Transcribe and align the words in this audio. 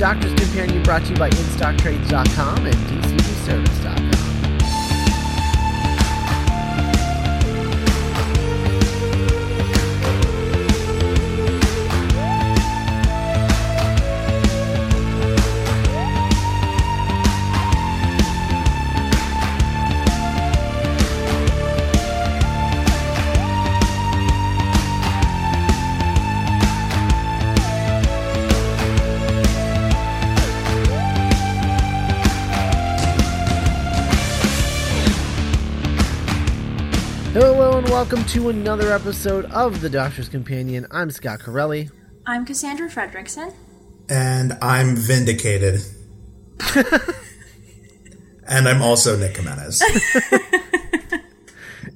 Doctor's 0.00 0.32
Companion 0.32 0.82
brought 0.82 1.02
to 1.02 1.10
you 1.10 1.16
by 1.16 1.28
InStockTrades.com 1.28 2.64
and 2.64 2.74
DCBService.com. 2.74 4.19
welcome 37.90 38.24
to 38.24 38.50
another 38.50 38.92
episode 38.92 39.46
of 39.46 39.80
The 39.80 39.90
Doctor's 39.90 40.28
Companion. 40.28 40.86
I'm 40.92 41.10
Scott 41.10 41.40
Corelli. 41.40 41.90
I'm 42.24 42.46
Cassandra 42.46 42.88
Fredrickson. 42.88 43.52
And 44.08 44.52
I'm 44.62 44.94
vindicated. 44.94 45.80
and 48.46 48.68
I'm 48.68 48.80
also 48.80 49.18
Nick 49.18 49.36
Jimenez. 49.36 49.82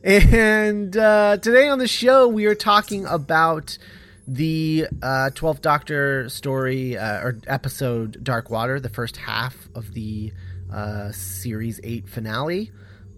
And 0.05 0.95
uh, 0.95 1.39
today 1.39 1.69
on 1.69 1.79
the 1.79 1.89
show, 1.89 2.29
we 2.29 2.45
are 2.45 2.55
talking 2.55 3.07
about 3.07 3.79
the 4.27 4.87
uh, 5.01 5.31
12th 5.33 5.63
Doctor 5.63 6.29
story 6.29 6.99
uh, 6.99 7.21
or 7.21 7.39
episode 7.47 8.23
Dark 8.23 8.51
Water, 8.51 8.79
the 8.81 8.91
first 8.91 9.17
half 9.17 9.57
of 9.75 9.95
the 9.95 10.31
uh, 10.71 11.11
Series 11.13 11.81
8 11.83 12.07
finale. 12.07 12.71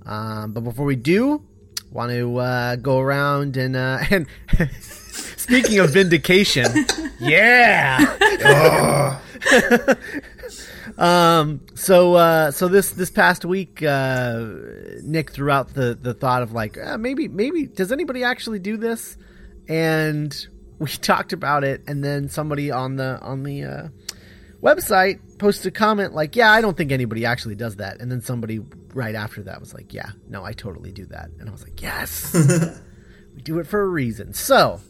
Um, 0.04 0.52
but 0.52 0.62
before 0.62 0.84
we 0.84 0.94
do, 0.94 1.42
want 1.90 2.10
to 2.12 2.36
uh, 2.38 2.76
go 2.76 2.98
around 3.00 3.56
and 3.56 3.76
uh, 3.76 3.98
and 4.10 4.26
speaking 4.80 5.78
of 5.78 5.90
vindication, 5.90 6.86
yeah. 7.20 9.18
um. 10.98 11.60
So 11.74 12.14
uh, 12.14 12.50
so 12.50 12.68
this 12.68 12.90
this 12.90 13.10
past 13.10 13.44
week, 13.44 13.82
uh, 13.82 14.44
Nick 15.02 15.30
threw 15.30 15.50
out 15.50 15.74
the 15.74 15.98
the 16.00 16.14
thought 16.14 16.42
of 16.42 16.52
like 16.52 16.78
uh, 16.78 16.98
maybe 16.98 17.28
maybe 17.28 17.66
does 17.66 17.92
anybody 17.92 18.24
actually 18.24 18.58
do 18.58 18.76
this? 18.76 19.16
And 19.68 20.34
we 20.78 20.88
talked 21.00 21.32
about 21.32 21.64
it, 21.64 21.82
and 21.86 22.04
then 22.04 22.28
somebody 22.28 22.70
on 22.70 22.96
the 22.96 23.20
on 23.20 23.42
the 23.42 23.64
uh, 23.64 23.88
website 24.62 25.20
posted 25.38 25.66
a 25.66 25.70
comment 25.70 26.14
like, 26.14 26.36
"Yeah, 26.36 26.50
I 26.50 26.60
don't 26.60 26.76
think 26.76 26.92
anybody 26.92 27.24
actually 27.24 27.54
does 27.54 27.76
that." 27.76 28.00
And 28.00 28.10
then 28.10 28.20
somebody 28.20 28.60
right 28.94 29.14
after 29.14 29.42
that 29.44 29.60
was 29.60 29.74
like, 29.74 29.92
"Yeah, 29.92 30.10
no, 30.28 30.44
I 30.44 30.52
totally 30.52 30.92
do 30.92 31.06
that." 31.06 31.30
And 31.38 31.48
I 31.48 31.52
was 31.52 31.62
like, 31.62 31.80
"Yes, 31.80 32.34
we 33.34 33.42
do 33.42 33.58
it 33.58 33.66
for 33.66 33.80
a 33.80 33.88
reason." 33.88 34.32
So 34.32 34.80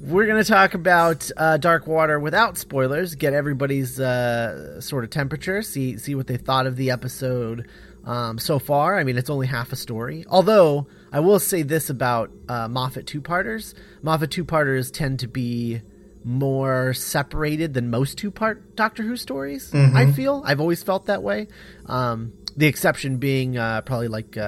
we're 0.00 0.26
going 0.26 0.42
to 0.42 0.48
talk 0.48 0.74
about 0.74 1.30
uh, 1.36 1.56
Dark 1.56 1.86
Water 1.86 2.20
without 2.20 2.58
spoilers. 2.58 3.14
Get 3.14 3.32
everybody's 3.32 3.98
uh, 3.98 4.80
sort 4.80 5.04
of 5.04 5.10
temperature. 5.10 5.62
See 5.62 5.98
see 5.98 6.14
what 6.14 6.26
they 6.26 6.36
thought 6.36 6.66
of 6.66 6.76
the 6.76 6.90
episode 6.90 7.68
um, 8.04 8.38
so 8.38 8.58
far. 8.58 8.98
I 8.98 9.04
mean, 9.04 9.16
it's 9.16 9.30
only 9.30 9.46
half 9.46 9.72
a 9.72 9.76
story. 9.76 10.24
Although 10.28 10.86
I 11.12 11.20
will 11.20 11.38
say 11.38 11.62
this 11.62 11.90
about 11.90 12.30
uh, 12.48 12.68
Moffat 12.68 13.06
two 13.06 13.20
parters: 13.20 13.74
Moffat 14.02 14.30
two 14.30 14.44
parters 14.44 14.90
tend 14.90 15.20
to 15.20 15.28
be 15.28 15.80
more 16.24 16.94
separated 16.94 17.74
than 17.74 17.90
most 17.90 18.16
two 18.18 18.30
part 18.30 18.74
Doctor 18.76 19.02
Who 19.02 19.16
stories. 19.16 19.72
I 19.74 20.10
feel 20.12 20.42
I've 20.44 20.60
always 20.60 20.82
felt 20.82 21.06
that 21.06 21.22
way. 21.22 21.48
Um, 21.86 22.32
the 22.56 22.66
exception 22.66 23.18
being 23.18 23.58
uh, 23.58 23.82
probably 23.82 24.08
like 24.08 24.36
uh, 24.36 24.40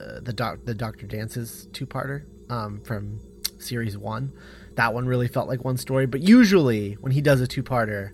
uh, 0.00 0.20
the 0.22 0.32
doc- 0.32 0.60
the 0.64 0.74
Doctor 0.74 1.06
Dances 1.06 1.68
two 1.72 1.86
parter 1.86 2.24
um, 2.48 2.80
from 2.82 3.20
series 3.58 3.98
one. 3.98 4.32
That 4.76 4.94
one 4.94 5.06
really 5.06 5.28
felt 5.28 5.48
like 5.48 5.64
one 5.64 5.76
story, 5.76 6.06
but 6.06 6.20
usually 6.22 6.94
when 6.94 7.12
he 7.12 7.20
does 7.20 7.40
a 7.40 7.46
two 7.46 7.62
parter, 7.62 8.10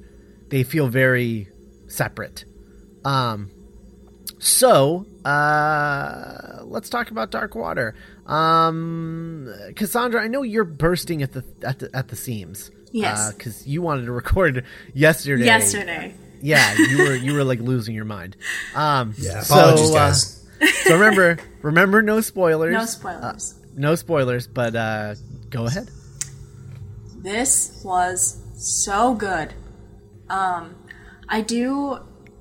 they 0.49 0.63
feel 0.63 0.89
very 0.89 1.49
separate. 1.87 2.45
Um, 3.05 3.51
so 4.39 5.07
uh, 5.25 6.61
let's 6.65 6.89
talk 6.89 7.11
about 7.11 7.31
Dark 7.31 7.55
Water. 7.55 7.95
Um, 8.27 9.53
Cassandra, 9.77 10.23
I 10.23 10.29
know 10.29 10.43
you're 10.43 10.65
bursting 10.65 11.23
at 11.23 11.33
the 11.33 11.45
at 11.63 11.79
the 11.79 11.91
at 11.95 12.09
the 12.09 12.17
seams. 12.17 12.71
Yes. 12.93 13.33
because 13.33 13.67
you 13.67 13.83
wanted 13.83 14.07
to 14.07 14.13
record 14.13 14.65
yesterday. 14.95 15.45
Yesterday. 15.45 16.15
Yeah, 16.43 16.75
you 16.77 16.99
were 16.99 17.15
you 17.15 17.33
were 17.35 17.45
like 17.45 17.61
losing 17.61 17.95
your 17.95 18.05
mind. 18.05 18.37
Um, 18.75 19.15
Yeah, 19.19 19.41
so, 19.41 19.55
apologies, 19.55 19.91
uh, 20.61 20.67
so 20.85 20.95
remember, 20.95 21.39
remember, 21.63 22.03
no 22.03 22.21
spoilers. 22.21 22.73
No 22.73 22.85
spoilers. 22.85 23.55
No 23.77 23.95
spoilers, 23.95 24.47
but 24.47 24.77
uh, 24.77 25.15
go 25.51 25.67
ahead. 25.67 25.89
this 27.23 27.81
was 27.85 28.39
so 28.55 29.15
good. 29.15 29.55
Um, 30.29 30.77
I 31.29 31.41
do, 31.41 31.93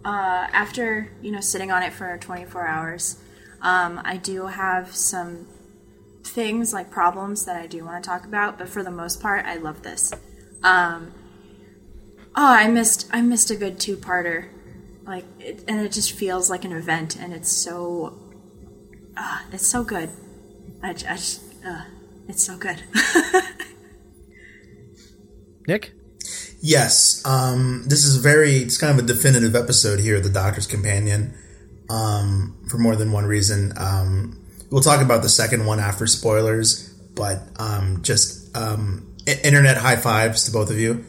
uh, 0.03 0.47
after, 0.53 1.11
you 1.21 1.31
know, 1.31 1.41
sitting 1.41 1.71
on 1.71 1.83
it 1.83 1.93
for 1.93 2.17
24 2.17 2.67
hours, 2.67 3.19
um, 3.61 4.01
I 4.05 4.17
do 4.17 4.47
have 4.47 4.95
some 4.95 5.47
things 6.23 6.73
like 6.73 6.89
problems 6.91 7.45
that 7.45 7.55
I 7.55 7.67
do 7.67 7.83
want 7.85 8.03
to 8.03 8.09
talk 8.09 8.25
about, 8.25 8.57
but 8.57 8.69
for 8.69 8.83
the 8.83 8.91
most 8.91 9.21
part, 9.21 9.45
I 9.45 9.55
love 9.57 9.81
this. 9.83 10.13
Um, 10.65 11.13
oh, 12.35 12.53
I 12.53 12.67
missed, 12.67 13.07
I 13.11 13.21
missed 13.21 13.51
a 13.51 13.55
good 13.55 13.79
two-parter. 13.79 14.49
Like, 15.05 15.25
it, 15.39 15.63
and 15.67 15.79
it 15.81 15.91
just 15.91 16.13
feels 16.13 16.49
like 16.49 16.65
an 16.65 16.71
event, 16.71 17.15
and 17.15 17.31
it's 17.33 17.51
so, 17.51 18.17
uh, 19.15 19.39
it's 19.51 19.67
so 19.67 19.83
good. 19.83 20.09
I, 20.81 20.93
j- 20.93 21.07
I 21.07 21.15
just, 21.15 21.41
uh, 21.65 21.83
it's 22.27 22.43
so 22.43 22.57
good. 22.57 22.81
Nick. 25.67 25.93
Yes, 26.61 27.23
um, 27.25 27.83
this 27.87 28.03
is 28.05 28.17
very. 28.17 28.57
It's 28.57 28.77
kind 28.77 28.97
of 28.97 29.03
a 29.03 29.07
definitive 29.07 29.55
episode 29.55 29.99
here, 29.99 30.19
the 30.19 30.29
Doctor's 30.29 30.65
Companion, 30.65 31.35
um, 31.89 32.57
for 32.69 32.77
more 32.79 32.95
than 32.95 33.11
one 33.11 33.25
reason. 33.25 33.73
Um, 33.77 34.43
we'll 34.71 34.81
talk 34.81 35.01
about 35.01 35.21
the 35.21 35.29
second 35.29 35.65
one 35.67 35.79
after 35.79 36.07
spoilers, 36.07 36.89
but 37.15 37.43
um, 37.59 38.01
just 38.01 38.55
um, 38.57 39.14
i- 39.14 39.14
internet 39.27 39.77
high 39.77 39.95
fives 39.95 40.45
to 40.45 40.51
both 40.51 40.69
of 40.69 40.77
you. 40.79 41.05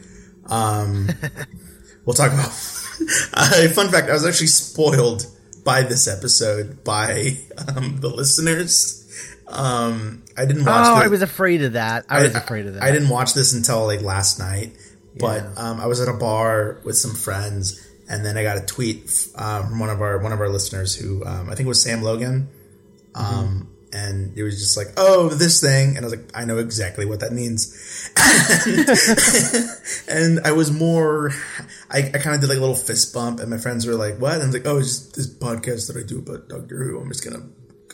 Um, 0.47 1.09
we'll 2.05 2.13
talk 2.13 2.31
about. 2.31 2.49
uh, 3.33 3.67
fun 3.69 3.89
fact: 3.89 4.09
I 4.09 4.13
was 4.13 4.25
actually 4.25 4.47
spoiled 4.47 5.25
by 5.63 5.81
this 5.83 6.07
episode 6.07 6.83
by 6.83 7.37
um, 7.75 7.99
the 7.99 8.09
listeners. 8.09 9.03
Um, 9.47 10.23
I 10.37 10.45
didn't 10.45 10.65
watch. 10.65 10.85
Oh, 10.87 10.99
the- 10.99 11.05
I 11.05 11.07
was 11.07 11.21
afraid 11.21 11.63
of 11.63 11.73
that. 11.73 12.05
I 12.09 12.23
was 12.23 12.35
afraid 12.35 12.65
of 12.67 12.73
that. 12.75 12.83
I 12.83 12.91
didn't 12.91 13.09
watch 13.09 13.33
this 13.33 13.53
until 13.53 13.85
like 13.85 14.01
last 14.01 14.39
night, 14.39 14.71
but 15.17 15.43
Yeah. 15.43 15.53
um, 15.57 15.79
I 15.79 15.85
was 15.87 15.99
at 16.01 16.07
a 16.09 16.13
bar 16.13 16.79
with 16.83 16.97
some 16.97 17.13
friends, 17.15 17.85
and 18.09 18.25
then 18.25 18.37
I 18.37 18.43
got 18.43 18.57
a 18.57 18.65
tweet 18.65 19.09
uh, 19.35 19.63
from 19.63 19.79
one 19.79 19.89
of 19.89 20.01
our 20.01 20.17
one 20.19 20.31
of 20.33 20.39
our 20.41 20.49
listeners 20.49 20.95
who 20.95 21.23
um, 21.25 21.49
I 21.49 21.55
think 21.55 21.65
it 21.65 21.69
was 21.69 21.81
Sam 21.81 22.01
Logan, 22.01 22.49
um, 23.15 23.67
and 23.67 23.67
it 24.37 24.43
was 24.43 24.59
just 24.59 24.77
like, 24.77 24.87
"Oh, 24.97 25.29
this 25.29 25.59
thing," 25.61 25.97
and 25.97 25.99
I 25.99 26.09
was 26.09 26.15
like, 26.15 26.29
"I 26.33 26.45
know 26.45 26.57
exactly 26.57 27.05
what 27.05 27.19
that 27.21 27.33
means," 27.33 27.73
and 30.07 30.39
I 30.45 30.51
was 30.51 30.71
more. 30.71 31.31
I, 31.89 31.99
I 31.99 32.17
kind 32.19 32.35
of 32.35 32.41
did 32.41 32.49
like 32.49 32.57
a 32.57 32.61
little 32.61 32.75
fist 32.75 33.13
bump, 33.13 33.39
and 33.39 33.49
my 33.49 33.57
friends 33.57 33.85
were 33.85 33.95
like, 33.95 34.17
"What?" 34.19 34.33
And 34.35 34.43
I 34.43 34.45
was 34.45 34.53
like, 34.55 34.67
"Oh, 34.67 34.77
it's 34.77 34.87
just 34.87 35.15
this 35.15 35.33
podcast 35.33 35.87
that 35.87 35.99
I 35.99 36.05
do 36.05 36.19
about 36.19 36.49
Doctor 36.49 36.83
Who. 36.83 36.99
I'm 36.99 37.09
just 37.09 37.23
gonna 37.23 37.45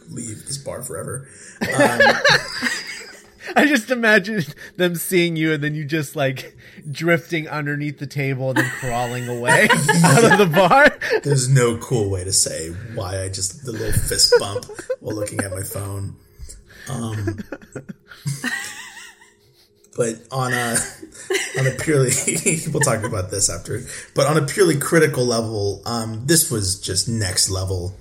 leave 0.09 0.45
this 0.45 0.57
bar 0.57 0.81
forever." 0.81 1.27
Um, 1.61 2.01
I 3.55 3.65
just 3.65 3.91
imagine 3.91 4.43
them 4.77 4.95
seeing 4.95 5.35
you 5.35 5.53
and 5.53 5.63
then 5.63 5.75
you 5.75 5.85
just 5.85 6.15
like 6.15 6.55
drifting 6.89 7.47
underneath 7.47 7.99
the 7.99 8.07
table 8.07 8.49
and 8.49 8.57
then 8.57 8.69
crawling 8.79 9.27
away 9.27 9.67
out 10.03 10.23
of 10.23 10.37
the 10.37 10.49
bar. 10.51 10.97
There's 11.23 11.49
no 11.49 11.77
cool 11.77 12.09
way 12.09 12.23
to 12.23 12.33
say 12.33 12.69
why 12.95 13.21
I 13.23 13.29
just 13.29 13.65
the 13.65 13.71
little 13.71 13.91
fist 13.91 14.33
bump 14.39 14.65
while 14.99 15.15
looking 15.15 15.39
at 15.41 15.51
my 15.51 15.63
phone. 15.63 16.15
Um, 16.89 17.39
but 19.95 20.15
on 20.31 20.53
a 20.53 20.77
on 21.59 21.67
a 21.67 21.71
purely 21.71 22.11
we'll 22.71 22.81
talk 22.81 23.03
about 23.03 23.31
this 23.31 23.49
after. 23.49 23.81
But 24.15 24.27
on 24.27 24.37
a 24.37 24.45
purely 24.45 24.77
critical 24.77 25.25
level, 25.25 25.81
um, 25.85 26.25
this 26.25 26.51
was 26.51 26.79
just 26.79 27.07
next 27.07 27.49
level. 27.49 27.95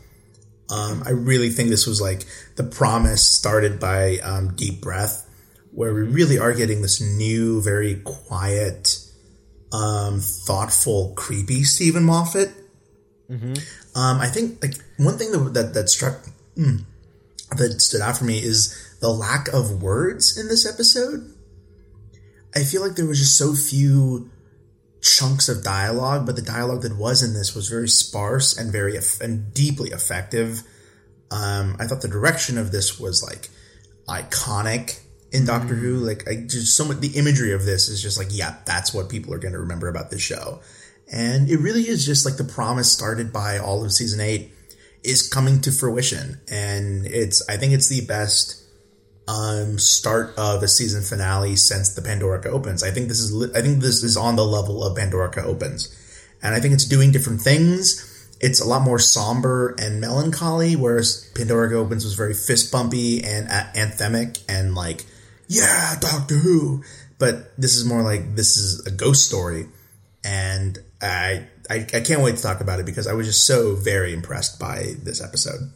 Um, 0.70 1.02
I 1.04 1.10
really 1.10 1.50
think 1.50 1.68
this 1.68 1.86
was 1.86 2.00
like 2.00 2.24
the 2.56 2.64
promise 2.64 3.26
started 3.26 3.78
by 3.78 4.18
um, 4.18 4.54
Deep 4.54 4.80
Breath, 4.80 5.28
where 5.70 5.92
we 5.92 6.02
really 6.02 6.38
are 6.38 6.54
getting 6.54 6.80
this 6.80 7.00
new, 7.00 7.60
very 7.60 7.96
quiet, 7.96 8.98
um, 9.70 10.20
thoughtful, 10.20 11.12
creepy 11.14 11.64
Steven 11.64 12.04
Moffat. 12.04 12.50
Um, 13.94 14.20
I 14.20 14.28
think 14.28 14.62
like 14.62 14.74
one 14.96 15.18
thing 15.18 15.32
that 15.32 15.54
that, 15.54 15.74
that 15.74 15.90
struck 15.90 16.24
mm, 16.56 16.84
that 17.58 17.80
stood 17.80 18.00
out 18.00 18.18
for 18.18 18.24
me 18.24 18.42
is 18.42 18.96
the 19.00 19.10
lack 19.10 19.48
of 19.48 19.82
words 19.82 20.38
in 20.38 20.48
this 20.48 20.66
episode. 20.70 21.34
I 22.54 22.64
feel 22.64 22.82
like 22.82 22.96
there 22.96 23.06
was 23.06 23.18
just 23.18 23.38
so 23.38 23.54
few 23.54 24.30
chunks 25.00 25.48
of 25.48 25.64
dialogue, 25.64 26.26
but 26.26 26.36
the 26.36 26.42
dialogue 26.42 26.82
that 26.82 26.96
was 26.96 27.22
in 27.22 27.34
this 27.34 27.54
was 27.54 27.68
very 27.68 27.88
sparse 27.88 28.56
and 28.56 28.70
very 28.70 28.96
and 29.20 29.52
deeply 29.52 29.90
effective. 29.90 30.62
Um, 31.30 31.76
I 31.80 31.86
thought 31.86 32.02
the 32.02 32.08
direction 32.08 32.58
of 32.58 32.72
this 32.72 33.00
was 33.00 33.22
like 33.22 33.48
iconic 34.08 35.00
in 35.32 35.46
Doctor 35.46 35.74
Who. 35.74 35.96
Like, 35.96 36.28
I 36.28 36.36
just 36.46 36.76
so 36.76 36.84
much 36.84 37.00
the 37.00 37.18
imagery 37.18 37.52
of 37.52 37.64
this 37.64 37.88
is 37.88 38.02
just 38.02 38.18
like, 38.18 38.28
yeah, 38.30 38.56
that's 38.66 38.94
what 38.94 39.08
people 39.08 39.32
are 39.34 39.38
going 39.38 39.54
to 39.54 39.60
remember 39.60 39.88
about 39.88 40.10
this 40.10 40.22
show. 40.22 40.60
And 41.10 41.50
it 41.50 41.58
really 41.58 41.88
is 41.88 42.06
just 42.06 42.24
like 42.24 42.36
the 42.36 42.44
promise 42.44 42.92
started 42.92 43.32
by 43.32 43.58
all 43.58 43.84
of 43.84 43.92
season 43.92 44.20
eight 44.20 44.52
is 45.04 45.28
coming 45.28 45.60
to 45.62 45.72
fruition. 45.72 46.40
And 46.50 47.06
it's, 47.06 47.46
I 47.48 47.56
think 47.56 47.72
it's 47.72 47.88
the 47.88 48.06
best 48.06 48.62
um, 49.28 49.78
start 49.78 50.34
of 50.36 50.62
a 50.62 50.68
season 50.68 51.02
finale 51.02 51.56
since 51.56 51.94
the 51.94 52.02
Pandorica 52.02 52.46
opens. 52.46 52.82
I 52.82 52.90
think 52.90 53.08
this 53.08 53.20
is, 53.20 53.50
I 53.54 53.62
think 53.62 53.80
this 53.80 54.02
is 54.02 54.16
on 54.16 54.36
the 54.36 54.44
level 54.44 54.84
of 54.84 54.96
Pandorica 54.96 55.44
opens. 55.44 55.98
And 56.42 56.54
I 56.54 56.60
think 56.60 56.74
it's 56.74 56.86
doing 56.86 57.12
different 57.12 57.40
things. 57.40 58.08
It's 58.40 58.60
a 58.60 58.66
lot 58.66 58.82
more 58.82 58.98
somber 58.98 59.76
and 59.78 60.00
melancholy, 60.00 60.74
whereas 60.74 61.30
Pandorica 61.34 61.74
opens 61.74 62.04
was 62.04 62.14
very 62.14 62.34
fist 62.34 62.72
bumpy 62.72 63.22
and 63.22 63.46
a- 63.46 63.70
anthemic 63.76 64.42
and 64.48 64.74
like, 64.74 65.06
yeah, 65.46 65.94
Doctor 66.00 66.36
Who. 66.36 66.82
But 67.18 67.56
this 67.56 67.76
is 67.76 67.84
more 67.84 68.02
like 68.02 68.34
this 68.34 68.56
is 68.56 68.84
a 68.84 68.90
ghost 68.90 69.24
story, 69.24 69.68
and 70.24 70.76
I, 71.00 71.46
I 71.72 71.86
I 71.94 72.00
can't 72.00 72.20
wait 72.20 72.36
to 72.36 72.42
talk 72.42 72.60
about 72.60 72.80
it 72.80 72.86
because 72.86 73.06
I 73.06 73.14
was 73.14 73.26
just 73.26 73.46
so 73.46 73.74
very 73.74 74.12
impressed 74.12 74.58
by 74.60 74.94
this 75.02 75.22
episode. 75.22 75.70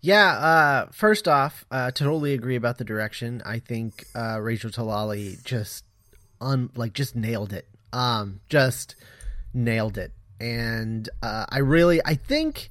Yeah, 0.00 0.32
uh, 0.32 0.86
first 0.92 1.28
off, 1.28 1.64
uh, 1.70 1.90
totally 1.92 2.32
agree 2.32 2.56
about 2.56 2.78
the 2.78 2.84
direction. 2.84 3.42
I 3.46 3.60
think 3.60 4.04
uh, 4.14 4.40
Rachel 4.40 4.70
Talalay 4.70 5.42
just 5.44 5.84
un 6.40 6.70
like 6.76 6.92
just 6.92 7.14
nailed 7.16 7.52
it. 7.52 7.68
Um, 7.92 8.40
just 8.48 8.96
nailed 9.52 9.98
it, 9.98 10.12
and 10.40 11.08
uh, 11.22 11.46
I 11.48 11.58
really 11.58 12.00
I 12.04 12.14
think 12.14 12.70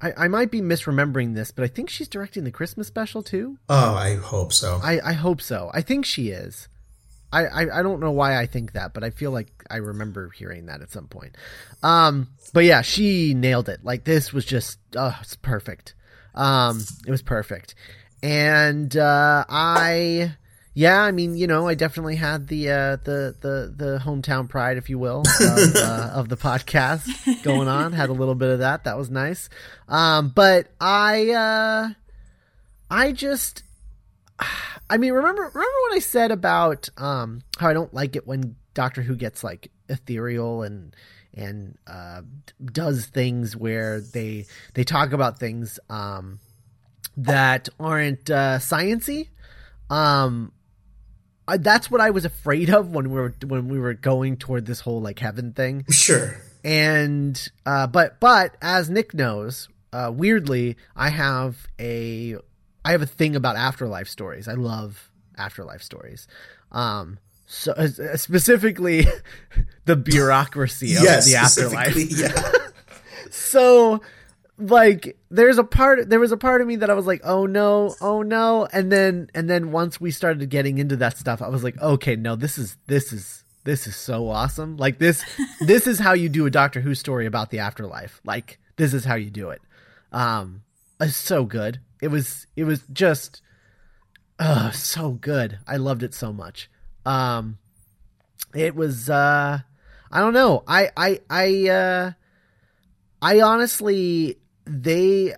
I, 0.00 0.12
I 0.16 0.28
might 0.28 0.50
be 0.50 0.60
misremembering 0.60 1.34
this, 1.34 1.52
but 1.52 1.64
I 1.64 1.68
think 1.68 1.88
she's 1.88 2.08
directing 2.08 2.44
the 2.44 2.50
Christmas 2.50 2.88
special 2.88 3.22
too. 3.22 3.58
Oh, 3.68 3.94
I 3.94 4.16
hope 4.16 4.52
so. 4.52 4.80
I, 4.82 5.00
I 5.02 5.12
hope 5.12 5.40
so. 5.40 5.70
I 5.72 5.80
think 5.80 6.04
she 6.04 6.28
is. 6.30 6.68
I, 7.32 7.46
I, 7.46 7.80
I 7.80 7.82
don't 7.82 8.00
know 8.00 8.10
why 8.10 8.38
I 8.38 8.46
think 8.46 8.72
that, 8.72 8.92
but 8.92 9.02
I 9.02 9.10
feel 9.10 9.30
like 9.30 9.50
I 9.70 9.76
remember 9.76 10.30
hearing 10.30 10.66
that 10.66 10.82
at 10.82 10.90
some 10.92 11.08
point. 11.08 11.36
Um, 11.82 12.28
but 12.52 12.64
yeah, 12.64 12.82
she 12.82 13.34
nailed 13.34 13.68
it. 13.68 13.80
Like 13.82 14.04
this 14.04 14.32
was 14.32 14.44
just, 14.44 14.78
uh, 14.94 15.14
it's 15.20 15.36
perfect. 15.36 15.94
Um, 16.34 16.84
it 17.06 17.10
was 17.10 17.22
perfect. 17.22 17.74
And, 18.22 18.94
uh, 18.96 19.44
I, 19.48 20.34
yeah, 20.74 21.00
I 21.02 21.10
mean, 21.10 21.36
you 21.36 21.46
know, 21.46 21.66
I 21.66 21.74
definitely 21.74 22.16
had 22.16 22.48
the, 22.48 22.70
uh, 22.70 22.96
the, 22.96 23.34
the, 23.40 23.74
the 23.76 24.00
hometown 24.02 24.48
pride, 24.48 24.76
if 24.76 24.88
you 24.88 24.98
will, 24.98 25.20
of, 25.40 25.76
uh, 25.76 26.10
of 26.14 26.28
the 26.28 26.36
podcast 26.36 27.42
going 27.42 27.68
on. 27.68 27.92
Had 27.92 28.10
a 28.10 28.14
little 28.14 28.34
bit 28.34 28.50
of 28.50 28.58
that. 28.60 28.84
That 28.84 28.96
was 28.96 29.10
nice. 29.10 29.48
Um, 29.88 30.28
but 30.28 30.68
I, 30.80 31.30
uh, 31.30 31.88
I 32.90 33.12
just, 33.12 33.62
I 34.90 34.98
mean, 34.98 35.12
remember 35.12 35.42
remember 35.42 35.60
what 35.60 35.94
I 35.94 36.00
said 36.00 36.30
about 36.30 36.88
um, 36.96 37.42
how 37.58 37.68
I 37.68 37.72
don't 37.72 37.92
like 37.94 38.16
it 38.16 38.26
when 38.26 38.56
Doctor 38.74 39.02
Who 39.02 39.16
gets 39.16 39.42
like 39.42 39.70
ethereal 39.88 40.62
and 40.62 40.94
and 41.34 41.78
uh, 41.86 42.22
does 42.62 43.06
things 43.06 43.56
where 43.56 44.00
they 44.00 44.46
they 44.74 44.84
talk 44.84 45.12
about 45.12 45.38
things 45.38 45.78
um, 45.88 46.40
that 47.16 47.68
aren't 47.80 48.30
uh, 48.30 48.58
sciency. 48.58 49.28
Um, 49.90 50.52
I, 51.46 51.56
that's 51.56 51.90
what 51.90 52.00
I 52.00 52.10
was 52.10 52.24
afraid 52.24 52.70
of 52.70 52.94
when 52.94 53.10
we 53.10 53.20
were 53.20 53.34
when 53.44 53.68
we 53.68 53.78
were 53.78 53.94
going 53.94 54.36
toward 54.36 54.66
this 54.66 54.80
whole 54.80 55.00
like 55.00 55.18
heaven 55.18 55.52
thing 55.52 55.84
sure. 55.90 56.40
and 56.64 57.48
uh, 57.66 57.86
but 57.86 58.20
but 58.20 58.56
as 58.62 58.88
Nick 58.88 59.14
knows, 59.14 59.68
uh, 59.92 60.10
weirdly, 60.14 60.76
I 60.94 61.08
have 61.10 61.66
a 61.80 62.36
I 62.84 62.92
have 62.92 63.02
a 63.02 63.06
thing 63.06 63.36
about 63.36 63.56
afterlife 63.56 64.08
stories. 64.08 64.48
I 64.48 64.54
love 64.54 65.10
afterlife 65.36 65.82
stories. 65.82 66.26
Um, 66.70 67.18
so 67.46 67.72
uh, 67.72 68.16
specifically, 68.16 69.06
the 69.84 69.96
bureaucracy 69.96 70.96
of 70.96 71.02
yes, 71.02 71.26
the 71.26 71.36
afterlife. 71.36 71.96
Yeah. 71.96 72.52
So 73.30 74.02
like 74.58 75.16
there's 75.30 75.58
a 75.58 75.64
part 75.64 76.08
there 76.08 76.20
was 76.20 76.32
a 76.32 76.36
part 76.36 76.60
of 76.60 76.66
me 76.66 76.76
that 76.76 76.90
I 76.90 76.94
was 76.94 77.06
like, 77.06 77.22
"Oh 77.24 77.46
no, 77.46 77.94
oh 78.00 78.22
no." 78.22 78.68
And 78.72 78.92
then 78.92 79.30
and 79.34 79.48
then 79.48 79.72
once 79.72 80.00
we 80.00 80.10
started 80.10 80.48
getting 80.50 80.78
into 80.78 80.96
that 80.96 81.18
stuff, 81.18 81.42
I 81.42 81.48
was 81.48 81.64
like, 81.64 81.80
"Okay, 81.80 82.16
no, 82.16 82.36
this 82.36 82.58
is 82.58 82.76
this 82.86 83.12
is 83.12 83.44
this 83.64 83.86
is 83.86 83.96
so 83.96 84.28
awesome. 84.28 84.76
Like 84.76 84.98
this 84.98 85.24
this 85.60 85.86
is 85.86 85.98
how 85.98 86.12
you 86.12 86.28
do 86.28 86.46
a 86.46 86.50
Doctor 86.50 86.80
Who 86.80 86.94
story 86.94 87.26
about 87.26 87.50
the 87.50 87.60
afterlife. 87.60 88.20
Like 88.24 88.58
this 88.76 88.94
is 88.94 89.04
how 89.04 89.14
you 89.14 89.30
do 89.30 89.50
it." 89.50 89.62
Um 90.12 90.62
it's 91.00 91.16
so 91.16 91.44
good. 91.44 91.80
It 92.02 92.08
was 92.08 92.46
it 92.54 92.64
was 92.64 92.82
just 92.92 93.40
uh 94.38 94.70
so 94.72 95.12
good. 95.12 95.58
I 95.66 95.76
loved 95.76 96.02
it 96.02 96.12
so 96.12 96.32
much. 96.32 96.68
Um 97.06 97.56
it 98.54 98.74
was 98.74 99.08
uh 99.08 99.60
I 100.10 100.20
don't 100.20 100.34
know. 100.34 100.62
I 100.66 100.90
I 100.94 101.20
I 101.30 101.68
uh 101.70 102.12
I 103.22 103.40
honestly, 103.40 104.38
they, 104.64 105.32
uh, 105.32 105.36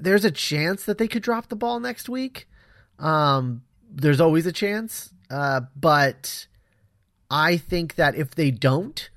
there's 0.00 0.24
a 0.24 0.30
chance 0.30 0.84
that 0.86 0.96
they 0.96 1.06
could 1.06 1.22
drop 1.22 1.50
the 1.50 1.56
ball 1.56 1.78
next 1.78 2.08
week. 2.08 2.48
Um, 2.98 3.62
there's 3.90 4.22
always 4.22 4.46
a 4.46 4.52
chance. 4.52 5.12
Uh, 5.30 5.60
but 5.76 6.46
I 7.30 7.58
think 7.58 7.96
that 7.96 8.14
if 8.14 8.34
they 8.34 8.50
don't, 8.50 9.10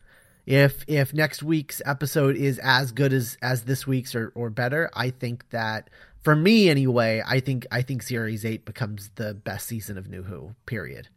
if 0.45 0.83
if 0.87 1.13
next 1.13 1.43
week's 1.43 1.81
episode 1.85 2.35
is 2.35 2.59
as 2.59 2.91
good 2.91 3.13
as 3.13 3.37
as 3.41 3.63
this 3.63 3.85
week's 3.85 4.15
or 4.15 4.31
or 4.35 4.49
better, 4.49 4.89
I 4.93 5.09
think 5.09 5.49
that 5.49 5.89
for 6.27 6.35
me 6.35 6.68
anyway, 6.68 7.24
I 7.25 7.39
think 7.39 7.65
I 7.71 7.81
think 7.81 8.03
series 8.03 8.44
8 8.44 8.65
becomes 8.65 9.12
the 9.15 9.33
best 9.33 9.65
season 9.65 9.97
of 9.97 10.09
New 10.09 10.24
Who, 10.24 10.56
period. 10.65 11.07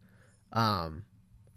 Um 0.53 1.03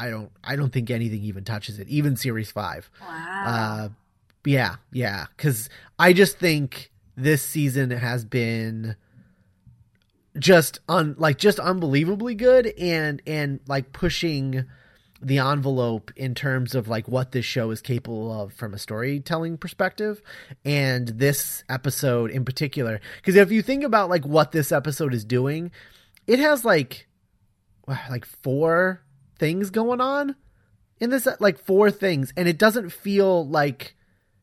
I 0.00 0.10
don't 0.10 0.32
I 0.42 0.56
don't 0.56 0.72
think 0.72 0.90
anything 0.90 1.22
even 1.22 1.44
touches 1.44 1.78
it, 1.78 1.86
even 1.86 2.16
series 2.16 2.50
5. 2.50 2.90
Wow. 3.00 3.44
Uh, 3.46 3.88
yeah, 4.44 4.74
yeah. 4.90 5.26
Because 5.36 5.68
I 6.00 6.12
just 6.12 6.36
think 6.36 6.90
this 7.16 7.42
season 7.42 7.92
has 7.92 8.24
been 8.24 8.96
just 10.36 10.80
un 10.88 11.14
like 11.16 11.38
just 11.38 11.60
unbelievably 11.60 12.34
good 12.34 12.74
and 12.76 13.22
and 13.24 13.60
like 13.68 13.92
pushing 13.92 14.64
the 15.24 15.38
envelope 15.38 16.12
in 16.16 16.34
terms 16.34 16.74
of 16.74 16.86
like 16.88 17.08
what 17.08 17.32
this 17.32 17.44
show 17.44 17.70
is 17.70 17.80
capable 17.80 18.30
of 18.32 18.52
from 18.52 18.74
a 18.74 18.78
storytelling 18.78 19.56
perspective 19.56 20.20
and 20.64 21.08
this 21.08 21.64
episode 21.68 22.30
in 22.30 22.44
particular. 22.44 23.00
Because 23.16 23.36
if 23.36 23.50
you 23.50 23.62
think 23.62 23.84
about 23.84 24.10
like 24.10 24.26
what 24.26 24.52
this 24.52 24.70
episode 24.70 25.14
is 25.14 25.24
doing 25.24 25.70
it 26.26 26.38
has 26.38 26.64
like 26.64 27.06
like 27.86 28.24
four 28.24 29.02
things 29.38 29.70
going 29.70 30.00
on 30.00 30.36
in 31.00 31.10
this 31.10 31.28
like 31.40 31.58
four 31.58 31.90
things. 31.90 32.32
And 32.36 32.48
it 32.48 32.58
doesn't 32.58 32.90
feel 32.90 33.46
like 33.46 33.94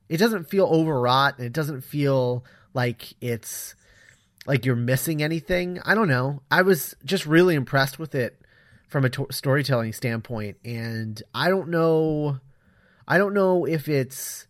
it 0.09 0.17
doesn't 0.17 0.49
feel 0.49 0.65
overwrought 0.65 1.37
and 1.37 1.47
it 1.47 1.53
doesn't 1.53 1.81
feel 1.81 2.45
like 2.73 3.13
it's 3.21 3.75
like 4.45 4.65
you're 4.65 4.75
missing 4.75 5.23
anything. 5.23 5.79
I 5.85 5.95
don't 5.95 6.07
know. 6.07 6.41
I 6.51 6.61
was 6.61 6.95
just 7.03 7.25
really 7.25 7.55
impressed 7.55 7.99
with 7.99 8.15
it 8.15 8.40
from 8.91 9.05
a 9.05 9.09
to- 9.09 9.27
storytelling 9.31 9.93
standpoint 9.93 10.57
and 10.65 11.23
i 11.33 11.47
don't 11.47 11.69
know 11.69 12.37
i 13.07 13.17
don't 13.17 13.33
know 13.33 13.65
if 13.65 13.87
it's 13.87 14.45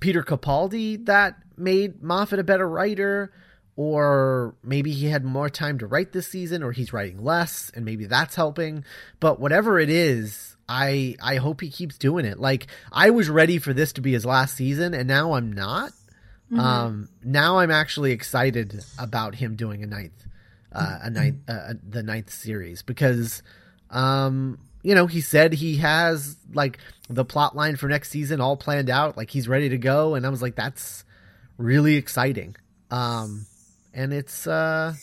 peter 0.00 0.22
capaldi 0.22 1.04
that 1.06 1.34
made 1.56 2.02
moffat 2.02 2.38
a 2.38 2.44
better 2.44 2.68
writer 2.68 3.32
or 3.76 4.54
maybe 4.62 4.92
he 4.92 5.06
had 5.06 5.24
more 5.24 5.48
time 5.48 5.78
to 5.78 5.86
write 5.86 6.12
this 6.12 6.28
season 6.28 6.62
or 6.62 6.72
he's 6.72 6.92
writing 6.92 7.24
less 7.24 7.72
and 7.74 7.86
maybe 7.86 8.04
that's 8.04 8.34
helping 8.34 8.84
but 9.18 9.40
whatever 9.40 9.80
it 9.80 9.88
is 9.88 10.56
i 10.68 11.16
i 11.22 11.36
hope 11.36 11.60
he 11.60 11.70
keeps 11.70 11.96
doing 11.98 12.24
it. 12.24 12.38
Like 12.38 12.66
i 12.92 13.10
was 13.10 13.28
ready 13.30 13.58
for 13.58 13.72
this 13.72 13.94
to 13.94 14.00
be 14.02 14.12
his 14.12 14.26
last 14.26 14.54
season 14.56 14.92
and 14.94 15.08
now 15.08 15.32
i'm 15.32 15.52
not. 15.52 15.92
Um 16.56 17.08
now 17.24 17.58
i'm 17.58 17.70
actually 17.70 18.12
excited 18.12 18.84
about 18.98 19.34
him 19.34 19.56
doing 19.56 19.82
a 19.82 19.86
ninth 19.86 20.26
uh, 20.74 20.98
a 21.02 21.10
ninth 21.10 21.36
uh, 21.48 21.74
the 21.88 22.02
ninth 22.02 22.30
series 22.30 22.82
because 22.82 23.42
um 23.90 24.58
you 24.82 24.94
know 24.94 25.06
he 25.06 25.20
said 25.20 25.52
he 25.52 25.76
has 25.78 26.36
like 26.52 26.78
the 27.08 27.24
plot 27.24 27.54
line 27.54 27.76
for 27.76 27.88
next 27.88 28.10
season 28.10 28.40
all 28.40 28.56
planned 28.56 28.90
out 28.90 29.16
like 29.16 29.30
he's 29.30 29.48
ready 29.48 29.68
to 29.68 29.78
go 29.78 30.14
and 30.14 30.26
i 30.26 30.28
was 30.28 30.42
like 30.42 30.56
that's 30.56 31.04
really 31.58 31.96
exciting. 31.96 32.56
Um 32.90 33.46
and 33.92 34.12
it's 34.12 34.46
uh 34.46 34.94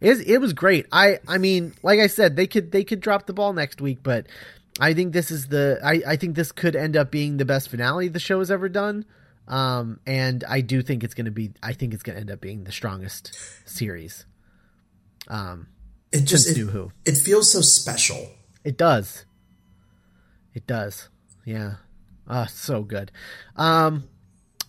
it, 0.00 0.26
it 0.26 0.38
was 0.38 0.52
great. 0.52 0.86
I 0.92 1.18
i 1.28 1.38
mean 1.38 1.74
like 1.82 2.00
i 2.00 2.06
said 2.06 2.36
they 2.36 2.46
could 2.46 2.72
they 2.72 2.84
could 2.84 3.00
drop 3.00 3.26
the 3.26 3.32
ball 3.32 3.52
next 3.52 3.80
week 3.80 3.98
but 4.02 4.26
i 4.80 4.94
think 4.94 5.12
this 5.12 5.30
is 5.30 5.48
the 5.48 5.78
i 5.84 6.02
i 6.06 6.16
think 6.16 6.34
this 6.34 6.52
could 6.52 6.76
end 6.76 6.96
up 6.96 7.10
being 7.10 7.36
the 7.36 7.44
best 7.44 7.68
finale 7.68 8.08
the 8.08 8.20
show 8.20 8.38
has 8.38 8.50
ever 8.50 8.68
done. 8.68 9.04
Um 9.46 10.00
and 10.06 10.42
i 10.48 10.60
do 10.60 10.82
think 10.82 11.04
it's 11.04 11.14
gonna 11.14 11.30
be 11.30 11.52
i 11.62 11.72
think 11.72 11.94
it's 11.94 12.02
gonna 12.02 12.20
end 12.20 12.30
up 12.30 12.40
being 12.40 12.64
the 12.64 12.72
strongest 12.72 13.38
series 13.66 14.26
um 15.28 15.68
It 16.12 16.22
just 16.24 16.48
it, 16.48 16.56
New 16.56 16.68
Who. 16.68 16.92
it 17.04 17.16
feels 17.16 17.50
so 17.50 17.60
special. 17.60 18.30
it 18.64 18.76
does 18.76 19.24
It 20.54 20.66
does. 20.66 21.08
Yeah. 21.44 21.74
Uh, 22.28 22.46
so 22.46 22.82
good. 22.82 23.10
Um, 23.56 24.04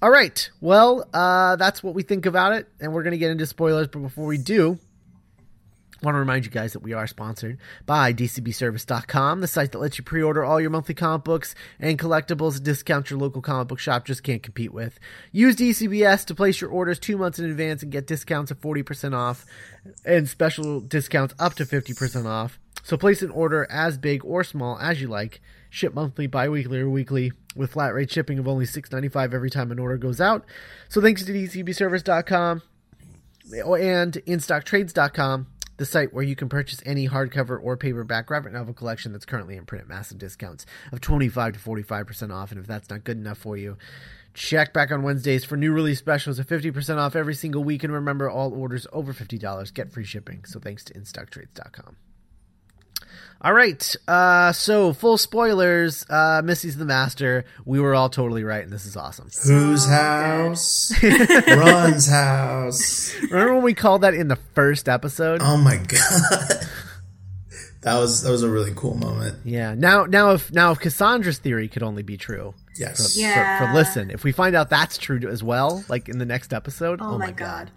all 0.01 0.09
right. 0.09 0.49
Well, 0.59 1.07
uh, 1.13 1.55
that's 1.55 1.81
what 1.83 1.93
we 1.95 2.03
think 2.03 2.25
about 2.25 2.53
it, 2.53 2.67
and 2.81 2.91
we're 2.93 3.03
gonna 3.03 3.17
get 3.17 3.31
into 3.31 3.45
spoilers. 3.45 3.87
But 3.87 3.99
before 4.01 4.25
we 4.25 4.37
do, 4.37 4.77
want 6.05 6.15
to 6.15 6.19
remind 6.19 6.45
you 6.45 6.51
guys 6.51 6.73
that 6.73 6.79
we 6.79 6.93
are 6.93 7.07
sponsored 7.07 7.57
by 7.85 8.13
DCBService.com, 8.13 9.41
the 9.41 9.47
site 9.47 9.71
that 9.71 9.79
lets 9.79 9.97
you 9.97 10.03
pre-order 10.03 10.45
all 10.45 10.61
your 10.61 10.69
monthly 10.69 10.95
comic 10.95 11.23
books 11.23 11.55
and 11.79 11.99
collectibles 11.99 12.57
at 12.57 12.63
discounts 12.63 13.09
your 13.09 13.19
local 13.19 13.41
comic 13.41 13.67
book 13.67 13.79
shop 13.79 14.05
just 14.05 14.23
can't 14.23 14.43
compete 14.43 14.71
with. 14.71 14.99
Use 15.31 15.55
DCBS 15.55 16.23
to 16.25 16.35
place 16.35 16.61
your 16.61 16.69
orders 16.69 16.99
two 16.99 17.17
months 17.17 17.39
in 17.39 17.49
advance 17.49 17.83
and 17.83 17.91
get 17.91 18.07
discounts 18.07 18.51
of 18.51 18.61
40% 18.61 19.13
off 19.13 19.45
and 20.05 20.29
special 20.29 20.79
discounts 20.79 21.33
up 21.39 21.55
to 21.55 21.65
50% 21.65 22.25
off. 22.25 22.59
So 22.83 22.97
place 22.97 23.23
an 23.23 23.31
order 23.31 23.67
as 23.69 23.97
big 23.97 24.23
or 24.23 24.43
small 24.43 24.77
as 24.77 25.01
you 25.01 25.07
like. 25.07 25.41
Ship 25.71 25.93
monthly, 25.93 26.27
bi-weekly, 26.27 26.79
or 26.79 26.89
weekly 26.89 27.33
with 27.55 27.71
flat 27.71 27.93
rate 27.93 28.11
shipping 28.11 28.37
of 28.37 28.47
only 28.47 28.65
$6.95 28.65 29.33
every 29.33 29.49
time 29.49 29.71
an 29.71 29.79
order 29.79 29.97
goes 29.97 30.21
out. 30.21 30.45
So 30.87 31.01
thanks 31.01 31.25
to 31.25 31.33
DCBService.com 31.33 32.61
and 33.51 34.13
InStockTrades.com 34.13 35.47
the 35.77 35.85
site 35.85 36.13
where 36.13 36.23
you 36.23 36.35
can 36.35 36.49
purchase 36.49 36.81
any 36.85 37.07
hardcover 37.07 37.59
or 37.61 37.77
paperback 37.77 38.27
graphic 38.27 38.53
novel 38.53 38.73
collection 38.73 39.11
that's 39.11 39.25
currently 39.25 39.57
in 39.57 39.65
print 39.65 39.83
at 39.83 39.89
massive 39.89 40.17
discounts 40.17 40.65
of 40.91 41.01
25 41.01 41.53
to 41.53 41.59
45% 41.59 42.33
off. 42.33 42.51
And 42.51 42.59
if 42.59 42.67
that's 42.67 42.89
not 42.89 43.03
good 43.03 43.17
enough 43.17 43.37
for 43.37 43.57
you, 43.57 43.77
check 44.33 44.73
back 44.73 44.91
on 44.91 45.03
Wednesdays 45.03 45.45
for 45.45 45.57
new 45.57 45.71
release 45.71 45.99
specials 45.99 46.39
of 46.39 46.47
50% 46.47 46.97
off 46.97 47.15
every 47.15 47.35
single 47.35 47.63
week. 47.63 47.83
And 47.83 47.93
remember, 47.93 48.29
all 48.29 48.53
orders 48.53 48.87
over 48.93 49.13
$50 49.13 49.73
get 49.73 49.91
free 49.91 50.05
shipping. 50.05 50.45
So 50.45 50.59
thanks 50.59 50.83
to 50.85 50.93
InStockTrades.com. 50.93 51.95
All 53.45 53.53
right. 53.53 53.95
Uh, 54.07 54.51
so 54.53 54.91
full 54.91 55.19
spoilers. 55.19 56.03
Uh, 56.09 56.41
Missy's 56.43 56.77
the 56.77 56.83
master. 56.85 57.45
We 57.63 57.79
were 57.79 57.93
all 57.93 58.09
totally 58.09 58.43
right, 58.43 58.63
and 58.63 58.73
this 58.73 58.87
is 58.87 58.97
awesome. 58.97 59.29
Whose 59.45 59.85
house? 59.85 60.91
Ron's 61.47 62.09
house. 62.09 63.15
Remember 63.29 63.53
when 63.53 63.63
we 63.63 63.75
called 63.75 64.01
that 64.01 64.15
in 64.15 64.29
the 64.29 64.35
first 64.55 64.89
episode? 64.89 65.41
Oh 65.43 65.57
my 65.57 65.77
god. 65.77 66.67
That 67.81 67.99
was 67.99 68.23
that 68.23 68.31
was 68.31 68.41
a 68.41 68.49
really 68.49 68.73
cool 68.75 68.95
moment. 68.95 69.37
Yeah. 69.45 69.75
Now, 69.75 70.05
now, 70.05 70.31
if 70.31 70.51
now 70.51 70.71
if 70.71 70.79
Cassandra's 70.79 71.37
theory 71.37 71.67
could 71.67 71.83
only 71.83 72.01
be 72.01 72.17
true, 72.17 72.55
Yes. 72.79 73.13
for, 73.13 73.19
Yeah. 73.19 73.59
for, 73.59 73.67
for 73.67 73.73
listen, 73.75 74.09
if 74.09 74.23
we 74.23 74.31
find 74.31 74.55
out 74.55 74.71
that's 74.71 74.97
true 74.97 75.19
as 75.29 75.43
well, 75.43 75.85
like 75.87 76.09
in 76.09 76.17
the 76.17 76.25
next 76.25 76.51
episode, 76.51 76.97
Oh, 76.99 77.19
my 77.19 77.29
god. 77.29 77.69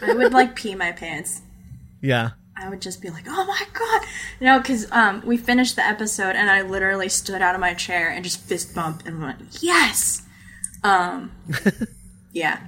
I 0.00 0.14
would 0.14 0.32
like 0.32 0.56
pee 0.56 0.74
my 0.74 0.92
pants. 0.92 1.42
yeah, 2.00 2.30
I 2.62 2.68
would 2.68 2.80
just 2.80 3.02
be 3.02 3.10
like, 3.10 3.24
"Oh 3.28 3.44
my 3.44 3.62
god!" 3.72 4.08
You 4.38 4.46
know, 4.46 4.58
because 4.58 4.90
um, 4.92 5.22
we 5.26 5.36
finished 5.36 5.74
the 5.74 5.84
episode, 5.84 6.36
and 6.36 6.48
I 6.48 6.62
literally 6.62 7.08
stood 7.08 7.42
out 7.42 7.54
of 7.54 7.60
my 7.60 7.74
chair 7.74 8.08
and 8.08 8.22
just 8.22 8.40
fist 8.40 8.74
bumped 8.74 9.06
and 9.06 9.20
went, 9.20 9.40
"Yes!" 9.60 10.22
Um, 10.84 11.32
yeah, 12.32 12.60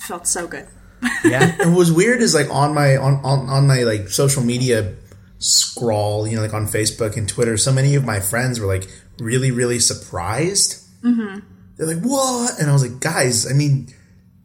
felt 0.00 0.26
so 0.26 0.46
good. 0.46 0.66
yeah, 1.24 1.54
And 1.60 1.72
what 1.72 1.78
was 1.78 1.92
weird 1.92 2.22
is 2.22 2.34
like 2.34 2.48
on 2.50 2.74
my 2.74 2.96
on, 2.96 3.14
on 3.24 3.48
on 3.48 3.66
my 3.66 3.82
like 3.82 4.08
social 4.08 4.42
media 4.42 4.94
scroll, 5.38 6.26
you 6.26 6.36
know, 6.36 6.42
like 6.42 6.54
on 6.54 6.66
Facebook 6.66 7.16
and 7.18 7.28
Twitter, 7.28 7.58
so 7.58 7.72
many 7.72 7.94
of 7.94 8.04
my 8.04 8.20
friends 8.20 8.58
were 8.58 8.66
like 8.66 8.88
really, 9.18 9.50
really 9.50 9.78
surprised. 9.78 10.82
Mm-hmm. 11.02 11.40
They're 11.76 11.86
like, 11.86 12.02
"What?" 12.02 12.58
And 12.58 12.70
I 12.70 12.72
was 12.72 12.82
like, 12.82 13.00
"Guys, 13.00 13.50
I 13.50 13.54
mean, 13.54 13.92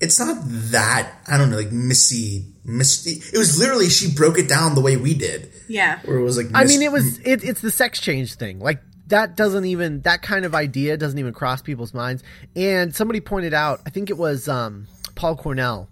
it's 0.02 0.20
not 0.20 0.38
that 0.44 1.14
I 1.28 1.38
don't 1.38 1.50
know, 1.50 1.58
like 1.58 1.72
Missy, 1.72 2.46
Misty. 2.66 3.22
It 3.34 3.38
was 3.38 3.58
literally 3.58 3.90
she 3.90 4.14
broke 4.14 4.38
it 4.38 4.50
down 4.50 4.76
the 4.76 4.82
way 4.82 4.98
we 4.98 5.14
did, 5.14 5.52
Yeah, 5.70 6.00
where 6.04 6.18
it 6.18 6.24
was 6.24 6.36
like, 6.38 6.48
I 6.54 6.66
mean, 6.66 6.82
it 6.82 6.92
was 6.92 7.20
it, 7.20 7.44
it's 7.44 7.62
the 7.62 7.72
sex 7.72 8.02
change 8.02 8.34
thing. 8.36 8.60
Like 8.60 8.82
that 9.08 9.36
doesn't 9.38 9.66
even 9.66 10.02
that 10.02 10.22
kind 10.22 10.44
of 10.46 10.56
idea 10.56 10.98
doesn't 10.98 11.20
even 11.20 11.34
cross 11.34 11.62
people's 11.62 11.94
minds. 11.94 12.24
And 12.56 12.96
somebody 12.96 13.22
pointed 13.22 13.54
out, 13.54 13.82
I 13.86 13.90
think 13.92 14.10
it 14.10 14.18
was 14.18 14.48
um, 14.48 14.88
Paul 15.16 15.36
Cornell, 15.38 15.88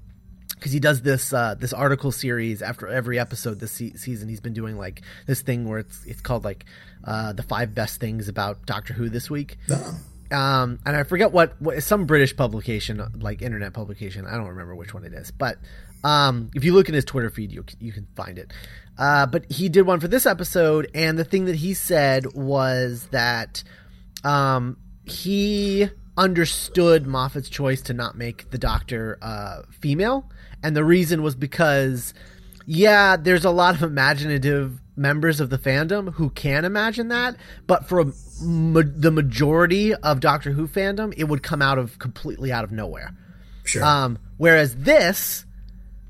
because 0.56 0.72
he 0.72 0.80
does 0.80 1.01
this 1.01 1.32
uh, 1.32 1.56
this 1.56 1.72
article 1.72 2.12
series 2.12 2.62
after 2.62 2.88
every 2.88 3.20
episode 3.20 3.60
this 3.60 3.72
se- 3.72 3.94
season. 3.96 4.28
He's 4.28 4.42
been 4.42 4.54
doing 4.54 4.78
like 4.78 5.01
this 5.28 5.42
thing 5.42 5.68
where 5.70 5.80
it's 5.80 6.04
it's 6.06 6.22
called 6.22 6.44
like 6.44 6.66
uh, 7.04 7.34
the 7.34 7.44
five 7.44 7.75
best 7.75 8.00
things 8.00 8.28
about 8.28 8.66
Doctor 8.66 8.94
Who 8.94 9.10
this 9.10 9.30
week. 9.30 9.58
No. 9.68 9.92
Um, 10.31 10.79
and 10.86 10.95
I 10.95 11.03
forget 11.03 11.31
what, 11.31 11.59
what 11.62 11.81
some 11.81 12.05
British 12.05 12.36
publication, 12.36 13.03
like 13.19 13.41
internet 13.41 13.74
publication. 13.74 14.25
I 14.25 14.36
don't 14.38 14.48
remember 14.48 14.75
which 14.75 14.93
one 14.93 15.03
it 15.03 15.13
is, 15.13 15.31
but 15.31 15.57
um, 16.03 16.51
if 16.55 16.63
you 16.63 16.74
look 16.74 16.88
in 16.88 16.95
his 16.95 17.05
Twitter 17.05 17.29
feed, 17.29 17.51
you 17.51 17.65
you 17.79 17.91
can 17.91 18.07
find 18.15 18.38
it. 18.38 18.51
Uh, 18.98 19.25
but 19.25 19.51
he 19.51 19.69
did 19.69 19.83
one 19.83 20.00
for 20.00 20.07
this 20.07 20.25
episode, 20.25 20.89
and 20.93 21.17
the 21.17 21.24
thing 21.24 21.45
that 21.45 21.55
he 21.55 21.74
said 21.74 22.33
was 22.33 23.07
that 23.12 23.63
um, 24.24 24.77
he 25.05 25.89
understood 26.17 27.07
Moffat's 27.07 27.50
choice 27.50 27.81
to 27.81 27.93
not 27.93 28.17
make 28.17 28.50
the 28.51 28.57
Doctor 28.57 29.17
uh, 29.21 29.62
female, 29.71 30.29
and 30.62 30.75
the 30.75 30.83
reason 30.83 31.24
was 31.24 31.36
because 31.36 32.13
yeah, 32.65 33.17
there's 33.17 33.45
a 33.45 33.50
lot 33.50 33.74
of 33.74 33.81
imaginative 33.81 34.79
members 35.00 35.39
of 35.39 35.50
the 35.50 35.58
fandom 35.58 36.13
who 36.13 36.29
can 36.29 36.65
imagine 36.65 37.08
that, 37.08 37.36
but 37.65 37.88
for 37.88 38.00
a, 38.01 38.06
ma- 38.41 38.84
the 38.86 39.12
majority 39.12 39.96
of 39.96 40.20
Doctor 40.20 40.51
Who 40.51 40.68
fandom, 40.68 41.13
it 41.18 41.24
would 41.24 41.41
come 41.41 41.62
out 41.62 41.79
of 41.79 41.98
completely 41.98 42.51
out 42.51 42.63
of 42.63 42.72
nowhere. 42.72 43.15
sure. 43.63 43.84
Um, 43.84 44.20
whereas 44.38 44.75
this 44.75 45.46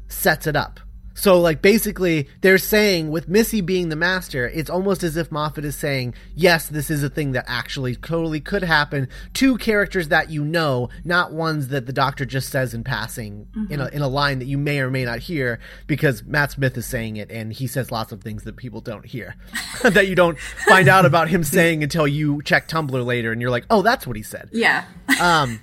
sets 0.08 0.48
it 0.48 0.56
up. 0.56 0.80
So, 1.20 1.38
like, 1.40 1.62
basically, 1.62 2.30
they're 2.40 2.58
saying 2.58 3.10
with 3.12 3.28
Missy 3.28 3.60
being 3.60 3.90
the 3.90 3.98
master, 3.98 4.48
it's 4.48 4.70
almost 4.70 5.04
as 5.04 5.18
if 5.18 5.32
Moffat 5.34 5.66
is 5.66 5.76
saying, 5.76 6.14
yes, 6.34 6.70
this 6.70 6.90
is 6.90 7.04
a 7.04 7.10
thing 7.10 7.34
that 7.34 7.44
actually 7.46 7.96
totally 7.96 8.40
could 8.40 8.64
happen. 8.64 9.10
Two 9.34 9.58
characters 9.58 10.08
that 10.08 10.30
you 10.30 10.46
know, 10.46 10.88
not 11.04 11.34
ones 11.34 11.68
that 11.68 11.86
the 11.88 11.92
doctor 11.92 12.24
just 12.24 12.48
says 12.50 12.74
in 12.74 12.86
passing 12.86 13.48
in, 13.70 13.82
a, 13.82 13.88
in 13.90 14.02
a 14.02 14.08
line 14.08 14.40
that 14.40 14.46
you 14.46 14.58
may 14.58 14.80
or 14.80 14.90
may 14.90 15.04
not 15.04 15.20
hear 15.20 15.60
because 15.88 16.24
Matt 16.24 16.52
Smith 16.52 16.78
is 16.78 16.86
saying 16.86 17.18
it 17.18 17.30
and 17.30 17.52
he 17.52 17.68
says 17.68 17.92
lots 17.92 18.14
of 18.14 18.22
things 18.22 18.44
that 18.44 18.56
people 18.56 18.80
don't 18.80 19.06
hear 19.06 19.36
that 19.84 20.08
you 20.08 20.16
don't 20.16 20.40
find 20.40 20.88
out 20.88 21.06
about 21.06 21.28
him 21.28 21.44
saying 21.44 21.84
until 21.84 22.08
you 22.08 22.42
check 22.44 22.70
Tumblr 22.70 23.06
later 23.06 23.34
and 23.34 23.42
you're 23.42 23.52
like, 23.52 23.66
oh, 23.70 23.82
that's 23.82 24.08
what 24.08 24.16
he 24.16 24.24
said. 24.24 24.50
yeah, 24.54 24.86
Um, 25.20 25.60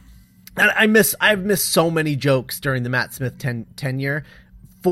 I 0.58 0.86
miss 0.86 1.14
I've 1.20 1.44
missed 1.44 1.66
so 1.70 1.90
many 1.90 2.16
jokes 2.16 2.60
during 2.60 2.82
the 2.82 2.88
Matt 2.88 3.12
Smith 3.14 3.38
ten, 3.38 3.66
tenure 3.76 4.24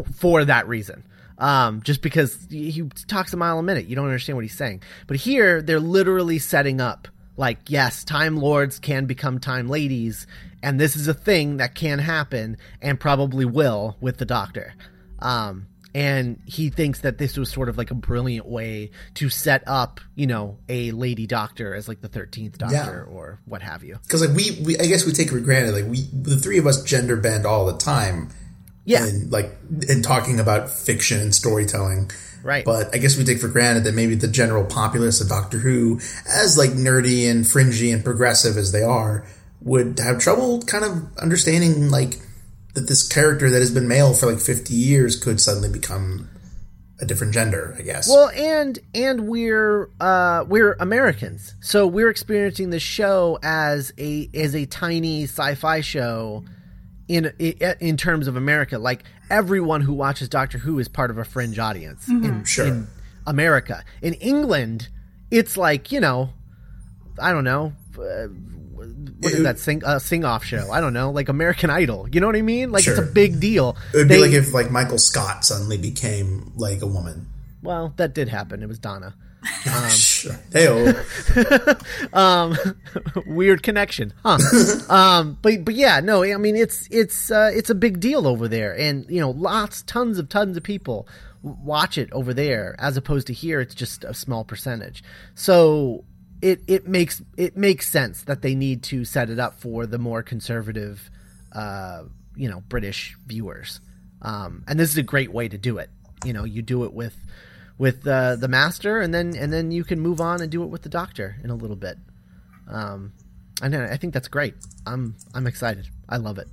for, 0.02 0.12
for 0.12 0.44
that 0.44 0.66
reason. 0.66 1.04
Um, 1.38 1.82
just 1.82 2.00
because 2.00 2.46
he 2.48 2.88
talks 3.08 3.32
a 3.32 3.36
mile 3.36 3.58
a 3.58 3.62
minute, 3.62 3.86
you 3.86 3.96
don't 3.96 4.06
understand 4.06 4.36
what 4.36 4.44
he's 4.44 4.56
saying. 4.56 4.82
But 5.06 5.16
here, 5.16 5.62
they're 5.62 5.80
literally 5.80 6.38
setting 6.38 6.80
up 6.80 7.08
like, 7.36 7.58
yes, 7.68 8.04
Time 8.04 8.36
Lords 8.36 8.78
can 8.78 9.06
become 9.06 9.40
Time 9.40 9.68
Ladies, 9.68 10.26
and 10.62 10.78
this 10.78 10.94
is 10.94 11.08
a 11.08 11.14
thing 11.14 11.56
that 11.56 11.74
can 11.74 11.98
happen 11.98 12.56
and 12.80 12.98
probably 12.98 13.44
will 13.44 13.96
with 14.00 14.18
the 14.18 14.24
Doctor. 14.24 14.74
Um, 15.18 15.66
and 15.94 16.40
he 16.44 16.70
thinks 16.70 17.00
that 17.00 17.18
this 17.18 17.36
was 17.36 17.50
sort 17.50 17.68
of 17.68 17.78
like 17.78 17.90
a 17.92 17.94
brilliant 17.94 18.46
way 18.46 18.90
to 19.14 19.28
set 19.28 19.62
up, 19.66 20.00
you 20.16 20.26
know, 20.26 20.58
a 20.68 20.90
lady 20.90 21.26
doctor 21.26 21.74
as 21.74 21.86
like 21.86 22.00
the 22.00 22.08
13th 22.08 22.58
doctor 22.58 23.04
or 23.04 23.40
what 23.44 23.62
have 23.62 23.84
you. 23.84 23.96
because 24.02 24.26
like 24.26 24.36
we, 24.36 24.58
we, 24.64 24.76
I 24.78 24.86
guess 24.86 25.06
we 25.06 25.12
take 25.12 25.30
for 25.30 25.38
granted, 25.38 25.72
like 25.72 25.86
we, 25.86 26.08
the 26.12 26.36
three 26.36 26.58
of 26.58 26.66
us 26.66 26.82
gender 26.82 27.16
bend 27.16 27.46
all 27.46 27.66
the 27.66 27.78
time, 27.78 28.30
Yeah. 28.84 29.06
and 29.06 29.32
like 29.32 29.56
in 29.88 30.02
talking 30.02 30.40
about 30.40 30.70
fiction 30.70 31.20
and 31.20 31.34
storytelling. 31.34 32.10
Right. 32.42 32.64
But 32.64 32.94
I 32.94 32.98
guess 32.98 33.16
we 33.16 33.24
take 33.24 33.40
for 33.40 33.48
granted 33.48 33.84
that 33.84 33.94
maybe 33.94 34.14
the 34.14 34.28
general 34.28 34.64
populace 34.66 35.20
of 35.22 35.28
Doctor 35.28 35.58
Who, 35.58 35.98
as 36.28 36.58
like 36.58 36.70
nerdy 36.70 37.30
and 37.30 37.46
fringy 37.46 37.90
and 37.90 38.04
progressive 38.04 38.58
as 38.58 38.70
they 38.70 38.82
are, 38.82 39.26
would 39.62 39.98
have 39.98 40.18
trouble 40.18 40.60
kind 40.62 40.84
of 40.84 41.16
understanding 41.16 41.90
like 41.90 42.18
that 42.74 42.86
this 42.88 43.06
character 43.06 43.48
that 43.48 43.60
has 43.60 43.70
been 43.70 43.88
male 43.88 44.12
for 44.12 44.26
like 44.30 44.40
50 44.40 44.74
years 44.74 45.16
could 45.16 45.40
suddenly 45.40 45.70
become 45.70 46.28
a 47.00 47.06
different 47.06 47.32
gender, 47.32 47.74
I 47.78 47.82
guess. 47.82 48.08
Well, 48.08 48.28
and 48.30 48.78
and 48.94 49.28
we're 49.28 49.90
uh, 50.00 50.44
we're 50.46 50.74
Americans, 50.74 51.54
so 51.60 51.86
we're 51.86 52.10
experiencing 52.10 52.70
the 52.70 52.80
show 52.80 53.38
as 53.42 53.92
a 53.98 54.28
as 54.34 54.54
a 54.54 54.66
tiny 54.66 55.24
sci-fi 55.24 55.80
show 55.80 56.44
in 57.08 57.32
in 57.80 57.96
terms 57.96 58.26
of 58.26 58.36
America. 58.36 58.78
Like 58.78 59.04
everyone 59.30 59.80
who 59.82 59.92
watches 59.92 60.28
Doctor 60.28 60.58
Who 60.58 60.78
is 60.78 60.88
part 60.88 61.10
of 61.10 61.18
a 61.18 61.24
fringe 61.24 61.58
audience 61.58 62.08
in, 62.08 62.44
Sure. 62.44 62.66
in 62.66 62.86
America. 63.26 63.84
In 64.02 64.14
England, 64.14 64.88
it's 65.30 65.56
like 65.56 65.92
you 65.92 66.00
know, 66.00 66.30
I 67.18 67.32
don't 67.32 67.44
know. 67.44 67.72
Uh, 67.98 68.28
what 69.20 69.32
is 69.32 69.40
It- 69.40 69.42
that 69.44 69.58
sing 69.58 69.82
uh, 69.84 69.98
sing 69.98 70.24
off 70.24 70.44
show? 70.44 70.70
I 70.70 70.80
don't 70.80 70.92
know, 70.92 71.10
like 71.10 71.28
American 71.28 71.70
Idol. 71.70 72.08
You 72.10 72.20
know 72.20 72.26
what 72.26 72.36
I 72.36 72.42
mean? 72.42 72.70
Like 72.72 72.86
it's 72.86 72.98
a 72.98 73.02
big 73.02 73.40
deal. 73.40 73.76
it 73.92 73.98
would 73.98 74.08
They- 74.08 74.16
be 74.16 74.22
like 74.22 74.32
if 74.32 74.52
like 74.52 74.70
Michael 74.70 74.98
Scott 74.98 75.44
suddenly 75.44 75.78
became 75.78 76.52
like 76.56 76.82
a 76.82 76.86
woman. 76.86 77.26
well, 77.62 77.92
that 77.96 78.14
did 78.14 78.28
happen. 78.28 78.62
It 78.62 78.68
was 78.68 78.78
Donna. 78.78 79.14
Sure. 79.90 80.38
Hey, 80.52 80.94
weird 83.26 83.62
connection, 83.62 84.12
huh? 84.22 84.38
um, 84.88 85.38
but 85.42 85.64
but 85.64 85.74
yeah, 85.74 86.00
no, 86.00 86.24
I 86.24 86.36
mean 86.36 86.56
it's 86.56 86.88
it's 86.90 87.30
uh, 87.30 87.50
it's 87.54 87.68
a 87.68 87.74
big 87.74 88.00
deal 88.00 88.26
over 88.26 88.48
there, 88.48 88.76
and 88.76 89.04
you 89.08 89.20
know, 89.20 89.30
lots, 89.30 89.82
tons 89.82 90.18
of 90.18 90.28
tons 90.28 90.56
of 90.56 90.62
people 90.62 91.06
watch 91.44 91.98
it 91.98 92.10
over 92.12 92.32
there, 92.32 92.74
as 92.78 92.96
opposed 92.96 93.26
to 93.26 93.32
here, 93.32 93.60
it's 93.60 93.74
just 93.74 94.04
a 94.04 94.14
small 94.14 94.44
percentage. 94.44 95.04
So 95.34 96.04
it 96.40 96.62
it 96.66 96.88
makes 96.88 97.22
it 97.36 97.56
makes 97.56 97.88
sense 97.88 98.22
that 98.22 98.42
they 98.42 98.54
need 98.54 98.82
to 98.84 99.04
set 99.04 99.30
it 99.30 99.38
up 99.38 99.60
for 99.60 99.86
the 99.86 99.98
more 99.98 100.22
conservative, 100.22 101.10
uh, 101.52 102.04
you 102.34 102.48
know, 102.48 102.62
British 102.68 103.16
viewers. 103.26 103.80
Um, 104.22 104.64
and 104.66 104.80
this 104.80 104.90
is 104.90 104.96
a 104.96 105.02
great 105.02 105.32
way 105.32 105.48
to 105.48 105.58
do 105.58 105.78
it. 105.78 105.90
You 106.24 106.32
know, 106.32 106.44
you 106.44 106.62
do 106.62 106.84
it 106.84 106.94
with 106.94 107.14
with 107.78 108.06
uh, 108.06 108.36
the 108.36 108.48
master, 108.48 109.00
and 109.00 109.12
then 109.12 109.36
and 109.36 109.52
then 109.52 109.70
you 109.70 109.84
can 109.84 110.00
move 110.00 110.20
on 110.20 110.40
and 110.40 110.50
do 110.50 110.62
it 110.62 110.68
with 110.68 110.82
the 110.82 110.88
doctor 110.88 111.36
in 111.42 111.50
a 111.50 111.54
little 111.54 111.76
bit. 111.76 111.98
Um, 112.68 113.12
and 113.62 113.74
I 113.74 113.96
think 113.96 114.14
that's 114.14 114.28
great. 114.28 114.54
I'm 114.86 115.16
I'm 115.34 115.46
excited. 115.46 115.88
I 116.08 116.16
love 116.16 116.38
it. 116.38 116.48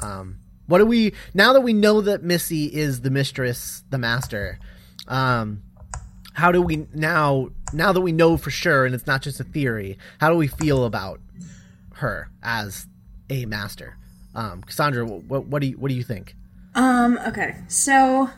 Um, 0.00 0.38
what 0.66 0.78
do 0.78 0.86
we 0.86 1.12
now 1.34 1.52
that 1.52 1.60
we 1.60 1.72
know 1.72 2.00
that 2.00 2.22
Missy 2.22 2.66
is 2.66 3.00
the 3.02 3.10
mistress, 3.10 3.82
the 3.90 3.98
master? 3.98 4.58
Um, 5.06 5.62
how 6.32 6.50
do 6.50 6.62
we 6.62 6.86
now 6.92 7.50
now 7.72 7.92
that 7.92 8.00
we 8.00 8.12
know 8.12 8.36
for 8.36 8.50
sure 8.50 8.86
and 8.86 8.94
it's 8.94 9.06
not 9.06 9.22
just 9.22 9.40
a 9.40 9.44
theory? 9.44 9.98
How 10.18 10.30
do 10.30 10.36
we 10.36 10.48
feel 10.48 10.84
about 10.84 11.20
her 11.94 12.30
as 12.42 12.86
a 13.30 13.46
master? 13.46 13.96
Um, 14.34 14.62
Cassandra, 14.62 15.06
what 15.06 15.46
what 15.46 15.60
do 15.62 15.68
you 15.68 15.78
what 15.78 15.88
do 15.88 15.94
you 15.94 16.02
think? 16.02 16.34
Um. 16.74 17.18
Okay. 17.28 17.56
So 17.68 18.30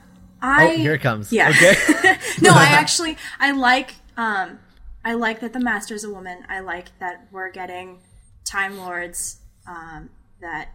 I. 0.43 0.66
Oh, 0.66 0.76
here 0.76 0.95
it 0.95 1.00
comes. 1.00 1.33
Yeah. 1.33 1.50
Okay. 1.50 1.75
no, 2.40 2.50
I 2.52 2.66
actually 2.71 3.16
I 3.40 3.52
like 3.52 3.95
um 4.16 4.59
I 5.05 5.14
like 5.14 5.40
that 5.40 5.52
the 5.52 5.61
master's 5.61 6.02
a 6.05 6.11
woman. 6.11 6.45
I 6.49 6.61
like 6.61 6.88
that 6.99 7.28
we're 7.31 7.50
getting 7.50 8.00
time 8.45 8.78
lords 8.78 9.38
um, 9.69 10.11
that 10.40 10.71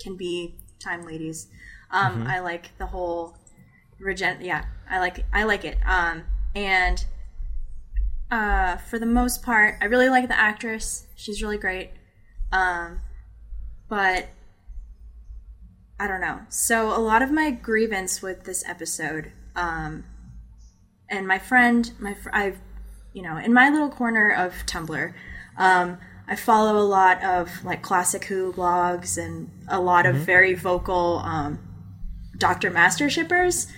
can 0.00 0.16
be 0.16 0.56
time 0.80 1.06
ladies. 1.06 1.48
Um, 1.90 2.20
Mm-hmm. 2.20 2.26
I 2.26 2.40
like 2.40 2.76
the 2.78 2.86
whole 2.86 3.36
regen. 4.00 4.38
Yeah, 4.40 4.64
I 4.90 4.98
like 4.98 5.24
I 5.32 5.44
like 5.44 5.64
it. 5.64 5.78
Um, 5.86 6.24
and 6.54 7.04
uh, 8.30 8.78
for 8.78 8.98
the 8.98 9.06
most 9.06 9.42
part, 9.42 9.76
I 9.80 9.84
really 9.84 10.08
like 10.08 10.28
the 10.28 10.38
actress. 10.38 11.06
She's 11.14 11.42
really 11.42 11.58
great. 11.58 11.90
Um, 12.50 13.00
but 13.88 14.28
I 16.02 16.08
don't 16.08 16.20
know. 16.20 16.40
So 16.48 16.88
a 16.88 16.98
lot 16.98 17.22
of 17.22 17.30
my 17.30 17.52
grievance 17.52 18.20
with 18.20 18.42
this 18.42 18.64
episode, 18.68 19.30
um, 19.54 20.02
and 21.08 21.28
my 21.28 21.38
friend, 21.38 21.92
my 22.00 22.12
fr- 22.14 22.30
I've, 22.32 22.58
you 23.12 23.22
know, 23.22 23.36
in 23.36 23.52
my 23.54 23.68
little 23.68 23.88
corner 23.88 24.28
of 24.32 24.52
Tumblr, 24.66 25.14
um, 25.56 25.98
I 26.26 26.34
follow 26.34 26.76
a 26.76 26.82
lot 26.82 27.22
of 27.22 27.64
like 27.64 27.82
classic 27.82 28.24
Who 28.24 28.52
blogs 28.52 29.16
and 29.16 29.48
a 29.68 29.78
lot 29.80 30.04
of 30.04 30.16
very 30.16 30.54
vocal 30.54 31.20
um, 31.24 31.60
Doctor 32.36 32.68
Master 32.68 33.08
shippers. 33.08 33.68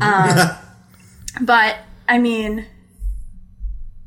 Um, 0.00 0.50
but 1.40 1.78
I 2.06 2.18
mean, 2.18 2.66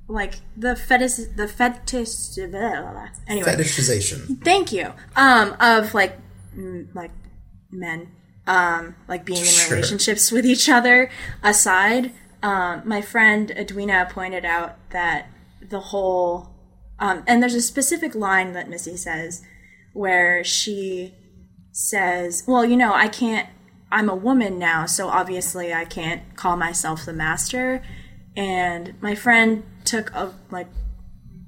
like 0.08 0.36
the 0.56 0.78
fetish, 0.78 1.16
the 1.36 1.50
fetish. 1.50 2.36
Blah, 2.36 2.48
blah, 2.48 2.92
blah. 2.92 3.10
Anyway, 3.28 3.50
Fetishization. 3.52 4.42
thank 4.46 4.72
you 4.72 4.94
um 5.18 5.58
of 5.60 5.94
like 5.94 6.18
m- 6.56 6.88
like 6.94 7.12
men 7.80 8.12
um 8.48 8.96
like 9.08 9.26
being 9.26 9.40
in 9.40 9.46
Sure. 9.46 9.76
relationships 9.76 10.32
with 10.32 10.46
each 10.46 10.70
other 10.70 11.10
aside 11.44 12.12
um 12.44 12.82
my 12.86 13.02
friend 13.02 13.52
edwina 13.52 14.08
pointed 14.10 14.46
out 14.46 14.78
that 14.92 15.28
the 15.62 15.80
whole 15.80 16.52
um 17.00 17.24
and 17.28 17.42
there's 17.42 17.56
a 17.56 17.62
specific 17.62 18.14
line 18.16 18.54
that 18.54 18.70
missy 18.70 18.96
says 18.96 19.44
where 19.94 20.44
she 20.44 21.14
says 21.72 22.44
well 22.48 22.64
you 22.64 22.78
know 22.78 22.94
i 22.94 23.08
can't 23.08 23.50
i'm 23.92 24.10
a 24.10 24.16
woman 24.16 24.60
now 24.60 24.86
so 24.86 25.08
obviously 25.08 25.74
i 25.74 25.84
can't 25.86 26.36
call 26.36 26.56
myself 26.56 27.06
the 27.06 27.14
master 27.14 27.84
and 28.36 28.94
my 29.02 29.16
friend 29.16 29.64
took 29.84 30.12
a 30.14 30.34
like 30.52 30.68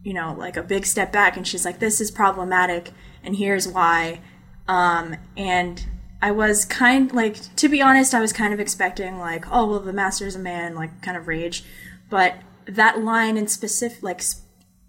you 0.03 0.13
know, 0.13 0.34
like 0.38 0.55
a 0.55 0.63
big 0.63 0.86
step 0.86 1.12
back 1.12 1.36
and 1.36 1.46
she's 1.46 1.65
like, 1.65 1.79
this 1.79 2.00
is 2.00 2.11
problematic 2.11 2.92
and 3.25 3.35
here's 3.35 3.68
why. 3.68 4.22
Um, 4.66 5.18
and 5.35 5.85
I 6.27 6.31
was 6.31 6.66
kind 6.66 7.13
like, 7.13 7.37
to 7.55 7.70
be 7.70 7.81
honest, 7.81 8.13
I 8.13 8.20
was 8.20 8.33
kind 8.33 8.53
of 8.53 8.59
expecting 8.59 9.18
like, 9.18 9.46
oh, 9.50 9.66
well, 9.66 9.79
the 9.79 9.94
master's 9.94 10.35
a 10.35 10.40
man, 10.40 10.75
like 10.75 11.01
kind 11.01 11.16
of 11.16 11.25
rage. 11.25 11.63
But 12.09 12.35
that 12.66 13.00
line 13.00 13.37
in 13.37 13.48
specific, 13.48 14.03
like 14.03 14.22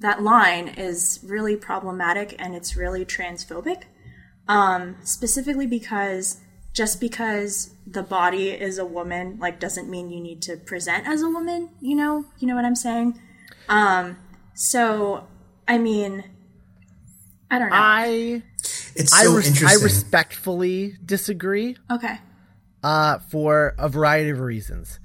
that 0.00 0.20
line 0.20 0.66
is 0.66 1.20
really 1.22 1.54
problematic 1.54 2.34
and 2.40 2.56
it's 2.56 2.76
really 2.76 3.04
transphobic. 3.04 3.84
Um, 4.48 4.96
specifically 5.04 5.68
because 5.68 6.40
just 6.72 7.00
because 7.00 7.72
the 7.86 8.02
body 8.02 8.50
is 8.50 8.76
a 8.78 8.84
woman, 8.84 9.38
like 9.38 9.60
doesn't 9.60 9.88
mean 9.88 10.10
you 10.10 10.20
need 10.20 10.42
to 10.42 10.56
present 10.56 11.06
as 11.06 11.22
a 11.22 11.28
woman, 11.28 11.70
you 11.80 11.94
know, 11.94 12.24
you 12.40 12.48
know 12.48 12.56
what 12.56 12.64
I'm 12.64 12.74
saying? 12.74 13.16
Um, 13.68 14.16
so, 14.54 15.28
I 15.68 15.78
mean, 15.78 16.24
I 17.48 17.60
don't 17.60 17.70
know. 17.70 17.76
I 17.76 18.42
It's 18.98 19.12
I, 19.12 19.24
so 19.24 19.36
res- 19.36 19.62
I 19.64 19.74
respectfully 19.82 20.96
disagree. 21.04 21.76
okay. 21.90 22.18
uh, 22.82 23.18
for 23.30 23.74
a 23.78 23.88
variety 23.88 24.30
of 24.30 24.40
reasons. 24.40 24.98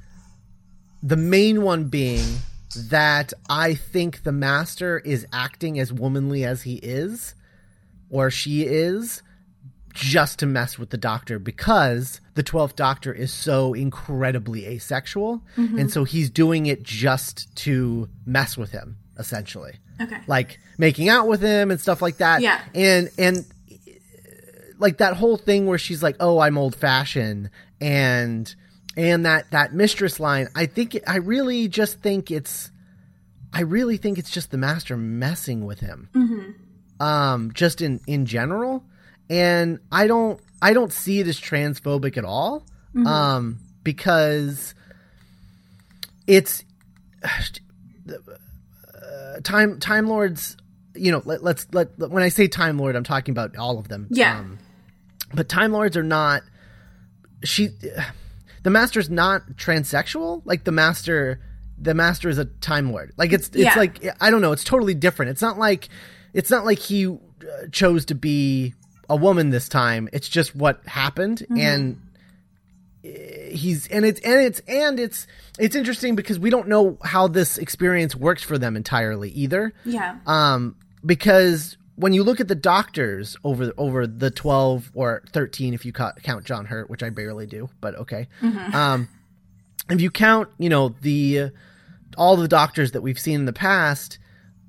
The 1.01 1.17
main 1.17 1.62
one 1.63 1.86
being 1.86 2.25
that 2.89 3.34
I 3.49 3.73
think 3.75 4.23
the 4.23 4.32
master 4.32 4.99
is 4.99 5.25
acting 5.34 5.79
as 5.79 5.91
womanly 5.93 6.43
as 6.45 6.63
he 6.63 6.75
is, 6.75 7.36
or 8.10 8.32
she 8.32 8.63
is, 8.63 9.21
just 9.93 10.39
to 10.39 10.45
mess 10.47 10.79
with 10.79 10.89
the 10.89 10.97
doctor 10.97 11.38
because 11.38 12.19
the 12.34 12.41
12th 12.43 12.75
doctor 12.75 13.13
is 13.13 13.32
so 13.32 13.73
incredibly 13.73 14.65
asexual. 14.65 15.43
And 15.56 15.91
so 15.91 16.03
he's 16.03 16.32
doing 16.32 16.65
it 16.65 16.82
just 16.82 17.56
to 17.58 18.10
mess 18.25 18.58
with 18.58 18.71
him, 18.71 18.97
essentially 19.19 19.73
Okay. 20.01 20.17
like 20.25 20.58
making 20.79 21.10
out 21.10 21.27
with 21.27 21.41
him 21.41 21.69
and 21.69 21.79
stuff 21.79 22.01
like 22.01 22.17
that. 22.17 22.41
Yeah. 22.41 22.60
And 22.73 23.12
and 23.19 23.45
like 24.80 24.98
that 24.98 25.16
whole 25.16 25.38
thing 25.38 25.66
where 25.66 25.78
she's 25.78 26.04
like, 26.04 26.16
"Oh, 26.20 26.40
I'm 26.40 26.58
old 26.58 26.76
fashioned," 26.76 27.50
and 27.82 28.54
and 28.98 29.26
that 29.26 29.52
that 29.52 29.74
mistress 29.74 30.20
line. 30.20 30.48
I 30.56 30.66
think 30.66 30.96
it, 30.96 31.04
I 31.08 31.18
really 31.18 31.68
just 31.68 32.00
think 32.02 32.32
it's, 32.32 32.72
I 33.52 33.62
really 33.62 33.98
think 33.98 34.18
it's 34.18 34.32
just 34.32 34.52
the 34.52 34.58
master 34.58 34.98
messing 34.98 35.66
with 35.66 35.80
him. 35.80 36.10
Um, 37.00 37.52
just 37.54 37.82
in 37.82 38.00
in 38.08 38.26
general, 38.26 38.84
and 39.30 39.80
I 39.92 40.08
don't 40.08 40.40
I 40.62 40.74
don't 40.74 40.94
see 40.94 41.20
it 41.20 41.28
as 41.28 41.40
transphobic 41.40 42.18
at 42.18 42.26
all. 42.26 42.66
Um, 42.96 43.58
because 43.84 44.76
it's 46.28 46.64
time 49.44 49.80
time 49.80 50.08
lords 50.08 50.56
you 50.96 51.12
know 51.12 51.22
let, 51.26 51.44
let's 51.44 51.68
let 51.74 51.98
when 51.98 52.24
i 52.24 52.30
say 52.30 52.48
time 52.48 52.78
lord 52.78 52.96
i'm 52.96 53.04
talking 53.04 53.32
about 53.32 53.58
all 53.58 53.80
of 53.80 53.88
them 53.88 54.08
Yeah. 54.12 54.40
um, 54.40 54.60
but 55.34 55.50
time 55.50 55.72
lords 55.72 55.96
are 55.98 56.04
not 56.04 56.43
she 57.43 57.69
the 58.63 58.69
master's 58.69 59.10
not 59.10 59.41
transsexual. 59.58 60.41
Like 60.46 60.63
the 60.63 60.72
master 60.72 61.39
the 61.78 61.93
master 61.93 62.30
is 62.30 62.38
a 62.38 62.46
time 62.46 62.91
lord. 62.91 63.12
Like 63.17 63.34
it's 63.34 63.48
it's 63.50 63.58
Yeah. 63.58 63.74
like 63.76 64.06
i 64.22 64.30
don't 64.30 64.41
know 64.41 64.52
it's 64.52 64.63
totally 64.63 64.93
different. 64.93 65.32
It's 65.32 65.41
not 65.41 65.58
like 65.58 65.89
it's 66.34 66.50
not 66.50 66.65
like 66.65 66.80
he 66.80 67.08
uh, 67.08 67.17
chose 67.72 68.06
to 68.06 68.15
be 68.15 68.74
a 69.10 69.15
woman 69.15 69.50
this 69.50 69.67
time. 69.67 70.08
It's 70.13 70.30
just 70.30 70.56
what 70.56 70.82
happened. 70.88 71.46
And 71.56 72.00
he's 73.04 73.88
and 73.88 74.06
it's 74.06 74.22
and 74.22 74.39
it's 74.41 74.60
and 74.67 74.98
it's 75.00 75.28
it's 75.60 75.76
interesting 75.76 76.15
because 76.15 76.39
we 76.39 76.50
don't 76.50 76.69
know 76.69 76.98
how 77.04 77.28
this 77.28 77.58
experience 77.58 78.15
works 78.15 78.41
for 78.41 78.58
them 78.58 78.78
entirely 78.78 79.30
either. 79.32 79.74
Yeah. 79.84 80.17
um 80.26 80.78
because 81.06 81.76
when 81.95 82.13
you 82.13 82.23
look 82.23 82.39
at 82.39 82.47
the 82.47 82.56
doctors 82.56 83.38
over 83.43 83.71
over 83.77 84.08
the 84.08 84.32
12 84.32 84.91
or 84.95 85.23
13 85.32 85.73
if 85.73 85.86
you 85.86 85.91
ca- 85.93 86.13
count 86.23 86.45
John 86.45 86.65
Hurt 86.65 86.89
which 86.89 87.03
I 87.03 87.10
barely 87.10 87.45
do 87.45 87.69
but 87.82 87.95
okay 87.95 88.27
um 88.73 89.08
if 89.89 90.01
you 90.01 90.10
count 90.12 90.49
you 90.58 90.69
know 90.69 90.89
the 91.01 91.51
all 92.17 92.36
the 92.38 92.47
doctors 92.47 92.91
that 92.93 93.01
we've 93.01 93.19
seen 93.19 93.41
in 93.41 93.45
the 93.45 93.53
past 93.53 94.17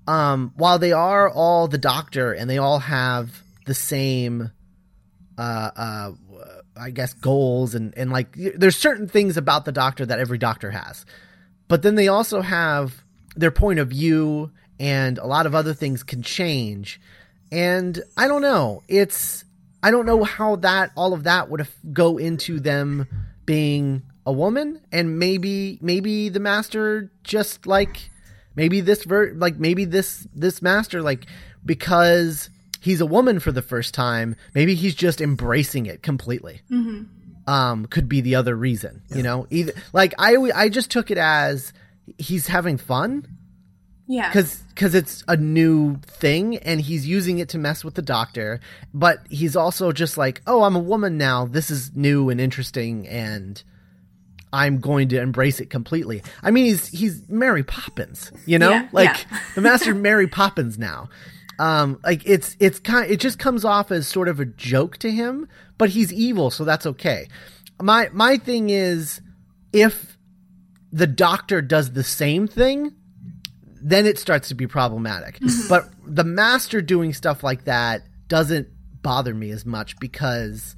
um 0.07 0.53
while 0.57 0.79
they 0.79 0.93
are 0.93 1.31
all 1.31 1.67
the 1.69 1.79
doctor 1.79 2.33
and 2.33 2.49
they 2.51 2.59
all 2.59 2.79
have 2.81 3.43
the 3.67 3.75
same 3.75 4.51
uh 5.39 5.71
uh 5.77 6.13
I 6.77 6.91
guess 6.91 7.15
goals 7.15 7.75
and 7.75 7.97
and 7.97 8.11
like 8.11 8.37
there's 8.37 8.77
certain 8.77 9.09
things 9.09 9.37
about 9.37 9.65
the 9.65 9.73
doctor 9.73 10.05
that 10.05 10.19
every 10.19 10.39
doctor 10.39 10.71
has. 10.73 11.07
But 11.69 11.83
then 11.83 11.95
they 11.95 12.09
also 12.09 12.43
have 12.43 13.05
their 13.37 13.51
point 13.53 13.79
of 13.79 13.89
view 13.89 14.51
and 14.79 15.19
a 15.19 15.27
lot 15.27 15.47
of 15.47 15.55
other 15.55 15.73
things 15.73 16.03
can 16.03 16.23
change. 16.23 17.01
And 17.55 18.03
I 18.17 18.27
don't 18.27 18.43
know. 18.43 18.83
It's 18.89 19.45
I 19.83 19.91
don't 19.93 20.07
know 20.07 20.25
how 20.25 20.57
that 20.57 20.91
all 20.97 21.13
of 21.13 21.23
that 21.25 21.49
would 21.51 21.67
go 21.93 22.19
into 22.19 22.59
them 22.59 23.07
being 23.47 24.03
a 24.27 24.33
woman. 24.33 24.81
And 24.91 25.19
maybe 25.19 25.79
maybe 25.81 26.31
the 26.31 26.41
master 26.41 27.13
just 27.23 27.67
like 27.67 28.11
maybe 28.57 28.81
this 28.81 29.05
ver- 29.05 29.35
like 29.35 29.57
maybe 29.57 29.85
this 29.85 30.27
this 30.35 30.63
master 30.63 31.01
like 31.01 31.27
because 31.65 32.51
he's 32.81 33.01
a 33.01 33.07
woman 33.07 33.39
for 33.39 33.53
the 33.53 33.63
first 33.63 33.95
time 33.95 34.37
maybe 34.55 34.75
he's 34.75 34.95
just 34.95 35.21
embracing 35.21 35.87
it 35.87 36.03
completely. 36.03 36.61
Um 37.47 37.87
could 37.87 38.09
be 38.09 38.21
the 38.21 38.35
other 38.35 38.57
reason 38.57 39.03
you 39.15 39.23
know? 39.23 39.47
Either 39.51 39.73
like 39.93 40.13
i 40.19 40.35
i 40.55 40.69
just 40.69 40.91
took 40.91 41.11
it 41.11 41.19
as 41.19 41.73
he's 42.19 42.47
having 42.49 42.79
fun 42.79 43.29
Yeah. 44.07 44.29
because 44.29 44.63
because 44.69 44.95
it's 44.95 45.25
a 45.29 45.37
new 45.37 45.97
thing 46.07 46.59
and 46.59 46.81
he's 46.81 47.07
using 47.07 47.39
it 47.39 47.49
to 47.51 47.59
mess 47.59 47.83
with 47.83 47.95
the 47.95 48.03
doctor 48.03 48.61
but 48.93 49.21
he's 49.31 49.57
also 49.57 49.93
just 49.93 50.19
like 50.19 50.43
oh 50.47 50.63
i'm 50.63 50.77
a 50.77 50.81
woman 50.81 51.17
now. 51.17 51.47
This 51.47 51.71
is 51.71 51.95
new 51.95 52.29
and 52.29 52.41
interesting 52.41 53.09
and 53.09 53.63
i'm 54.53 54.79
going 54.79 55.09
to 55.09 55.21
embrace 55.21 55.59
it 55.59 55.71
completely. 55.71 56.23
I 56.43 56.51
mean 56.51 56.67
he's 56.67 56.89
he's 56.89 57.29
mary 57.29 57.63
poppins 57.63 58.31
you 58.45 58.59
know? 58.59 58.71
Yeah, 58.71 58.89
like 58.93 59.27
yeah. 59.31 59.41
the 59.55 59.61
master 59.63 59.95
mary 60.09 60.27
poppins 60.27 60.79
now. 60.79 61.09
Um 61.59 61.99
like 62.05 62.27
it's 62.27 62.57
it's 62.61 62.79
kind 62.81 63.11
it 63.11 63.21
just 63.21 63.39
comes 63.39 63.65
off 63.65 63.91
as 63.91 64.07
sort 64.07 64.29
of 64.29 64.39
a 64.39 64.45
joke 64.45 64.99
to 64.99 65.11
him 65.11 65.49
but 65.79 65.89
he's 65.89 66.13
evil 66.13 66.51
so 66.51 66.65
that's 66.65 66.85
okay. 66.85 67.29
My 67.81 68.11
my 68.13 68.37
thing 68.37 68.69
is 68.69 69.23
if 69.73 70.19
the 70.93 71.07
doctor 71.07 71.63
does 71.63 71.93
the 71.93 72.05
same 72.05 72.47
thing 72.47 72.95
then 73.87 74.07
it 74.07 74.19
starts 74.19 74.49
to 74.49 74.55
be 74.55 74.67
problematic. 74.67 75.39
but 75.69 75.89
the 76.07 76.25
master 76.25 76.81
doing 76.81 77.13
stuff 77.13 77.45
like 77.45 77.65
that 77.65 78.03
doesn't 78.29 78.69
bother 79.03 79.35
me 79.35 79.51
as 79.51 79.67
much 79.67 79.99
because 80.01 80.75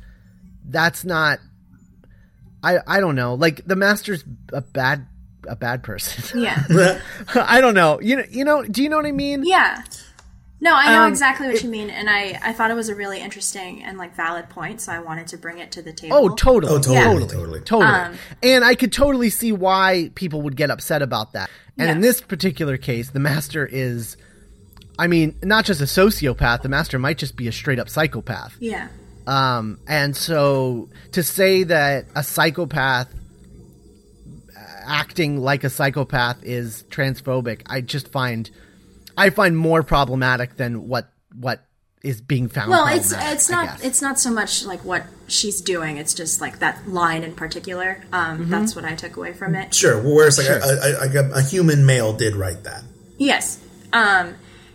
that's 0.64 1.04
not 1.04 1.38
I 2.62 2.78
I 2.86 3.00
don't 3.00 3.14
know. 3.14 3.34
Like 3.34 3.64
the 3.64 3.76
master's 3.76 4.24
a 4.52 4.60
bad 4.60 5.06
a 5.48 5.54
bad 5.56 5.82
person. 5.84 6.40
Yeah. 6.42 7.00
I 7.34 7.60
don't 7.60 7.74
know. 7.74 8.00
You 8.00 8.16
know 8.16 8.24
you 8.28 8.44
know 8.44 8.64
do 8.64 8.82
you 8.82 8.88
know 8.88 8.96
what 8.96 9.06
I 9.06 9.12
mean? 9.12 9.44
Yeah. 9.44 9.82
No, 10.58 10.74
I 10.74 10.90
know 10.90 11.02
Um, 11.02 11.10
exactly 11.10 11.48
what 11.48 11.62
you 11.62 11.68
mean, 11.68 11.90
and 11.90 12.08
I, 12.08 12.40
I 12.42 12.54
thought 12.54 12.70
it 12.70 12.74
was 12.74 12.88
a 12.88 12.94
really 12.94 13.20
interesting 13.20 13.84
and 13.84 13.98
like 13.98 14.16
valid 14.16 14.48
point, 14.48 14.80
so 14.80 14.90
I 14.90 15.00
wanted 15.00 15.26
to 15.28 15.36
bring 15.36 15.58
it 15.58 15.70
to 15.72 15.82
the 15.82 15.92
table. 15.92 16.16
Oh, 16.16 16.28
totally. 16.30 16.72
Oh, 16.72 16.78
totally, 16.78 16.94
Yeah. 16.96 17.28
totally. 17.28 17.60
Totally. 17.60 17.92
Um, 17.92 18.14
and 18.42 18.64
I 18.64 18.74
could 18.74 18.90
totally 18.90 19.28
see 19.28 19.52
why 19.52 20.10
people 20.14 20.40
would 20.42 20.56
get 20.56 20.70
upset 20.70 21.02
about 21.02 21.34
that. 21.34 21.50
And 21.78 21.90
in 21.90 22.00
this 22.00 22.20
particular 22.20 22.76
case, 22.76 23.10
the 23.10 23.20
master 23.20 23.66
is 23.66 24.16
I 24.98 25.08
mean, 25.08 25.36
not 25.42 25.66
just 25.66 25.80
a 25.80 25.84
sociopath, 25.84 26.62
the 26.62 26.68
master 26.68 26.98
might 26.98 27.18
just 27.18 27.36
be 27.36 27.48
a 27.48 27.52
straight 27.52 27.78
up 27.78 27.88
psychopath. 27.88 28.56
Yeah. 28.60 28.88
Um, 29.26 29.78
and 29.86 30.16
so 30.16 30.88
to 31.12 31.22
say 31.22 31.64
that 31.64 32.06
a 32.14 32.22
psychopath 32.22 33.12
acting 34.86 35.38
like 35.38 35.64
a 35.64 35.70
psychopath 35.70 36.42
is 36.44 36.84
transphobic, 36.84 37.62
I 37.66 37.80
just 37.80 38.08
find 38.08 38.50
I 39.16 39.30
find 39.30 39.56
more 39.56 39.82
problematic 39.82 40.56
than 40.56 40.88
what 40.88 41.10
what 41.34 41.64
is 42.06 42.20
being 42.20 42.48
found. 42.48 42.70
Well, 42.70 42.86
it's 42.88 43.12
it's 43.12 43.50
not 43.50 43.84
it's 43.84 44.00
not 44.00 44.18
so 44.18 44.30
much 44.30 44.64
like 44.64 44.84
what 44.84 45.04
she's 45.28 45.60
doing; 45.60 45.96
it's 45.96 46.14
just 46.14 46.40
like 46.40 46.60
that 46.60 46.88
line 46.88 47.22
in 47.24 47.34
particular. 47.34 48.04
Um, 48.12 48.38
Mm-hmm. 48.38 48.50
That's 48.50 48.76
what 48.76 48.84
I 48.84 48.94
took 48.94 49.16
away 49.16 49.32
from 49.32 49.54
it. 49.54 49.74
Sure. 49.74 50.00
Whereas 50.00 50.38
like 50.38 50.48
a, 50.48 50.60
a, 50.60 51.08
a, 51.08 51.38
a 51.38 51.42
human 51.42 51.84
male 51.86 52.12
did 52.12 52.34
write 52.36 52.64
that. 52.64 52.82
Yes. 53.18 53.58
Um, 53.92 54.34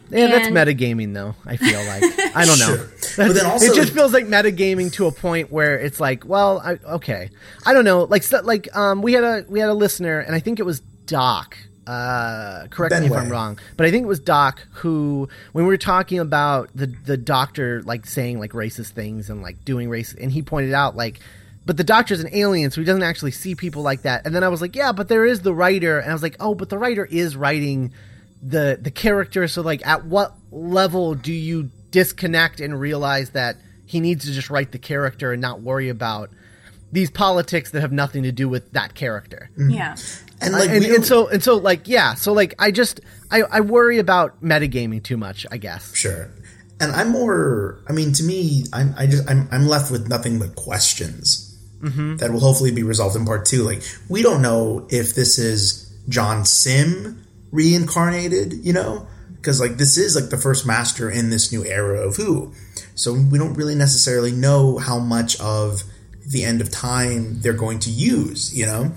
yeah, 0.09 0.27
that's 0.27 0.47
and- 0.47 0.55
metagaming 0.55 1.13
though. 1.13 1.35
I 1.45 1.57
feel 1.57 1.79
like 1.85 2.03
I 2.35 2.45
don't 2.45 2.59
know. 2.59 2.75
Sure. 2.75 3.27
But 3.27 3.33
then 3.33 3.45
also 3.51 3.65
it 3.71 3.75
just 3.75 3.93
feels 3.93 4.13
like 4.13 4.25
metagaming 4.25 4.91
to 4.93 5.07
a 5.07 5.11
point 5.11 5.51
where 5.51 5.77
it's 5.79 5.99
like, 5.99 6.25
well, 6.25 6.59
I, 6.63 6.73
okay, 6.95 7.29
I 7.65 7.73
don't 7.73 7.85
know. 7.85 8.03
Like, 8.03 8.23
so, 8.23 8.41
like, 8.41 8.75
um, 8.75 9.01
we 9.01 9.13
had 9.13 9.23
a 9.23 9.45
we 9.47 9.59
had 9.59 9.69
a 9.69 9.73
listener, 9.73 10.19
and 10.19 10.35
I 10.35 10.39
think 10.39 10.59
it 10.59 10.65
was 10.65 10.81
Doc. 11.05 11.57
Uh, 11.91 12.67
correct 12.67 12.97
me 12.99 13.07
if 13.07 13.11
I'm 13.11 13.29
wrong, 13.29 13.59
but 13.75 13.85
I 13.85 13.91
think 13.91 14.05
it 14.05 14.07
was 14.07 14.21
Doc 14.21 14.65
who, 14.75 15.27
when 15.51 15.65
we 15.65 15.67
were 15.69 15.77
talking 15.77 16.19
about 16.19 16.69
the 16.73 16.87
the 16.87 17.17
doctor 17.17 17.81
like 17.83 18.05
saying 18.05 18.39
like 18.39 18.51
racist 18.51 18.91
things 18.91 19.29
and 19.29 19.41
like 19.41 19.65
doing 19.65 19.89
race, 19.89 20.13
and 20.13 20.31
he 20.31 20.41
pointed 20.41 20.73
out 20.73 20.95
like. 20.95 21.19
But 21.63 21.77
the 21.77 21.83
doctor's 21.83 22.21
an 22.21 22.29
alien, 22.33 22.71
so 22.71 22.81
he 22.81 22.85
doesn't 22.85 23.03
actually 23.03 23.31
see 23.31 23.53
people 23.53 23.83
like 23.83 24.01
that. 24.01 24.25
And 24.25 24.33
then 24.33 24.43
I 24.43 24.47
was 24.47 24.61
like, 24.61 24.75
"Yeah, 24.75 24.93
but 24.93 25.09
there 25.09 25.25
is 25.25 25.41
the 25.41 25.53
writer," 25.53 25.99
and 25.99 26.09
I 26.09 26.13
was 26.13 26.23
like, 26.23 26.35
"Oh, 26.39 26.55
but 26.55 26.69
the 26.69 26.77
writer 26.77 27.05
is 27.05 27.35
writing 27.35 27.91
the 28.41 28.79
the 28.81 28.91
character 28.91 29.47
so 29.47 29.61
like 29.61 29.85
at 29.85 30.05
what 30.05 30.33
level 30.51 31.13
do 31.13 31.31
you 31.31 31.69
disconnect 31.91 32.59
and 32.59 32.79
realize 32.79 33.31
that 33.31 33.57
he 33.85 33.99
needs 33.99 34.25
to 34.25 34.31
just 34.31 34.49
write 34.49 34.71
the 34.71 34.79
character 34.79 35.31
and 35.31 35.41
not 35.41 35.61
worry 35.61 35.89
about 35.89 36.31
these 36.91 37.09
politics 37.09 37.71
that 37.71 37.81
have 37.81 37.91
nothing 37.91 38.23
to 38.23 38.31
do 38.31 38.49
with 38.49 38.71
that 38.73 38.93
character 38.93 39.49
mm-hmm. 39.53 39.69
yeah. 39.69 39.95
and 40.41 40.53
like 40.53 40.69
and, 40.69 40.83
and 40.83 41.05
so 41.05 41.27
and 41.27 41.43
so 41.43 41.55
like 41.55 41.87
yeah 41.87 42.13
so 42.13 42.33
like 42.33 42.53
i 42.59 42.71
just 42.71 42.99
i 43.29 43.41
i 43.43 43.59
worry 43.61 43.99
about 43.99 44.41
metagaming 44.43 45.01
too 45.01 45.17
much 45.17 45.45
i 45.51 45.57
guess 45.57 45.91
Sure. 46.01 46.29
And 46.79 46.91
I'm 46.93 47.09
more. 47.09 47.79
I 47.87 47.93
mean, 47.93 48.11
to 48.13 48.23
me, 48.23 48.65
I'm. 48.73 48.95
I 48.97 49.05
just. 49.05 49.29
I'm. 49.29 49.47
I'm 49.51 49.67
left 49.67 49.91
with 49.91 50.09
nothing 50.09 50.39
but 50.39 50.55
questions 50.55 51.55
mm-hmm. 51.79 52.15
that 52.17 52.31
will 52.31 52.39
hopefully 52.39 52.71
be 52.71 52.81
resolved 52.81 53.15
in 53.15 53.23
part 53.23 53.45
two. 53.45 53.61
Like, 53.61 53.83
we 54.09 54.23
don't 54.23 54.41
know 54.41 54.87
if 54.89 55.13
this 55.13 55.37
is 55.37 55.93
John 56.09 56.43
Simm 56.43 57.23
reincarnated. 57.51 58.65
You 58.65 58.73
know, 58.73 59.07
because 59.35 59.61
like 59.61 59.77
this 59.77 59.95
is 59.95 60.15
like 60.15 60.31
the 60.31 60.37
first 60.37 60.65
master 60.65 61.07
in 61.07 61.29
this 61.29 61.51
new 61.51 61.63
era 61.63 61.99
of 61.99 62.15
Who. 62.15 62.51
So 62.95 63.13
we 63.13 63.37
don't 63.37 63.53
really 63.53 63.75
necessarily 63.75 64.31
know 64.31 64.79
how 64.79 64.97
much 64.97 65.39
of 65.39 65.83
the 66.31 66.43
end 66.43 66.61
of 66.61 66.71
time 66.71 67.39
they're 67.41 67.53
going 67.53 67.79
to 67.79 67.89
use. 67.89 68.53
You 68.55 68.65
know. 68.65 68.91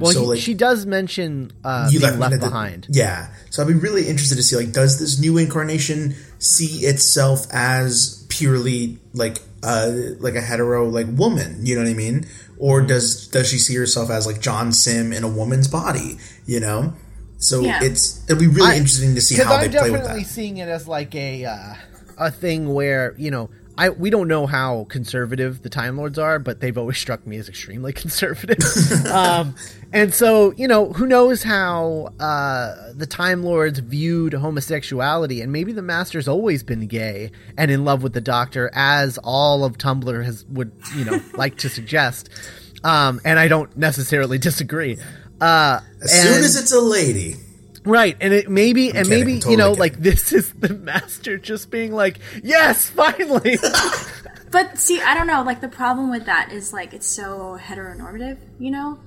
well 0.00 0.12
So, 0.12 0.20
he- 0.20 0.26
like- 0.28 0.38
she 0.40 0.54
does 0.54 0.86
mention 0.86 1.52
uh 1.64 1.88
you 1.90 1.98
being 1.98 2.10
left, 2.12 2.20
left, 2.20 2.32
me 2.34 2.38
the- 2.38 2.46
behind 2.46 2.86
Yeah. 2.90 3.28
So 3.50 3.62
I'd 3.62 3.68
be 3.68 3.74
really 3.74 4.06
interested 4.06 4.36
to 4.36 4.42
see 4.42 4.54
like 4.56 4.72
does 4.72 4.98
this 5.00 5.18
new 5.18 5.38
incarnation 5.38 6.14
see 6.38 6.86
itself 6.86 7.46
as 7.52 8.24
purely 8.28 8.98
like 9.12 9.38
uh 9.64 9.90
like 10.20 10.34
a 10.36 10.40
hetero 10.40 10.88
like 10.88 11.06
woman, 11.10 11.58
you 11.66 11.74
know 11.74 11.82
what 11.82 11.90
I 11.90 11.94
mean? 11.94 12.26
Or 12.58 12.78
Mm-hmm. 12.78 12.88
does 12.88 13.26
does 13.28 13.48
she 13.48 13.58
see 13.58 13.74
herself 13.74 14.08
as 14.10 14.24
like 14.26 14.40
John 14.40 14.72
Simm 14.72 15.12
in 15.12 15.24
a 15.24 15.28
woman's 15.28 15.66
body, 15.68 16.18
you 16.46 16.60
know? 16.60 16.94
So 17.38 17.60
Yeah. 17.62 17.82
it's 17.82 18.20
it'll 18.28 18.38
be 18.40 18.46
really 18.46 18.70
I- 18.72 18.76
interesting 18.76 19.14
to 19.16 19.20
see 19.20 19.34
how 19.36 19.54
I'm 19.54 19.62
they 19.62 19.68
play 19.76 19.90
with 19.90 19.92
that. 19.92 19.98
definitely 19.98 20.22
that. 20.22 20.30
seeing 20.30 20.56
it 20.58 20.68
as 20.68 20.86
like 20.86 21.12
a 21.16 21.44
uh, 21.44 21.74
a 22.18 22.30
thing 22.30 22.72
where 22.72 23.14
you 23.18 23.30
know 23.32 23.50
I 23.78 23.90
we 23.90 24.10
don't 24.10 24.28
know 24.28 24.46
how 24.46 24.84
conservative 24.88 25.62
the 25.62 25.68
Time 25.68 25.96
Lords 25.96 26.18
are, 26.18 26.38
but 26.38 26.60
they've 26.60 26.76
always 26.76 26.98
struck 26.98 27.26
me 27.26 27.36
as 27.36 27.48
extremely 27.48 27.92
conservative. 28.02 28.58
um, 29.06 29.54
and 29.92 30.14
so 30.14 30.52
you 30.56 30.66
know 30.66 30.92
who 30.92 31.06
knows 31.06 31.42
how 31.42 32.12
uh, 32.18 32.92
the 32.94 33.06
Time 33.06 33.42
Lords 33.42 33.78
viewed 33.78 34.32
homosexuality, 34.32 35.40
and 35.40 35.52
maybe 35.52 35.72
the 35.72 35.82
Master's 35.82 36.28
always 36.28 36.62
been 36.62 36.86
gay 36.86 37.30
and 37.58 37.70
in 37.70 37.84
love 37.84 38.02
with 38.02 38.12
the 38.12 38.20
Doctor, 38.20 38.70
as 38.74 39.18
all 39.22 39.64
of 39.64 39.78
Tumblr 39.78 40.24
has 40.24 40.44
would 40.46 40.72
you 40.94 41.04
know 41.04 41.20
like 41.34 41.56
to 41.58 41.68
suggest. 41.68 42.30
Um, 42.84 43.20
and 43.24 43.38
I 43.38 43.48
don't 43.48 43.76
necessarily 43.76 44.38
disagree. 44.38 44.98
Uh, 45.40 45.80
As 46.02 46.12
soon 46.12 46.44
as 46.44 46.56
it's 46.56 46.72
a 46.72 46.80
lady. 46.80 47.36
Right, 47.86 48.16
and 48.20 48.34
it 48.34 48.50
maybe 48.50 48.88
and 48.88 49.06
kidding, 49.06 49.10
maybe 49.10 49.34
totally 49.34 49.52
you 49.52 49.56
know 49.58 49.68
kidding. 49.70 49.80
like 49.80 49.96
this 50.00 50.32
is 50.38 50.52
the 50.52 50.74
master 50.74 51.38
just 51.38 51.70
being 51.70 51.92
like, 51.92 52.18
yes, 52.42 52.90
finally. 52.90 53.58
But 54.52 54.78
see, 54.78 55.00
I 55.02 55.14
don't 55.14 55.26
know. 55.26 55.42
Like 55.42 55.60
the 55.60 55.68
problem 55.68 56.08
with 56.10 56.26
that 56.26 56.50
is 56.52 56.72
like 56.72 56.94
it's 56.94 57.06
so 57.06 57.58
heteronormative. 57.60 58.38
You 58.58 58.70
know. 58.70 58.98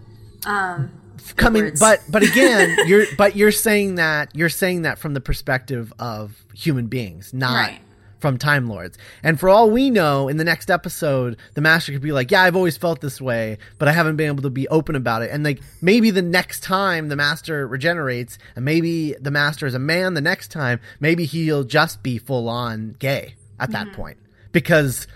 Um, 0.46 0.92
Coming, 1.38 1.64
words. 1.64 1.80
but 1.80 2.02
but 2.10 2.24
again, 2.24 2.78
you're 2.88 3.06
but 3.18 3.36
you're 3.36 3.52
saying 3.52 3.96
that 3.96 4.36
you're 4.36 4.50
saying 4.50 4.84
that 4.84 5.00
from 5.00 5.14
the 5.14 5.22
perspective 5.22 5.92
of 5.98 6.46
human 6.54 6.88
beings, 6.88 7.34
not 7.34 7.54
Right. 7.54 7.80
From 8.20 8.38
Time 8.38 8.68
Lords. 8.68 8.98
And 9.24 9.40
for 9.40 9.50
all 9.50 9.70
we 9.70 9.90
know, 9.90 10.28
in 10.28 10.38
the 10.38 10.44
next 10.44 10.70
episode, 10.70 11.38
the 11.54 11.62
master 11.62 11.92
could 11.92 12.02
be 12.02 12.12
like, 12.12 12.32
"Yeah, 12.32 12.44
I've 12.44 12.56
always 12.56 12.78
felt 12.78 13.02
this 13.02 13.20
way, 13.20 13.58
but 13.78 13.88
I 13.88 13.92
haven't 13.92 14.16
been 14.16 14.28
able 14.28 14.44
to 14.44 14.50
be 14.50 14.68
open 14.68 14.96
about 14.96 15.22
it." 15.22 15.32
And 15.32 15.44
like 15.44 15.62
maybe 15.82 16.12
the 16.12 16.22
next 16.22 16.64
time 16.64 17.10
the 17.10 17.16
master 17.16 17.68
regenerates, 17.68 18.38
and 18.56 18.66
maybe 18.66 19.14
the 19.14 19.32
master 19.32 19.66
is 19.66 19.74
a 19.74 19.80
man 19.80 20.14
the 20.14 20.22
next 20.22 20.50
time, 20.50 20.80
maybe 21.00 21.26
he'll 21.26 21.64
just 21.64 22.04
be 22.04 22.18
full 22.18 22.50
on 22.50 22.96
gay 23.00 23.36
at 23.60 23.72
that 23.72 23.88
mm-hmm. 23.88 23.96
point 23.96 24.18
because 24.52 25.08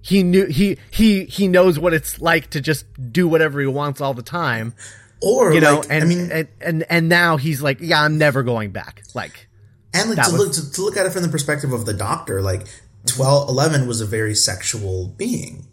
he 0.00 0.22
knew 0.22 0.46
he 0.46 0.78
he 0.90 1.24
he 1.24 1.48
knows 1.48 1.78
what 1.78 1.92
it's 1.92 2.20
like 2.20 2.50
to 2.50 2.60
just 2.60 2.86
do 3.12 3.28
whatever 3.28 3.60
he 3.60 3.66
wants 3.66 4.00
all 4.00 4.14
the 4.14 4.22
time 4.22 4.74
Or 5.20 5.52
you 5.52 5.60
know 5.60 5.80
like, 5.80 5.90
and, 5.90 6.04
I 6.04 6.06
mean 6.06 6.30
and 6.32 6.48
and 6.60 6.84
and 6.88 7.08
now 7.08 7.36
he's 7.36 7.60
like 7.60 7.78
yeah 7.80 8.02
i'm 8.02 8.18
never 8.18 8.42
going 8.42 8.70
back 8.70 9.02
like 9.14 9.47
And 9.94 10.10
like 10.10 10.24
to 10.26 10.32
was- 10.32 10.40
look 10.40 10.52
to, 10.52 10.70
to 10.72 10.82
look 10.82 10.96
at 10.96 11.06
it 11.06 11.12
from 11.12 11.22
the 11.22 11.28
perspective 11.28 11.72
of 11.72 11.86
the 11.86 11.94
doctor, 11.94 12.42
like 12.42 12.66
12, 13.06 13.48
11 13.48 13.86
was 13.86 14.00
a 14.00 14.06
very 14.06 14.34
sexual 14.34 15.08
being. 15.16 15.66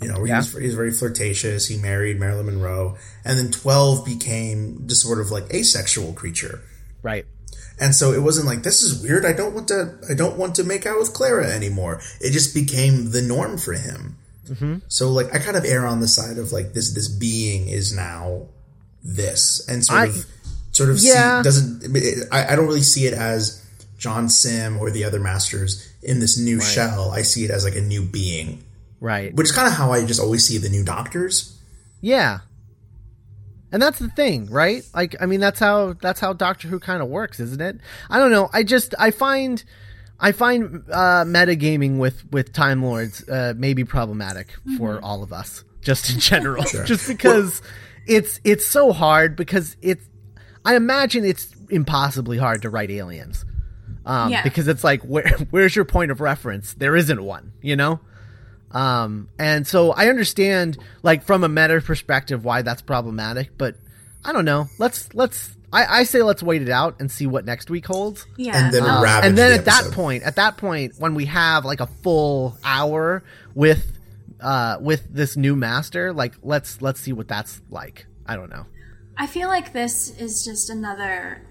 You 0.00 0.08
know, 0.08 0.24
Yeah. 0.24 0.38
was, 0.38 0.52
he 0.52 0.66
was 0.66 0.74
very 0.74 0.90
flirtatious. 0.92 1.66
He 1.68 1.78
married 1.78 2.20
Marilyn 2.20 2.46
Monroe, 2.46 2.96
and 3.24 3.38
then 3.38 3.50
twelve 3.50 4.04
became 4.04 4.82
just 4.86 5.00
sort 5.00 5.20
of 5.20 5.30
like 5.30 5.52
asexual 5.54 6.12
creature. 6.12 6.60
right 7.02 7.24
And 7.80 7.94
so 7.94 8.12
it 8.12 8.20
wasn't 8.22 8.46
like 8.46 8.62
this 8.62 8.82
is 8.82 9.00
weird. 9.02 9.24
I 9.24 9.32
don't 9.32 9.54
want 9.54 9.68
to. 9.68 9.94
I 10.10 10.12
don't 10.12 10.36
want 10.36 10.54
to 10.56 10.64
make 10.64 10.84
out 10.84 10.98
with 10.98 11.14
Clara 11.14 11.46
anymore. 11.50 12.00
It 12.20 12.32
just 12.32 12.52
became 12.54 13.10
the 13.12 13.22
norm 13.22 13.56
for 13.56 13.72
him. 13.72 14.16
Mm-hmm. 14.48 14.76
So 14.88 15.10
like 15.10 15.34
I 15.34 15.38
kind 15.38 15.56
of 15.56 15.64
err 15.64 15.86
on 15.86 16.00
the 16.00 16.08
side 16.08 16.36
of 16.36 16.52
like 16.52 16.74
this. 16.74 16.92
This 16.92 17.08
being 17.08 17.68
is 17.68 17.94
now 17.96 18.48
this, 19.02 19.66
and 19.68 19.82
sort 19.84 20.00
I- 20.00 20.06
of 20.06 20.26
sort 20.76 20.90
of 20.90 20.98
Yeah. 20.98 21.40
see, 21.40 21.44
doesn't. 21.44 22.28
I, 22.32 22.52
I 22.52 22.56
don't 22.56 22.66
really 22.66 22.80
see 22.82 23.06
it 23.06 23.14
as 23.14 23.64
John 23.98 24.28
Simm 24.28 24.78
or 24.78 24.90
the 24.90 25.04
other 25.04 25.20
masters 25.20 25.92
in 26.02 26.20
this 26.20 26.38
new 26.38 26.60
shell. 26.60 27.10
I 27.10 27.22
see 27.22 27.44
it 27.44 27.50
as 27.50 27.64
like 27.64 27.74
a 27.76 27.80
new 27.80 28.02
being, 28.02 28.62
right 29.00 29.34
which 29.34 29.46
is 29.46 29.52
kind 29.52 29.68
of 29.68 29.74
how 29.74 29.92
I 29.92 30.04
just 30.04 30.20
always 30.20 30.44
see 30.46 30.58
the 30.58 30.68
new 30.68 30.84
doctors. 30.84 31.58
yeah 32.00 32.40
And 33.72 33.82
that's 33.82 33.98
the 33.98 34.08
thing, 34.08 34.46
right? 34.46 34.82
Like, 34.94 35.16
I 35.20 35.26
mean, 35.26 35.40
that's 35.40 35.58
how 35.58 35.94
that's 36.00 36.20
how 36.20 36.32
Doctor 36.32 36.68
Who 36.68 36.78
kind 36.78 37.02
of 37.02 37.08
works, 37.08 37.40
isn't 37.40 37.60
it? 37.60 37.80
I 38.08 38.18
don't 38.18 38.30
know. 38.30 38.48
I 38.52 38.62
just 38.62 38.94
I 38.98 39.10
find 39.10 39.62
I 40.20 40.32
find 40.32 40.84
uh, 40.90 41.24
metagaming 41.26 41.98
with 41.98 42.30
with 42.32 42.52
Time 42.52 42.82
Lords 42.82 43.28
uh, 43.28 43.54
maybe 43.56 43.84
problematic 43.84 44.48
for 44.78 45.00
all 45.02 45.22
of 45.22 45.32
us, 45.32 45.64
just 45.82 46.10
in 46.10 46.20
general, 46.20 46.64
just 46.84 47.08
because 47.08 47.60
it's 48.06 48.40
it's 48.44 48.64
so 48.66 48.92
hard 48.92 49.36
because 49.36 49.76
it's 49.82 50.04
I 50.66 50.76
imagine 50.76 51.24
it's 51.24 51.54
impossibly 51.70 52.36
hard 52.38 52.62
to 52.62 52.70
write 52.70 52.90
aliens. 52.90 53.44
Um, 54.04 54.30
Yeah. 54.30 54.42
because 54.42 54.68
it's 54.68 54.84
like 54.84 55.02
where 55.02 55.26
where's 55.50 55.74
your 55.74 55.84
point 55.84 56.10
of 56.10 56.20
reference? 56.20 56.74
There 56.74 56.94
isn't 56.96 57.22
one, 57.22 57.52
you 57.62 57.76
know? 57.76 58.00
Um, 58.72 59.28
and 59.38 59.66
so 59.66 59.92
I 59.92 60.08
understand, 60.08 60.76
like 61.02 61.22
from 61.24 61.44
a 61.44 61.48
meta 61.48 61.80
perspective, 61.80 62.44
why 62.44 62.62
that's 62.62 62.82
problematic. 62.82 63.56
But 63.56 63.76
I 64.24 64.32
don't 64.32 64.44
know. 64.44 64.66
Let's 64.78 65.14
let's. 65.14 65.50
I, 65.72 66.00
I 66.00 66.04
say 66.04 66.22
let's 66.22 66.42
wait 66.42 66.62
it 66.62 66.68
out 66.68 66.96
and 67.00 67.10
see 67.10 67.26
what 67.26 67.44
next 67.44 67.70
week 67.70 67.86
holds. 67.86 68.26
Yeah. 68.36 68.56
And 68.64 68.74
then 68.74 68.82
um, 68.84 69.04
and 69.04 69.38
then 69.38 69.50
the 69.52 69.58
at 69.58 69.64
that 69.66 69.92
point, 69.92 70.24
at 70.24 70.36
that 70.36 70.56
point, 70.56 70.94
when 70.98 71.14
we 71.14 71.26
have 71.26 71.64
like 71.64 71.80
a 71.80 71.86
full 71.86 72.56
hour 72.64 73.22
with 73.54 73.92
uh 74.40 74.76
with 74.80 75.06
this 75.12 75.36
new 75.36 75.56
master, 75.56 76.12
like 76.12 76.34
let's 76.42 76.82
let's 76.82 77.00
see 77.00 77.12
what 77.12 77.28
that's 77.28 77.60
like. 77.70 78.06
I 78.26 78.36
don't 78.36 78.50
know. 78.50 78.66
I 79.16 79.26
feel 79.26 79.48
like 79.48 79.72
this 79.72 80.10
is 80.18 80.44
just 80.44 80.70
another 80.70 81.42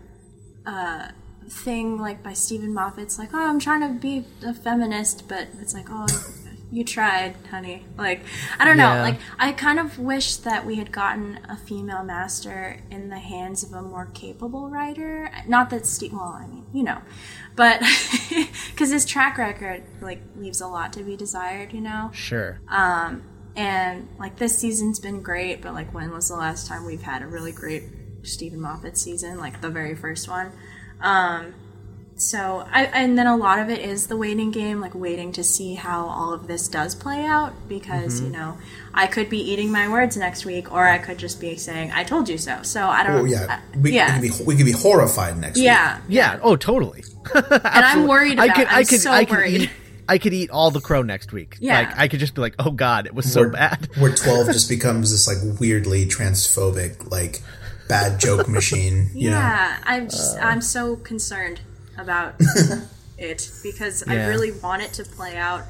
uh, 0.66 1.10
thing, 1.50 2.00
like 2.00 2.24
by 2.24 2.34
Steven 2.34 2.74
Moffat's 2.74 3.18
like, 3.18 3.34
oh, 3.34 3.48
I'm 3.48 3.60
trying 3.60 3.82
to 3.82 4.00
be 4.00 4.26
a 4.46 4.54
feminist, 4.54 5.28
but 5.28 5.48
it's 5.60 5.74
like, 5.74 5.88
oh, 5.90 6.08
you 6.72 6.84
tried, 6.84 7.36
honey. 7.50 7.86
Like, 7.98 8.22
I 8.60 8.66
don't 8.66 8.78
know. 8.78 8.96
Yeah. 8.96 9.02
Like, 9.02 9.20
I 9.40 9.52
kind 9.52 9.80
of 9.80 9.98
wish 9.98 10.38
that 10.38 10.66
we 10.66 10.76
had 10.76 10.92
gotten 10.92 11.40
a 11.48 11.56
female 11.56 12.04
master 12.04 12.82
in 12.92 13.10
the 13.10 13.20
hands 13.20 13.64
of 13.64 13.74
a 13.74 13.82
more 13.82 14.08
capable 14.14 14.70
writer. 14.70 15.32
Not 15.48 15.70
that 15.70 15.86
Steve, 15.86 16.14
well, 16.14 16.38
I 16.40 16.48
mean, 16.48 16.66
you 16.74 16.84
know, 16.84 17.02
but 17.56 17.82
because 18.72 18.92
his 18.92 19.06
track 19.06 19.38
record 19.38 19.84
like 20.02 20.22
leaves 20.36 20.62
a 20.62 20.68
lot 20.68 20.94
to 20.94 21.04
be 21.04 21.16
desired, 21.16 21.74
you 21.74 21.82
know. 21.82 22.12
Sure. 22.14 22.60
And 23.56 24.08
like 24.20 24.38
this 24.38 24.58
season's 24.58 25.00
been 25.00 25.22
great, 25.22 25.62
but 25.62 25.74
like 25.74 25.94
when 25.94 26.12
was 26.12 26.28
the 26.30 26.36
last 26.36 26.68
time 26.68 26.86
we've 26.86 27.02
had 27.04 27.22
a 27.22 27.28
really 27.28 27.52
great 27.54 27.84
Steven 28.24 28.60
Moffat 28.60 28.98
season, 28.98 29.38
like 29.38 29.62
the 29.62 29.70
very 29.70 29.96
first 29.96 30.28
one? 30.28 30.52
Um, 31.02 31.54
so 32.18 32.66
I 32.72 32.86
and 32.86 33.18
then 33.18 33.28
a 33.28 33.36
lot 33.36 33.60
of 33.60 33.70
it 33.70 33.80
is 33.80 34.08
the 34.08 34.16
waiting 34.18 34.50
game, 34.52 34.80
like 34.80 34.96
waiting 34.96 35.32
to 35.34 35.44
see 35.44 35.76
how 35.76 36.06
all 36.08 36.34
of 36.34 36.48
this 36.48 36.68
does 36.70 36.96
play 36.96 37.26
out 37.26 37.54
because 37.68 38.16
Mm-hmm. 38.22 38.26
you 38.28 38.32
know 38.32 38.58
I 38.94 39.08
could 39.08 39.30
be 39.30 39.40
eating 39.40 39.70
my 39.72 39.90
words 39.90 40.16
next 40.16 40.46
week, 40.46 40.72
or 40.72 40.86
I 40.88 40.98
could 40.98 41.18
just 41.18 41.40
be 41.42 41.56
saying 41.58 41.92
I 41.94 42.04
told 42.06 42.28
you 42.30 42.38
so. 42.38 42.62
So 42.64 42.86
I 42.86 43.04
don't. 43.04 43.16
Oh 43.22 43.26
yeah, 43.26 43.60
I- 43.74 43.78
we, 43.78 43.92
yeah, 43.94 44.20
we, 44.22 44.30
could 44.30 44.38
be, 44.40 44.44
we 44.46 44.56
could 44.56 44.66
be 44.66 44.72
horrified 44.72 45.38
next 45.38 45.58
week. 45.58 45.66
yeah. 45.66 46.00
yeah. 46.08 46.40
Oh, 46.42 46.56
totally. 46.56 47.04
And 47.34 47.62
I'm 47.64 48.08
worried 48.08 48.34
about. 48.34 48.50
I 48.50 48.54
could. 48.54 48.68
I'm 48.68 48.76
I 48.80 48.84
could. 48.86 49.00
so 49.02 49.12
I 49.12 49.26
could 49.26 49.38
worried. 49.38 49.62
eat. 49.64 49.70
I 50.08 50.18
could 50.18 50.34
eat 50.34 50.50
all 50.50 50.72
the 50.72 50.82
crow 50.82 51.02
next 51.02 51.32
week. 51.34 51.58
Yeah. 51.60 51.80
Like 51.80 51.98
I 51.98 52.08
could 52.08 52.20
just 52.20 52.36
be 52.36 52.42
like, 52.42 52.56
oh 52.60 52.72
god, 52.72 53.06
it 53.08 53.14
was 53.16 53.32
so 53.32 53.42
where, 53.42 53.50
bad. 53.50 53.90
where 53.98 54.14
12 54.16 54.48
just 54.54 54.70
becomes 54.70 55.12
this 55.12 55.28
like 55.28 55.60
weirdly 55.60 56.06
transphobic 56.06 57.10
like 57.12 57.42
bad 57.88 58.20
joke 58.20 58.48
machine 58.48 59.12
you 59.14 59.30
know 59.30 59.38
yeah, 59.38 59.78
I'm 59.84 60.06
just 60.10 60.38
uh, 60.40 60.42
I'm 60.42 60.60
so 60.62 60.96
concerned 60.96 61.62
about 62.00 62.34
it 63.20 63.52
because 63.62 64.04
I 64.08 64.28
really 64.28 64.52
want 64.52 64.82
it 64.82 64.92
to 64.94 65.04
play 65.04 65.38
out 65.38 65.62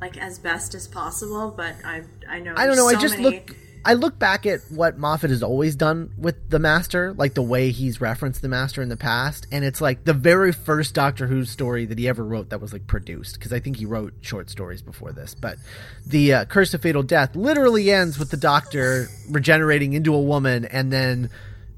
like 0.00 0.16
as 0.16 0.38
best 0.38 0.74
as 0.74 0.86
possible, 0.86 1.52
but 1.56 1.74
I 1.84 2.02
I 2.28 2.38
know 2.40 2.54
I 2.56 2.66
don't 2.66 2.76
know. 2.76 2.86
there's 2.88 2.98
I 2.98 3.00
so 3.00 3.08
just 3.08 3.18
many- 3.18 3.36
look. 3.36 3.56
I 3.86 3.92
look 3.92 4.18
back 4.18 4.46
at 4.46 4.62
what 4.68 4.98
Moffat 4.98 5.30
has 5.30 5.44
always 5.44 5.76
done 5.76 6.10
with 6.18 6.50
the 6.50 6.58
Master, 6.58 7.14
like 7.14 7.34
the 7.34 7.42
way 7.42 7.70
he's 7.70 8.00
referenced 8.00 8.42
the 8.42 8.48
Master 8.48 8.82
in 8.82 8.88
the 8.88 8.96
past, 8.96 9.46
and 9.52 9.64
it's 9.64 9.80
like 9.80 10.02
the 10.02 10.12
very 10.12 10.50
first 10.50 10.92
Doctor 10.92 11.28
Who 11.28 11.44
story 11.44 11.84
that 11.84 11.96
he 11.96 12.08
ever 12.08 12.24
wrote 12.24 12.50
that 12.50 12.60
was 12.60 12.72
like 12.72 12.88
produced, 12.88 13.38
because 13.38 13.52
I 13.52 13.60
think 13.60 13.76
he 13.76 13.86
wrote 13.86 14.12
short 14.22 14.50
stories 14.50 14.82
before 14.82 15.12
this. 15.12 15.36
But 15.36 15.58
the 16.04 16.34
uh, 16.34 16.44
Curse 16.46 16.74
of 16.74 16.82
Fatal 16.82 17.04
Death 17.04 17.36
literally 17.36 17.92
ends 17.92 18.18
with 18.18 18.32
the 18.32 18.36
Doctor 18.36 19.06
regenerating 19.30 19.92
into 19.92 20.12
a 20.16 20.20
woman, 20.20 20.64
and 20.64 20.92
then 20.92 21.30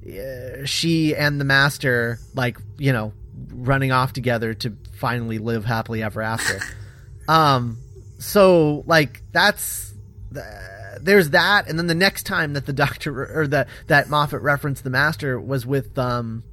uh, 0.02 0.64
she 0.64 1.14
and 1.14 1.38
the 1.38 1.44
Master, 1.44 2.20
like 2.34 2.56
you 2.78 2.94
know, 2.94 3.12
running 3.52 3.92
off 3.92 4.14
together 4.14 4.54
to 4.54 4.74
finally 4.94 5.36
live 5.36 5.66
happily 5.66 6.02
ever 6.02 6.22
after. 6.22 6.58
um, 7.28 7.76
so 8.18 8.82
like 8.86 9.20
that's 9.30 9.92
there's 11.08 11.30
that, 11.30 11.68
and 11.68 11.78
then 11.78 11.86
the 11.86 11.94
next 11.94 12.24
time 12.24 12.52
that 12.52 12.66
the 12.66 12.72
Doctor 12.72 13.40
or 13.40 13.46
that 13.48 13.68
that 13.86 14.08
Moffat 14.08 14.42
referenced 14.42 14.84
the 14.84 14.90
Master 14.90 15.40
was 15.40 15.64
with 15.64 15.98
um 15.98 16.44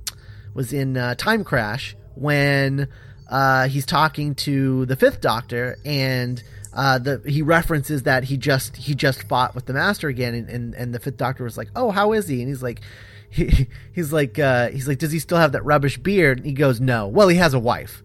was 0.53 0.71
in 0.71 0.95
uh, 0.95 1.15
Time 1.15 1.43
Crash 1.43 1.95
when 2.15 2.87
uh, 3.29 3.67
he's 3.67 3.85
talking 3.85 4.35
to 4.35 4.85
the 4.85 4.95
Fifth 4.95 5.21
Doctor 5.21 5.77
and. 5.85 6.41
Uh, 6.77 6.97
the 6.97 7.21
he 7.25 7.41
references 7.41 8.03
that 8.03 8.25
he 8.25 8.35
just 8.35 8.75
he 8.75 8.93
just 8.93 9.23
fought 9.29 9.55
with 9.55 9.65
the 9.65 9.71
master 9.71 10.09
again 10.09 10.33
and, 10.33 10.49
and, 10.49 10.73
and 10.73 10.93
the 10.93 10.99
fifth 10.99 11.15
doctor 11.15 11.45
was 11.45 11.57
like 11.57 11.69
oh 11.73 11.89
how 11.89 12.11
is 12.11 12.27
he? 12.27 12.41
And 12.41 12.49
he's 12.49 12.61
like 12.61 12.81
he, 13.29 13.67
he's 13.93 14.11
like 14.11 14.37
uh, 14.37 14.67
he's 14.71 14.85
like 14.85 14.99
does 14.99 15.13
he 15.13 15.19
still 15.19 15.37
have 15.37 15.53
that 15.53 15.63
rubbish 15.63 15.97
beard? 15.97 16.39
And 16.39 16.45
he 16.45 16.51
goes 16.51 16.81
no. 16.81 17.07
Well 17.07 17.29
he 17.29 17.37
has 17.37 17.53
a 17.53 17.59
wife. 17.59 18.03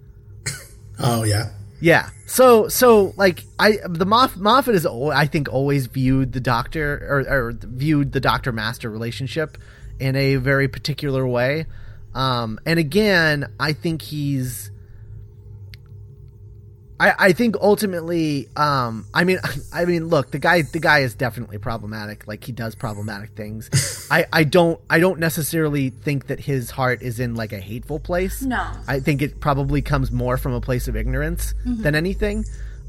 Oh 1.01 1.25
yeah 1.25 1.51
yeah. 1.81 2.11
So 2.27 2.69
so 2.69 3.15
like 3.17 3.45
I 3.59 3.79
the 3.87 4.07
Moff, 4.07 4.37
Moffat 4.37 4.75
is 4.75 4.87
I 4.87 5.27
think 5.27 5.49
always 5.53 5.87
viewed 5.87 6.33
the 6.33 6.41
Doctor 6.41 7.07
or, 7.09 7.21
or 7.21 7.53
viewed 7.53 8.13
the 8.13 8.21
Doctor 8.21 8.53
Master 8.53 8.91
relationship 8.91 9.59
in 9.99 10.17
a 10.17 10.37
very 10.37 10.69
particular 10.69 11.27
way. 11.27 11.67
Um, 12.15 12.59
and 12.67 12.79
again, 12.79 13.53
I 13.59 13.73
think 13.73 14.03
he's. 14.03 14.71
I, 17.01 17.15
I 17.19 17.33
think 17.33 17.57
ultimately, 17.61 18.49
um, 18.57 19.07
I 19.15 19.25
mean, 19.25 19.39
I 19.73 19.87
mean, 19.87 20.09
look, 20.09 20.31
the 20.31 20.39
guy, 20.39 20.63
the 20.63 20.79
guy 20.79 21.01
is 21.01 21.15
definitely 21.15 21.57
problematic. 21.57 22.29
Like 22.29 22.45
he 22.45 22.53
does 22.53 22.75
problematic 22.75 23.31
things. 23.31 24.07
I, 24.11 24.27
I 24.33 24.45
don't, 24.45 24.79
I 24.91 25.01
don't 25.01 25.19
necessarily 25.19 25.91
think 25.91 26.27
that 26.27 26.39
his 26.39 26.71
heart 26.71 27.01
is 27.01 27.19
in 27.19 27.35
like 27.35 27.53
a 27.53 27.59
hateful 27.59 27.99
place. 27.99 28.43
No. 28.43 28.71
I 28.87 29.01
think 29.01 29.23
it 29.23 29.41
probably 29.41 29.81
comes 29.81 30.13
more 30.13 30.37
from 30.37 30.53
a 30.53 30.61
place 30.61 30.89
of 30.89 30.97
ignorance 30.97 31.55
than 31.65 31.95
anything, 31.95 32.45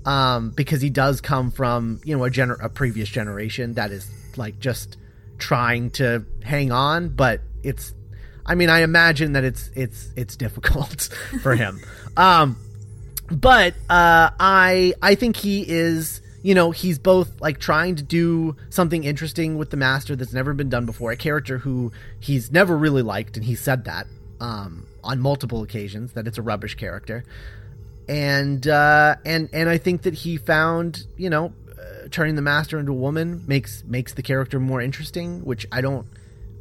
um, 0.05 0.49
because 0.51 0.81
he 0.81 0.89
does 0.89 1.21
come 1.21 1.49
from 1.49 2.01
you 2.03 2.17
know 2.17 2.25
a 2.25 2.29
gener- 2.29 2.61
a 2.61 2.69
previous 2.69 3.07
generation 3.07 3.75
that 3.75 3.91
is 3.91 4.09
like 4.35 4.59
just 4.59 4.97
trying 5.37 5.91
to 5.91 6.25
hang 6.43 6.71
on, 6.71 7.09
but 7.09 7.41
it's. 7.63 7.93
I 8.43 8.55
mean, 8.55 8.69
I 8.69 8.81
imagine 8.81 9.33
that 9.33 9.43
it's 9.43 9.69
it's 9.75 10.09
it's 10.17 10.35
difficult 10.35 11.03
for 11.43 11.55
him. 11.55 11.79
Um, 12.17 12.57
but 13.31 13.73
uh, 13.89 14.29
I 14.39 14.93
I 15.01 15.15
think 15.15 15.37
he 15.37 15.65
is 15.67 16.21
you 16.43 16.55
know 16.55 16.71
he's 16.71 16.99
both 16.99 17.39
like 17.39 17.59
trying 17.59 17.95
to 17.95 18.03
do 18.03 18.55
something 18.69 19.03
interesting 19.03 19.57
with 19.57 19.69
the 19.69 19.77
master 19.77 20.15
that's 20.15 20.33
never 20.33 20.53
been 20.53 20.69
done 20.69 20.85
before 20.85 21.11
a 21.11 21.17
character 21.17 21.59
who 21.59 21.91
he's 22.19 22.51
never 22.51 22.77
really 22.77 23.01
liked 23.01 23.37
and 23.37 23.45
he 23.45 23.55
said 23.55 23.85
that 23.85 24.07
um, 24.41 24.87
on 25.03 25.19
multiple 25.19 25.63
occasions 25.63 26.13
that 26.13 26.27
it's 26.27 26.37
a 26.37 26.41
rubbish 26.41 26.75
character. 26.75 27.23
And 28.09 28.67
uh, 28.67 29.15
and 29.23 29.49
and 29.53 29.69
I 29.69 29.77
think 29.77 30.01
that 30.01 30.15
he 30.15 30.37
found 30.37 31.05
you 31.15 31.29
know 31.29 31.53
uh, 31.79 32.07
turning 32.09 32.35
the 32.35 32.41
master 32.41 32.79
into 32.79 32.91
a 32.91 32.95
woman 32.95 33.43
makes 33.47 33.83
makes 33.85 34.13
the 34.13 34.23
character 34.23 34.59
more 34.59 34.81
interesting 34.81 35.45
which 35.45 35.65
I 35.71 35.81
don't 35.81 36.07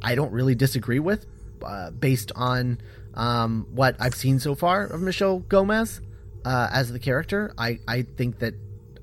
I 0.01 0.15
don't 0.15 0.31
really 0.31 0.55
disagree 0.55 0.99
with 0.99 1.25
uh, 1.65 1.89
based 1.91 2.31
on 2.35 2.79
um, 3.15 3.67
what 3.73 3.95
I've 3.99 4.15
seen 4.15 4.39
so 4.39 4.55
far 4.55 4.85
of 4.85 5.01
Michelle 5.01 5.39
Gomez 5.39 5.99
uh, 6.45 6.69
as 6.71 6.91
the 6.91 6.99
character. 6.99 7.53
I, 7.57 7.79
I 7.87 8.01
think 8.03 8.39
that 8.39 8.53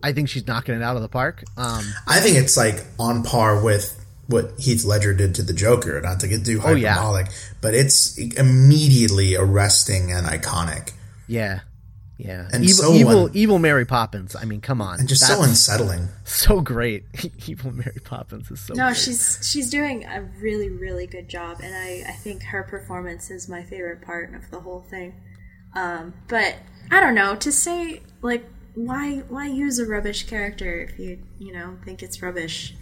I 0.02 0.12
think 0.12 0.28
she's 0.28 0.46
knocking 0.46 0.74
it 0.74 0.82
out 0.82 0.96
of 0.96 1.02
the 1.02 1.08
park. 1.08 1.42
Um, 1.56 1.84
i 2.06 2.20
think 2.20 2.36
it's 2.36 2.56
like 2.56 2.84
on 3.00 3.22
par 3.24 3.62
with 3.62 3.94
what 4.28 4.52
heath 4.58 4.84
ledger 4.84 5.12
did 5.14 5.34
to 5.36 5.42
the 5.42 5.52
joker 5.54 6.00
not 6.02 6.20
to 6.20 6.28
get 6.28 6.44
too 6.44 6.60
Oh, 6.62 6.74
yeah. 6.74 6.92
hyperbolic 6.94 7.26
but 7.62 7.74
it's 7.74 8.16
immediately 8.62 9.34
arresting 9.36 10.12
and 10.12 10.26
iconic 10.26 10.92
yeah, 11.26 11.60
yeah. 12.16 12.48
And 12.52 12.64
evil, 12.64 12.74
so 12.84 12.92
evil, 12.94 13.24
un- 13.26 13.30
evil 13.34 13.58
Mary 13.58 13.84
Poppins. 13.84 14.34
I 14.34 14.44
mean, 14.46 14.60
come 14.62 14.80
on, 14.80 14.98
and 14.98 15.06
just 15.08 15.26
so 15.26 15.42
unsettling 15.42 16.08
so 16.24 16.60
great. 16.62 17.04
evil 17.46 17.70
Mary 17.70 18.00
Poppins 18.02 18.50
is 18.50 18.60
so. 18.60 18.72
No, 18.74 18.86
great. 18.86 18.96
she's 18.96 19.38
she's 19.42 19.68
doing 19.70 20.04
a 20.04 20.22
really 20.40 20.70
really 20.70 21.06
good 21.06 21.28
job, 21.28 21.58
and 21.62 21.74
I 21.74 22.02
I 22.08 22.12
think 22.12 22.42
her 22.44 22.62
performance 22.62 23.30
is 23.30 23.46
my 23.48 23.62
favorite 23.62 24.00
part 24.00 24.34
of 24.34 24.50
the 24.50 24.60
whole 24.60 24.80
thing. 24.80 25.20
Um, 25.74 26.14
but 26.28 26.56
I 26.90 27.00
don't 27.00 27.14
know 27.14 27.34
to 27.36 27.52
say 27.52 28.02
like 28.22 28.44
why 28.74 29.18
why 29.28 29.46
use 29.46 29.78
a 29.78 29.86
rubbish 29.86 30.26
character 30.26 30.80
if 30.90 30.98
you 30.98 31.18
you 31.38 31.52
know 31.52 31.76
think 31.84 32.02
it's 32.02 32.22
rubbish, 32.22 32.74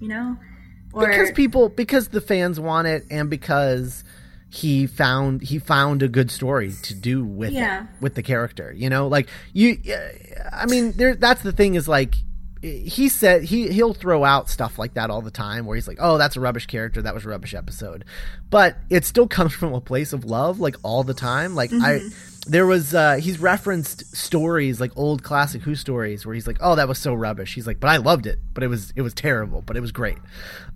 you 0.00 0.08
know, 0.08 0.36
or 0.92 1.06
because 1.08 1.30
people 1.32 1.68
because 1.68 2.08
the 2.08 2.20
fans 2.20 2.58
want 2.60 2.86
it 2.88 3.04
and 3.10 3.28
because 3.30 4.04
he 4.50 4.86
found 4.86 5.42
he 5.42 5.58
found 5.58 6.02
a 6.02 6.08
good 6.08 6.30
story 6.30 6.72
to 6.82 6.94
do 6.94 7.24
with 7.24 7.50
Yeah. 7.52 7.82
it, 7.82 7.88
with 8.00 8.14
the 8.14 8.22
character 8.22 8.72
you 8.72 8.88
know 8.88 9.08
like 9.08 9.28
you 9.52 9.78
i 10.52 10.64
mean 10.66 10.92
there 10.92 11.16
that's 11.16 11.42
the 11.42 11.50
thing 11.50 11.74
is 11.74 11.88
like 11.88 12.14
he 12.64 13.08
said 13.08 13.44
he 13.44 13.68
he'll 13.68 13.92
throw 13.94 14.24
out 14.24 14.48
stuff 14.48 14.78
like 14.78 14.94
that 14.94 15.10
all 15.10 15.20
the 15.20 15.30
time 15.30 15.66
where 15.66 15.74
he's 15.74 15.86
like 15.86 15.98
oh 16.00 16.16
that's 16.18 16.36
a 16.36 16.40
rubbish 16.40 16.66
character. 16.66 17.02
That 17.02 17.14
was 17.14 17.24
a 17.24 17.28
rubbish 17.28 17.54
episode. 17.54 18.04
But 18.50 18.76
it 18.90 19.04
still 19.04 19.28
comes 19.36 19.52
from 19.52 19.74
a 19.74 19.80
place 19.80 20.12
of 20.12 20.24
love 20.24 20.60
like 20.60 20.76
all 20.82 21.04
the 21.04 21.14
time. 21.14 21.54
Like 21.54 21.72
i 21.72 22.00
there 22.46 22.66
was 22.66 22.94
uh 22.94 23.16
he's 23.16 23.38
referenced 23.38 24.14
stories 24.14 24.78
like 24.78 24.92
old 24.96 25.22
classic 25.22 25.62
who 25.62 25.74
stories 25.74 26.26
where 26.26 26.34
he's 26.34 26.46
like 26.46 26.58
oh 26.60 26.74
that 26.74 26.88
was 26.88 26.98
so 26.98 27.12
rubbish. 27.14 27.54
He's 27.54 27.66
like 27.66 27.80
but 27.80 27.88
i 27.88 27.96
loved 27.98 28.26
it 28.26 28.38
but 28.54 28.62
it 28.62 28.68
was 28.68 28.92
it 28.96 29.02
was 29.02 29.14
terrible 29.14 29.60
but 29.62 29.76
it 29.76 29.80
was 29.80 29.92
great. 29.92 30.18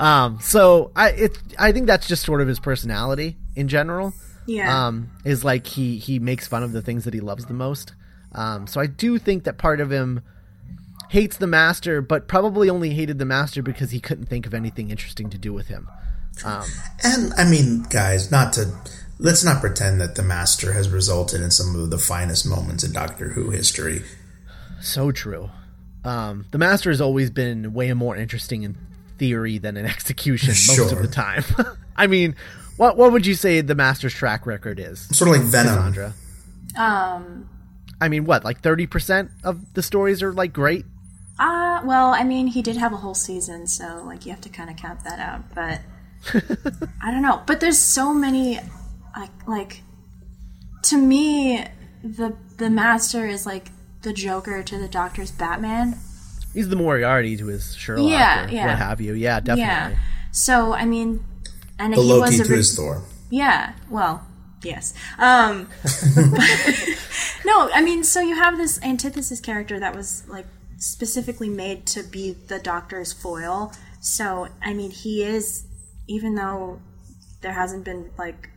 Um 0.00 0.38
so 0.40 0.92
i 0.96 1.10
it 1.10 1.38
i 1.58 1.72
think 1.72 1.86
that's 1.86 2.06
just 2.08 2.24
sort 2.24 2.40
of 2.40 2.48
his 2.48 2.60
personality 2.60 3.36
in 3.56 3.68
general 3.68 4.12
Yeah. 4.46 4.86
um 4.88 5.10
is 5.24 5.44
like 5.44 5.66
he 5.66 5.98
he 5.98 6.18
makes 6.18 6.46
fun 6.46 6.62
of 6.62 6.72
the 6.72 6.82
things 6.82 7.04
that 7.04 7.14
he 7.14 7.20
loves 7.20 7.46
the 7.46 7.54
most. 7.54 7.94
Um 8.32 8.66
so 8.66 8.80
i 8.80 8.86
do 8.86 9.18
think 9.18 9.44
that 9.44 9.58
part 9.58 9.80
of 9.80 9.90
him 9.90 10.22
hates 11.08 11.36
the 11.36 11.46
master, 11.46 12.00
but 12.02 12.28
probably 12.28 12.68
only 12.70 12.90
hated 12.90 13.18
the 13.18 13.24
master 13.24 13.62
because 13.62 13.90
he 13.90 14.00
couldn't 14.00 14.26
think 14.26 14.46
of 14.46 14.54
anything 14.54 14.90
interesting 14.90 15.30
to 15.30 15.38
do 15.38 15.52
with 15.52 15.68
him. 15.68 15.88
Um, 16.44 16.64
And 17.02 17.32
I 17.36 17.44
mean, 17.44 17.84
guys, 17.90 18.30
not 18.30 18.52
to 18.54 18.70
let's 19.18 19.42
not 19.44 19.60
pretend 19.60 20.00
that 20.00 20.14
the 20.14 20.22
master 20.22 20.72
has 20.72 20.88
resulted 20.88 21.40
in 21.40 21.50
some 21.50 21.74
of 21.74 21.90
the 21.90 21.98
finest 21.98 22.46
moments 22.46 22.84
in 22.84 22.92
Doctor 22.92 23.30
Who 23.30 23.50
history. 23.50 24.04
so 24.80 25.10
true. 25.10 25.50
Um, 26.04 26.46
the 26.52 26.58
master 26.58 26.90
has 26.90 27.00
always 27.00 27.30
been 27.30 27.72
way 27.74 27.92
more 27.92 28.14
interesting 28.16 28.62
in 28.62 28.76
theory 29.18 29.58
than 29.58 29.76
in 29.76 29.84
execution 29.96 30.50
most 30.50 30.92
of 30.92 31.02
the 31.02 31.08
time. 31.08 31.42
I 31.96 32.06
mean, 32.06 32.36
what 32.76 32.96
what 32.96 33.10
would 33.12 33.26
you 33.26 33.34
say 33.34 33.60
the 33.60 33.74
master's 33.74 34.14
track 34.14 34.46
record 34.46 34.78
is, 34.78 35.00
Sort 35.16 35.30
of 35.30 35.42
like 35.42 35.46
Venom. 35.50 35.74
Sandra? 35.74 36.14
um. 36.76 37.48
I 38.00 38.08
mean, 38.08 38.26
what 38.26 38.44
like 38.44 38.60
thirty 38.60 38.86
percent 38.86 39.32
of 39.42 39.74
the 39.74 39.82
stories 39.82 40.22
are 40.22 40.32
like 40.32 40.52
great. 40.52 40.86
Uh. 41.38 41.80
Well, 41.84 42.08
I 42.08 42.24
mean, 42.24 42.48
he 42.48 42.62
did 42.62 42.76
have 42.76 42.92
a 42.92 42.96
whole 42.96 43.14
season, 43.14 43.66
so 43.66 44.02
like 44.04 44.26
you 44.26 44.32
have 44.32 44.40
to 44.42 44.48
kind 44.48 44.68
of 44.70 44.76
count 44.76 45.04
that 45.04 45.18
out. 45.18 45.54
But 45.54 45.80
I 47.02 47.10
don't 47.10 47.22
know. 47.22 47.42
But 47.46 47.60
there's 47.60 47.78
so 47.78 48.12
many, 48.12 48.58
like, 49.16 49.30
like 49.46 49.82
to 50.84 50.96
me, 50.98 51.64
the 52.02 52.36
the 52.56 52.70
master 52.70 53.26
is 53.26 53.46
like 53.46 53.70
the 54.02 54.12
Joker 54.12 54.62
to 54.62 54.78
the 54.78 54.88
Doctor's 54.88 55.30
Batman. 55.30 55.98
He's 56.54 56.68
the 56.68 56.76
Moriarty 56.76 57.36
to 57.36 57.46
his 57.46 57.74
Sherlock, 57.76 58.10
Yeah, 58.10 58.46
or 58.46 58.48
yeah. 58.48 58.66
what 58.66 58.78
have 58.78 59.00
you. 59.00 59.14
Yeah, 59.14 59.38
definitely. 59.40 59.62
Yeah. 59.62 59.98
So 60.32 60.72
I 60.72 60.84
mean, 60.86 61.24
and 61.78 61.92
The 61.92 62.02
he 62.02 62.08
Loki 62.08 62.20
was 62.20 62.40
a 62.40 62.44
to 62.44 62.52
his 62.54 62.74
Thor. 62.74 63.02
Yeah, 63.30 63.74
well, 63.90 64.26
yes. 64.62 64.94
Um, 65.18 65.68
no, 67.44 67.70
I 67.72 67.82
mean, 67.82 68.02
so 68.04 68.20
you 68.20 68.34
have 68.34 68.56
this 68.56 68.80
antithesis 68.82 69.40
character 69.40 69.78
that 69.78 69.94
was 69.94 70.24
like 70.28 70.46
specifically 70.78 71.48
made 71.48 71.86
to 71.88 72.02
be 72.02 72.32
the 72.32 72.58
Doctor's 72.58 73.12
foil. 73.12 73.72
So 74.00 74.48
I 74.62 74.74
mean, 74.74 74.90
he 74.90 75.22
is, 75.24 75.66
even 76.06 76.34
though 76.34 76.80
there 77.40 77.52
hasn't 77.52 77.84
been 77.84 78.10
like 78.18 78.50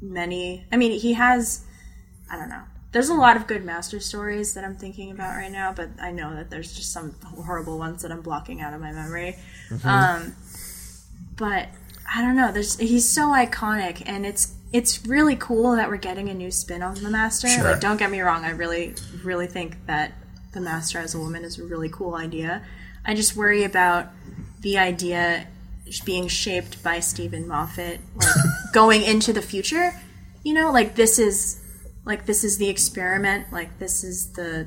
many. 0.00 0.66
I 0.72 0.76
mean, 0.76 0.98
he 0.98 1.14
has. 1.14 1.64
I 2.30 2.36
don't 2.36 2.48
know. 2.48 2.62
There's 2.92 3.08
a 3.08 3.14
lot 3.14 3.36
of 3.36 3.46
good 3.46 3.64
master 3.64 4.00
stories 4.00 4.54
that 4.54 4.64
I'm 4.64 4.76
thinking 4.76 5.10
about 5.10 5.36
right 5.36 5.52
now, 5.52 5.72
but 5.72 5.90
I 6.00 6.12
know 6.12 6.34
that 6.34 6.50
there's 6.50 6.74
just 6.74 6.92
some 6.92 7.14
horrible 7.22 7.78
ones 7.78 8.02
that 8.02 8.10
I'm 8.10 8.22
blocking 8.22 8.60
out 8.60 8.72
of 8.72 8.80
my 8.80 8.90
memory. 8.90 9.36
Um, 9.84 10.34
but 11.36 11.68
I 12.12 12.22
don't 12.22 12.36
know. 12.36 12.52
There's 12.52 12.78
he's 12.78 13.08
so 13.08 13.28
iconic, 13.28 14.02
and 14.06 14.24
it's 14.24 14.54
it's 14.72 15.06
really 15.06 15.36
cool 15.36 15.76
that 15.76 15.88
we're 15.88 15.96
getting 15.96 16.28
a 16.28 16.34
new 16.34 16.50
spin 16.50 16.82
on 16.82 16.94
the 16.94 17.10
Master. 17.10 17.48
Sure. 17.48 17.64
Like, 17.64 17.80
don't 17.80 17.98
get 17.98 18.10
me 18.10 18.20
wrong. 18.20 18.44
I 18.44 18.50
really 18.50 18.94
really 19.22 19.46
think 19.46 19.86
that 19.86 20.12
the 20.56 20.60
Master 20.62 20.98
as 20.98 21.14
a 21.14 21.18
woman 21.18 21.44
is 21.44 21.58
a 21.58 21.64
really 21.64 21.88
cool 21.88 22.14
idea. 22.16 22.62
I 23.04 23.14
just 23.14 23.36
worry 23.36 23.62
about 23.62 24.08
the 24.60 24.78
idea 24.78 25.46
being 26.04 26.26
shaped 26.26 26.82
by 26.82 26.98
Steven 26.98 27.46
Moffat, 27.46 28.00
like 28.16 28.28
going 28.72 29.02
into 29.02 29.32
the 29.32 29.42
future. 29.42 29.92
You 30.42 30.54
know, 30.54 30.72
like 30.72 30.96
this 30.96 31.18
is 31.18 31.60
like 32.04 32.26
this 32.26 32.42
is 32.42 32.58
the 32.58 32.68
experiment. 32.68 33.52
Like 33.52 33.78
this 33.78 34.02
is 34.02 34.32
the 34.32 34.66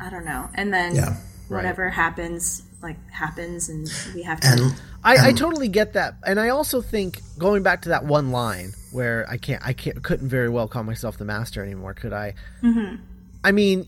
I 0.00 0.10
don't 0.10 0.24
know, 0.24 0.50
and 0.54 0.72
then 0.74 0.96
Yeah. 0.96 1.16
whatever 1.48 1.88
happens, 1.90 2.62
like 2.82 2.98
happens, 3.10 3.68
and 3.68 3.88
we 4.14 4.22
have 4.24 4.40
to. 4.40 4.48
And 4.48 4.60
I, 5.04 5.28
I 5.28 5.32
totally 5.32 5.68
get 5.68 5.94
that, 5.94 6.14
and 6.26 6.38
I 6.40 6.48
also 6.50 6.82
think 6.82 7.20
going 7.38 7.62
back 7.62 7.82
to 7.82 7.90
that 7.90 8.04
one 8.04 8.32
line 8.32 8.72
where 8.92 9.26
I 9.30 9.36
can't, 9.38 9.64
I 9.64 9.72
can't, 9.72 10.02
couldn't 10.02 10.28
very 10.28 10.48
well 10.50 10.68
call 10.68 10.82
myself 10.82 11.16
the 11.16 11.24
master 11.24 11.62
anymore, 11.62 11.94
could 11.94 12.12
I? 12.12 12.34
Mm-hmm. 12.62 12.96
I 13.44 13.52
mean, 13.52 13.86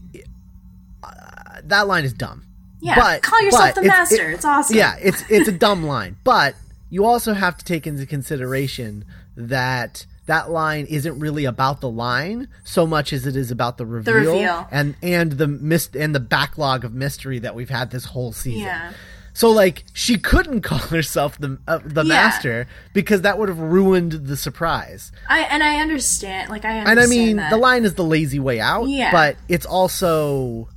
that 1.68 1.87
line 1.87 2.05
is 2.05 2.12
dumb. 2.12 2.44
Yeah, 2.81 2.96
but 2.96 3.22
call 3.22 3.40
yourself 3.42 3.75
but 3.75 3.83
the 3.83 3.87
master. 3.88 4.31
it- 4.31 4.35
it's 4.35 4.44
awesome. 4.44 4.77
Yeah, 4.77 4.96
it's 5.01 5.22
it's 5.31 5.48
a 5.48 5.53
dumb 5.53 5.85
line, 5.85 6.16
but 6.25 6.55
you 6.90 7.05
also 7.05 7.33
have 7.33 7.57
to 7.59 7.64
take 7.64 7.87
into 7.87 8.05
consideration 8.07 9.05
that 9.37 10.05
that 10.27 10.51
line 10.51 10.87
isn't 10.87 11.18
really 11.18 11.44
about 11.44 11.81
the 11.81 11.88
line 11.90 12.48
so 12.64 12.87
much 12.87 13.12
as 13.12 13.27
it 13.27 13.35
is 13.37 13.51
about 13.51 13.77
the 13.79 13.87
reveal, 13.87 14.14
reveal. 14.14 14.68
and 14.70 14.94
and 15.03 15.33
the 15.33 15.46
mist 15.48 15.96
and 15.96 16.14
the 16.14 16.20
backlog 16.20 16.85
of 16.85 16.92
mystery 16.92 17.38
that 17.40 17.55
we've 17.55 17.70
had 17.70 17.90
this 17.90 18.05
whole 18.07 18.33
season. 18.33 18.61
Yeah. 18.62 18.92
So 19.35 19.51
like 19.51 19.85
she 19.94 20.18
couldn't 20.18 20.61
call 20.68 20.79
herself 20.79 21.38
the 21.38 21.59
uh, 21.66 21.79
the 21.85 22.03
Yeah. 22.05 22.09
master 22.09 22.66
because 22.92 23.22
that 23.22 23.38
would 23.38 23.48
have 23.48 23.59
ruined 23.59 24.12
the 24.12 24.37
surprise. 24.37 25.11
I 25.29 25.40
and 25.42 25.62
I 25.62 25.79
understand. 25.81 26.51
Like 26.51 26.64
I 26.64 26.72
And 26.79 27.01
I 27.01 27.07
mean, 27.07 27.37
that. 27.37 27.51
the 27.51 27.57
line 27.57 27.85
is 27.85 27.94
the 27.94 28.05
lazy 28.05 28.38
way 28.38 28.61
out, 28.61 28.88
Yeah. 28.88 29.11
but 29.12 29.37
it's 29.48 29.66
also. 29.66 30.68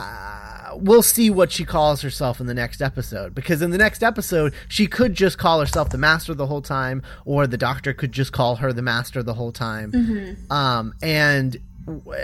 Uh, 0.00 0.76
we'll 0.76 1.02
see 1.02 1.30
what 1.30 1.50
she 1.52 1.64
calls 1.64 2.00
herself 2.02 2.40
in 2.40 2.46
the 2.46 2.54
next 2.54 2.80
episode 2.80 3.34
because 3.34 3.60
in 3.62 3.70
the 3.70 3.78
next 3.78 4.02
episode 4.02 4.54
she 4.68 4.86
could 4.86 5.14
just 5.14 5.36
call 5.38 5.60
herself 5.60 5.90
the 5.90 5.98
master 5.98 6.32
the 6.34 6.46
whole 6.46 6.62
time, 6.62 7.02
or 7.24 7.46
the 7.46 7.56
doctor 7.58 7.92
could 7.92 8.12
just 8.12 8.32
call 8.32 8.56
her 8.56 8.72
the 8.72 8.82
master 8.82 9.22
the 9.22 9.34
whole 9.34 9.52
time, 9.52 9.92
Mm-hmm. 9.92 10.52
um, 10.52 10.94
and 11.02 11.60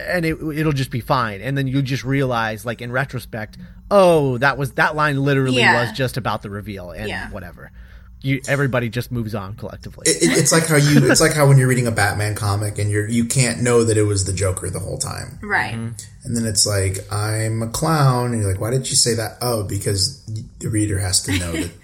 and 0.09 0.25
it, 0.25 0.37
it'll 0.41 0.73
just 0.73 0.91
be 0.91 1.01
fine. 1.01 1.41
And 1.41 1.59
then 1.59 1.67
you 1.67 1.83
just 1.83 2.05
realize, 2.05 2.65
like 2.65 2.81
in 2.81 2.93
retrospect, 2.93 3.57
oh, 3.91 4.39
that 4.39 4.59
was 4.59 4.73
that 4.73 4.95
line 4.95 5.23
literally 5.25 5.59
Yeah. 5.59 5.81
was 5.83 5.93
just 5.93 6.17
about 6.17 6.43
the 6.43 6.51
reveal 6.51 6.91
and 6.93 7.09
Yeah. 7.09 7.31
whatever. 7.31 7.73
You 8.22 8.40
everybody 8.48 8.88
just 8.88 9.12
moves 9.12 9.35
on 9.35 9.55
collectively. 9.55 10.05
it, 10.09 10.22
it- 10.22 10.38
it's 10.38 10.50
like 10.52 10.66
how 10.66 10.76
you 10.76 11.11
it's 11.11 11.20
like 11.20 11.35
how 11.35 11.46
when 11.46 11.59
you're 11.59 11.68
reading 11.68 11.87
a 11.87 11.92
Batman 11.92 12.35
comic 12.35 12.79
and 12.79 12.90
you're 12.90 13.09
you 13.09 13.24
can't 13.26 13.62
know 13.62 13.85
that 13.85 13.96
it 13.96 14.02
was 14.02 14.24
the 14.24 14.33
Joker 14.33 14.68
the 14.70 14.81
whole 14.81 14.98
time. 14.98 15.38
right. 15.42 15.74
Mm-hmm. 15.74 15.92
And 16.24 16.37
then 16.37 16.44
it's 16.46 16.66
like 16.66 16.98
I'm 17.12 17.62
a 17.62 17.68
clown 17.68 18.33
and 18.33 18.40
you're 18.42 18.50
like 18.50 18.61
why 18.61 18.70
did 18.70 18.88
you 18.90 18.96
say 18.96 19.14
that? 19.14 19.37
Oh, 19.40 19.62
because 19.64 20.24
the 20.59 20.68
reader 20.68 20.98
has 20.98 21.22
to 21.24 21.38
know 21.38 21.52
that 21.52 21.70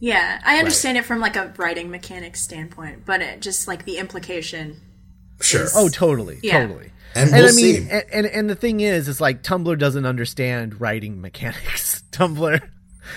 Yeah, 0.00 0.40
I 0.44 0.56
understand 0.58 0.96
it 0.96 1.04
from 1.04 1.20
like 1.20 1.36
a 1.36 1.52
writing 1.58 1.90
mechanic 1.90 2.34
standpoint, 2.36 3.04
but 3.04 3.20
it 3.20 3.40
just 3.40 3.68
like 3.68 3.84
the 3.84 3.98
implication. 3.98 4.80
sure. 5.40 5.66
Oh, 5.74 5.88
totally, 5.90 6.38
Yeah. 6.42 6.66
totally. 6.66 6.90
And 7.14 7.28
and 7.30 7.42
we'll 7.42 7.48
I 7.52 7.52
mean, 7.52 7.74
see. 7.84 7.90
and, 7.90 8.04
and 8.12 8.26
and 8.26 8.50
the 8.50 8.54
thing 8.54 8.80
is, 8.80 9.08
is 9.08 9.20
like 9.20 9.42
Tumblr 9.42 9.76
doesn't 9.78 10.06
understand 10.06 10.80
writing 10.80 11.20
mechanics. 11.20 12.02
Tumblr, 12.12 12.60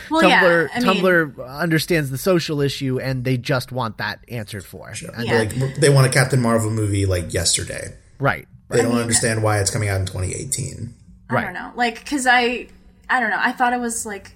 Well, 0.10 0.22
Tumblr, 0.22 0.30
yeah, 0.30 0.68
I 0.74 0.80
mean, 0.80 1.04
Tumblr 1.04 1.60
understands 1.60 2.10
the 2.10 2.18
social 2.18 2.62
issue, 2.62 3.00
and 3.00 3.24
they 3.24 3.38
just 3.38 3.72
want 3.72 3.98
that 3.98 4.20
answered 4.28 4.66
for. 4.66 4.90
And- 4.90 5.26
Yeah. 5.28 5.40
Like 5.40 5.76
they 5.76 5.90
want 5.90 6.08
a 6.08 6.10
Captain 6.10 6.42
Marvel 6.42 6.70
movie 6.72 7.06
like 7.06 7.34
yesterday. 7.34 7.96
Right. 8.20 8.48
They 8.70 8.82
don't 8.82 8.98
understand 8.98 9.44
why 9.44 9.60
it's 9.60 9.70
coming 9.70 9.90
out 9.90 10.00
in 10.00 10.06
2018. 10.08 10.94
I 11.30 11.34
Right. 11.34 11.44
don't 11.46 11.54
know, 11.54 11.72
like 11.76 12.00
because 12.00 12.26
I, 12.28 12.68
I 13.10 13.20
don't 13.20 13.30
know. 13.30 13.40
I 13.40 13.52
thought 13.52 13.74
it 13.74 13.80
was 13.80 14.06
like 14.06 14.36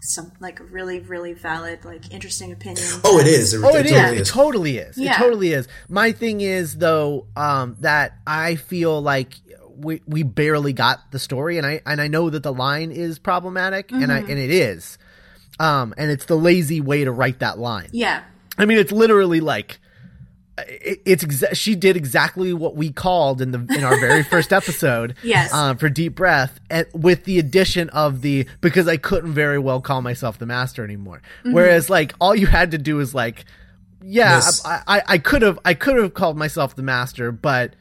some 0.00 0.30
like 0.40 0.60
really 0.70 1.00
really 1.00 1.32
valid 1.32 1.84
like 1.84 2.12
interesting 2.12 2.52
opinion. 2.52 2.84
Oh, 3.04 3.18
it 3.18 3.26
is. 3.26 3.52
It, 3.52 3.60
Oh, 3.64 3.74
it 3.76 3.84
is. 3.86 3.90
totally 3.92 4.16
It 4.16 4.20
is. 4.20 4.28
totally 4.30 4.78
is. 4.78 4.98
It 4.98 5.12
totally 5.14 5.52
is. 5.52 5.68
My 5.88 6.12
thing 6.12 6.40
is 6.40 6.76
though 6.76 7.26
um, 7.36 7.76
that 7.80 8.16
I 8.26 8.54
feel 8.56 9.02
like 9.02 9.34
we 9.78 10.02
we 10.06 10.22
barely 10.22 10.72
got 10.72 11.10
the 11.12 11.18
story, 11.18 11.58
and 11.58 11.66
I 11.66 11.80
and 11.86 12.00
I 12.00 12.08
know 12.08 12.30
that 12.30 12.42
the 12.42 12.52
line 12.52 12.90
is 12.90 13.18
problematic, 13.18 13.92
and 13.92 14.02
Mm-hmm. 14.02 14.10
I 14.10 14.18
and 14.18 14.38
it 14.38 14.50
is, 14.50 14.98
um, 15.60 15.94
and 15.96 16.10
it's 16.10 16.24
the 16.26 16.36
lazy 16.36 16.80
way 16.80 17.04
to 17.04 17.12
write 17.12 17.38
that 17.40 17.58
line. 17.58 17.88
Yeah, 17.92 18.22
I 18.56 18.64
mean, 18.64 18.78
it's 18.78 18.92
literally 18.92 19.40
like 19.40 19.78
it, 20.58 21.00
it's 21.06 21.24
exa- 21.24 21.54
she 21.56 21.76
did 21.76 21.96
exactly 21.96 22.52
what 22.52 22.74
we 22.74 22.90
called 22.90 23.40
in 23.40 23.52
the 23.52 23.58
in 23.76 23.84
our 23.84 23.98
very 24.00 24.22
first 24.34 24.52
episode. 24.52 25.14
Yes. 25.22 25.52
uh, 25.52 25.74
for 25.74 25.88
deep 25.88 26.14
breath, 26.16 26.58
and 26.68 26.86
with 26.92 27.24
the 27.24 27.38
addition 27.38 27.88
of 27.90 28.22
the 28.22 28.46
because 28.60 28.88
I 28.88 28.96
couldn't 28.96 29.32
very 29.34 29.58
well 29.58 29.80
call 29.80 30.02
myself 30.02 30.38
the 30.38 30.46
master 30.46 30.82
anymore. 30.84 31.22
Mm-hmm. 31.40 31.52
Whereas, 31.52 31.88
like, 31.88 32.14
all 32.20 32.34
you 32.34 32.46
had 32.48 32.72
to 32.72 32.78
do 32.78 32.98
is 33.00 33.14
like, 33.14 33.44
yeah, 34.02 34.36
Miss. 34.36 34.64
I, 34.66 34.82
I, 34.86 35.02
I 35.06 35.18
could 35.18 35.42
have 35.42 35.58
I 35.64 35.74
could 35.74 35.96
have 35.96 36.14
called 36.14 36.36
myself 36.36 36.74
the 36.74 36.82
master, 36.82 37.30
but 37.30 37.74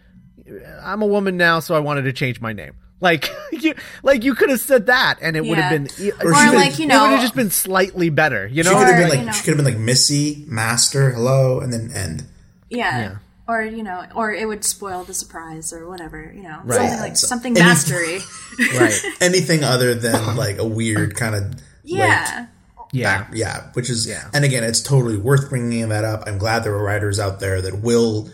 I'm 0.84 1.02
a 1.02 1.08
woman 1.08 1.38
now, 1.38 1.60
so 1.60 1.76
I 1.76 1.80
wanted 1.80 2.04
to 2.04 2.14
change 2.14 2.40
my 2.42 2.54
name. 2.54 2.74
Like 3.00 3.30
you, 3.52 3.76
like 4.04 4.24
you 4.24 4.34
could 4.34 4.50
have 4.50 4.60
said 4.60 4.88
that, 4.88 5.20
and 5.22 5.36
it 5.38 5.46
would 5.46 5.58
have 5.58 5.72
been, 5.72 5.88
Or 6.22 6.28
or 6.30 6.32
like 6.32 6.72
could- 6.72 6.80
you 6.80 6.86
it 6.86 6.88
would 6.88 6.88
know, 6.90 7.06
have 7.10 7.22
just 7.22 7.36
been 7.36 7.52
slightly 7.52 8.10
better. 8.10 8.48
You 8.48 8.64
know, 8.64 8.72
She 8.72 8.76
could 8.76 8.88
have 8.88 8.98
been 8.98 9.10
like 9.10 9.20
you 9.20 9.26
know. 9.26 9.32
she 9.34 9.44
could 9.44 9.56
have 9.56 9.64
been 9.66 9.74
like 9.74 9.82
Missy, 9.84 10.46
Master, 10.48 11.12
hello, 11.12 11.60
and 11.60 11.72
then 11.72 11.92
end. 11.94 12.24
yeah. 12.70 13.18
or 13.48 13.62
you 13.64 13.84
know, 13.84 14.04
or 14.16 14.34
it 14.34 14.48
would 14.48 14.64
spoil 14.64 15.04
the 15.04 15.14
surprise 15.14 15.72
or 15.72 15.88
whatever. 15.88 16.32
You 16.36 16.44
know, 16.44 16.60
Right. 16.64 16.78
something 16.80 17.00
like 17.00 17.18
So- 17.18 17.28
something 17.28 17.58
any- 17.58 17.66
mastery. 17.66 18.20
right. 18.80 19.00
Anything 19.22 19.64
other 19.64 19.94
than 19.94 20.36
like 20.46 20.58
a 20.58 20.66
weird 20.68 21.16
kind 21.16 21.36
of 21.36 21.54
yeah. 21.84 22.48
Yeah. 22.94 23.18
back, 23.20 23.32
yeah, 23.34 23.64
which 23.74 23.90
is 23.90 24.08
Yeah. 24.08 24.28
and 24.34 24.44
again, 24.44 24.64
it's 24.64 24.82
totally 24.82 25.18
worth 25.18 25.50
bringing 25.50 25.88
that 25.90 26.04
up. 26.04 26.24
I'm 26.26 26.38
glad 26.38 26.64
there 26.64 26.74
are 26.74 26.84
writers 26.84 27.20
out 27.20 27.40
there 27.42 27.62
that 27.62 27.82
will, 27.82 28.30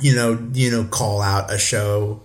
you 0.00 0.14
know, 0.14 0.38
you 0.52 0.70
know, 0.70 0.84
call 0.84 1.20
out 1.22 1.52
a 1.52 1.58
show 1.58 2.20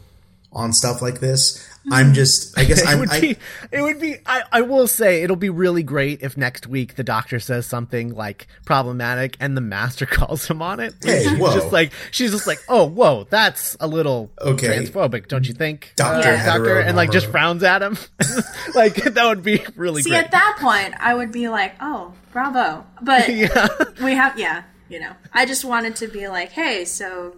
on 0.52 0.74
stuff 0.74 1.02
like 1.02 1.20
this. 1.20 1.66
I'm 1.92 2.14
just, 2.14 2.58
I 2.58 2.66
guess 2.66 2.82
It 2.84 2.88
I'm, 2.88 3.00
would 3.00 3.10
I, 3.10 3.20
be. 3.22 3.38
It 3.72 3.82
would 3.82 4.00
be. 4.00 4.18
I, 4.26 4.44
I 4.52 4.62
will 4.62 4.88
say 4.88 5.24
it'll 5.24 5.36
be 5.36 5.50
really 5.50 5.82
great 5.82 6.22
if 6.22 6.38
next 6.38 6.68
week 6.68 6.96
the 6.96 7.04
doctor 7.04 7.40
says 7.40 7.66
something 7.66 8.14
like 8.14 8.48
problematic 8.66 9.38
and 9.40 9.56
the 9.58 9.62
master 9.62 10.06
calls 10.08 10.46
him 10.48 10.62
on 10.62 10.80
it. 10.80 10.94
Hey, 11.04 11.24
she's 11.24 11.40
whoa. 11.40 11.54
just 11.54 11.72
like 11.72 11.92
she's 12.12 12.32
just 12.32 12.46
like, 12.46 12.60
oh, 12.68 12.86
whoa, 12.88 13.26
that's 13.30 13.76
a 13.80 13.88
little 13.88 14.30
Okay. 14.40 14.68
transphobic, 14.68 15.28
don't 15.28 15.48
you 15.48 15.54
think, 15.54 15.94
Doctor 15.96 16.30
Yeah. 16.32 16.46
doctor? 16.46 16.80
And 16.80 16.96
like 16.98 17.12
just 17.12 17.28
frowns 17.28 17.64
at 17.64 17.82
him. 17.82 17.98
like 18.76 18.96
that 18.96 19.26
would 19.26 19.42
be 19.44 19.64
really 19.76 20.02
See, 20.04 20.10
great. 20.12 20.26
at 20.26 20.32
that 20.32 20.58
point, 20.60 20.94
I 21.00 21.14
would 21.16 21.32
be 21.32 21.48
like, 21.50 21.74
"Oh, 21.80 22.14
bravo!" 22.32 22.86
But 23.02 23.30
yeah. 23.30 23.68
we 24.04 24.14
have, 24.14 24.38
yeah, 24.38 24.64
you 24.90 25.00
know. 25.00 25.14
I 25.34 25.46
just 25.46 25.64
wanted 25.66 25.96
to 25.98 26.08
be 26.08 26.28
like, 26.28 26.52
"Hey, 26.52 26.86
so 26.86 27.36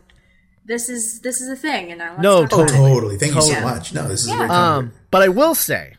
this 0.66 0.90
is 0.90 1.20
this 1.22 1.42
is 1.42 1.50
a 1.50 1.56
thing," 1.56 1.90
and 1.92 2.00
now 2.00 2.12
let's 2.12 2.22
No, 2.24 2.46
talk 2.46 2.54
about 2.70 2.70
it. 2.70 2.78
totally. 2.78 3.18
Thank 3.18 3.36
you 3.36 3.42
so 3.42 3.62
much. 3.62 3.94
No, 3.94 4.08
this 4.08 4.22
is 4.22 4.30
Yeah. 4.30 4.38
great. 4.38 4.52
Um, 4.52 4.94
but 5.10 5.22
I 5.22 5.28
will 5.30 5.56
say, 5.56 5.96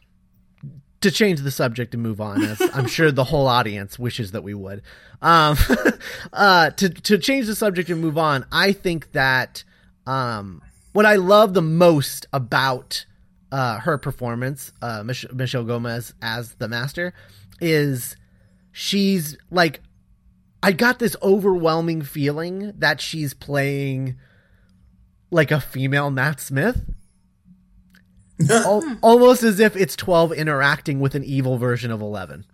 to 1.01 1.11
change 1.11 1.41
the 1.41 1.51
subject 1.51 1.95
and 1.95 2.03
move 2.03 2.21
on, 2.21 2.43
as 2.45 2.61
I'm 2.75 2.87
sure 2.87 3.11
the 3.11 3.25
whole 3.25 3.47
audience 3.49 3.99
wishes 3.99 4.31
that 4.33 4.43
we 4.43 4.55
would. 4.55 4.83
Um, 5.21 5.57
uh, 6.33 6.71
to 6.71 6.89
to 6.89 7.19
change 7.19 7.47
the 7.47 7.55
subject 7.57 7.91
and 7.91 8.01
move 8.01 8.19
on, 8.19 8.45
I 8.53 8.73
think 8.73 9.13
that 9.13 9.65
um, 10.07 10.63
what 10.93 11.07
I 11.07 11.17
love 11.17 11.55
the 11.55 11.63
most 11.63 12.27
about 12.33 13.05
uh, 13.51 13.79
her 13.81 13.99
performance, 13.99 14.73
uh, 14.81 15.03
Mich- 15.05 15.31
Michelle 15.33 15.65
Gomez 15.65 16.15
as 16.23 16.55
the 16.55 16.69
Master, 16.69 17.13
is 17.61 18.17
she's 18.73 19.37
like, 19.51 19.81
I 20.63 20.73
got 20.73 20.99
this 20.99 21.17
overwhelming 21.23 22.03
feeling 22.03 22.73
that 22.79 23.01
she's 23.01 23.35
playing 23.35 24.17
like 25.33 25.51
a 25.51 25.61
female 25.61 26.11
Matt 26.11 26.41
Smith? 26.41 26.85
Al- 28.51 28.99
almost 29.03 29.43
as 29.43 29.59
if 29.61 29.77
it's 29.77 29.97
12 29.97 30.33
interacting 30.33 31.01
with 31.01 31.15
an 31.15 31.25
evil 31.25 31.59
version 31.59 31.91
of 31.91 32.01
11 32.01 32.45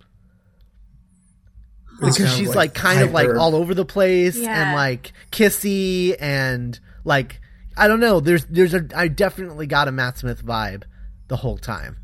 because 1.99 2.17
kind 2.17 2.31
of 2.31 2.37
she's 2.37 2.55
like, 2.55 2.75
kind 2.75 3.01
of 3.01 3.13
like 3.13 3.29
all 3.29 3.55
over 3.57 3.75
the 3.75 3.85
place 3.85 4.37
and 4.37 4.75
like 4.75 5.13
kissy 5.33 6.15
and 6.21 6.79
like 7.05 7.41
I 7.77 7.89
don't 7.89 8.01
know. 8.01 8.21
There's 8.21 8.45
there's 8.47 8.75
a 8.75 8.87
I 8.95 9.09
definitely 9.09 9.67
got 9.67 9.89
a 9.89 9.93
Matt 9.93 10.19
Smith 10.19 10.45
vibe 10.45 10.85
the 11.29 11.37
whole 11.37 11.59
time. 11.59 11.97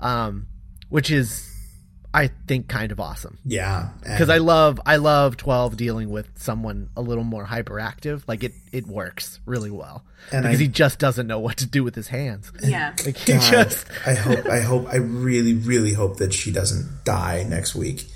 Um 0.00 0.48
which 0.88 1.10
is 1.10 1.47
I 2.18 2.30
think 2.46 2.68
kind 2.68 2.90
of 2.92 2.98
awesome 3.00 3.38
yeah, 3.44 3.90
because 4.02 4.28
I 4.28 4.38
love 4.38 4.80
I 4.84 4.96
love 4.96 5.36
12 5.36 5.76
dealing 5.76 6.10
with 6.10 6.28
someone 6.36 6.88
a 6.96 7.00
little 7.02 7.24
more 7.24 7.44
hyperactive 7.46 8.22
like 8.26 8.42
it 8.44 8.54
it 8.72 8.86
works 8.86 9.38
really 9.46 9.70
well 9.70 10.04
And 10.32 10.42
because 10.42 10.58
I- 10.58 10.62
he 10.64 10.68
just 10.68 10.98
doesn't 10.98 11.26
know 11.26 11.38
what 11.38 11.56
to 11.58 11.66
do 11.66 11.84
with 11.84 11.94
his 11.94 12.08
hands 12.08 12.50
Yeah. 12.62 12.94
like 13.06 13.16
he 13.16 13.32
God, 13.34 13.50
just 13.50 13.86
I 14.06 14.14
hope, 14.14 14.46
I 14.46 14.60
hope, 14.60 14.86
I 14.88 14.96
really, 14.96 15.54
really 15.54 15.92
hope 15.92 16.16
that 16.18 16.32
she 16.34 16.50
doesn't 16.52 17.04
die 17.04 17.44
next 17.48 17.74
week. 17.74 18.06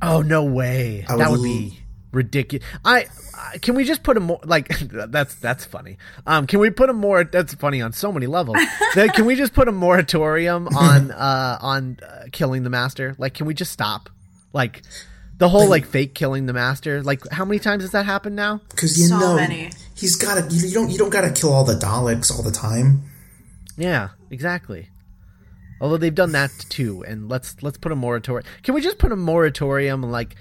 Oh 0.00 0.22
no 0.22 0.44
way! 0.44 1.04
I 1.08 1.16
that 1.16 1.30
would 1.30 1.40
would 1.40 1.44
be 1.46 1.77
ridiculous. 2.12 2.66
I, 2.84 3.06
I 3.36 3.58
can 3.58 3.74
we 3.74 3.84
just 3.84 4.02
put 4.02 4.16
a 4.16 4.20
more 4.20 4.40
like 4.44 4.68
that's 4.80 5.34
that's 5.36 5.64
funny. 5.64 5.98
Um, 6.26 6.46
can 6.46 6.60
we 6.60 6.70
put 6.70 6.90
a 6.90 6.92
more 6.92 7.24
that's 7.24 7.54
funny 7.54 7.80
on 7.82 7.92
so 7.92 8.12
many 8.12 8.26
levels. 8.26 8.58
Then 8.94 9.10
can 9.10 9.26
we 9.26 9.34
just 9.36 9.52
put 9.52 9.68
a 9.68 9.72
moratorium 9.72 10.68
on 10.68 11.10
uh 11.12 11.58
on 11.60 11.98
uh, 12.02 12.24
killing 12.32 12.62
the 12.62 12.70
master? 12.70 13.14
Like, 13.18 13.34
can 13.34 13.46
we 13.46 13.54
just 13.54 13.72
stop? 13.72 14.08
Like 14.52 14.82
the 15.36 15.48
whole 15.48 15.68
like 15.68 15.84
fake 15.86 16.14
killing 16.14 16.46
the 16.46 16.52
master. 16.52 17.02
Like, 17.02 17.20
how 17.30 17.44
many 17.44 17.58
times 17.60 17.82
has 17.84 17.92
that 17.92 18.06
happened 18.06 18.34
now? 18.36 18.60
Because 18.70 18.98
you 18.98 19.06
So 19.06 19.18
know 19.18 19.36
many. 19.36 19.70
he's 19.94 20.16
got 20.16 20.34
to. 20.34 20.54
You, 20.54 20.66
you 20.68 20.74
don't. 20.74 20.90
You 20.90 20.98
don't 20.98 21.10
got 21.10 21.20
to 21.20 21.30
kill 21.38 21.52
all 21.52 21.64
the 21.64 21.74
Daleks 21.74 22.34
all 22.34 22.42
the 22.42 22.50
time. 22.50 23.02
Yeah, 23.76 24.08
exactly. 24.30 24.88
Although 25.80 25.98
they've 25.98 26.14
done 26.14 26.32
that 26.32 26.50
too, 26.68 27.04
and 27.06 27.28
let's 27.28 27.62
let's 27.62 27.78
put 27.78 27.92
a 27.92 27.96
moratorium. 27.96 28.44
Can 28.64 28.74
we 28.74 28.80
just 28.80 28.98
put 28.98 29.12
a 29.12 29.16
moratorium 29.16 30.02
like 30.02 30.34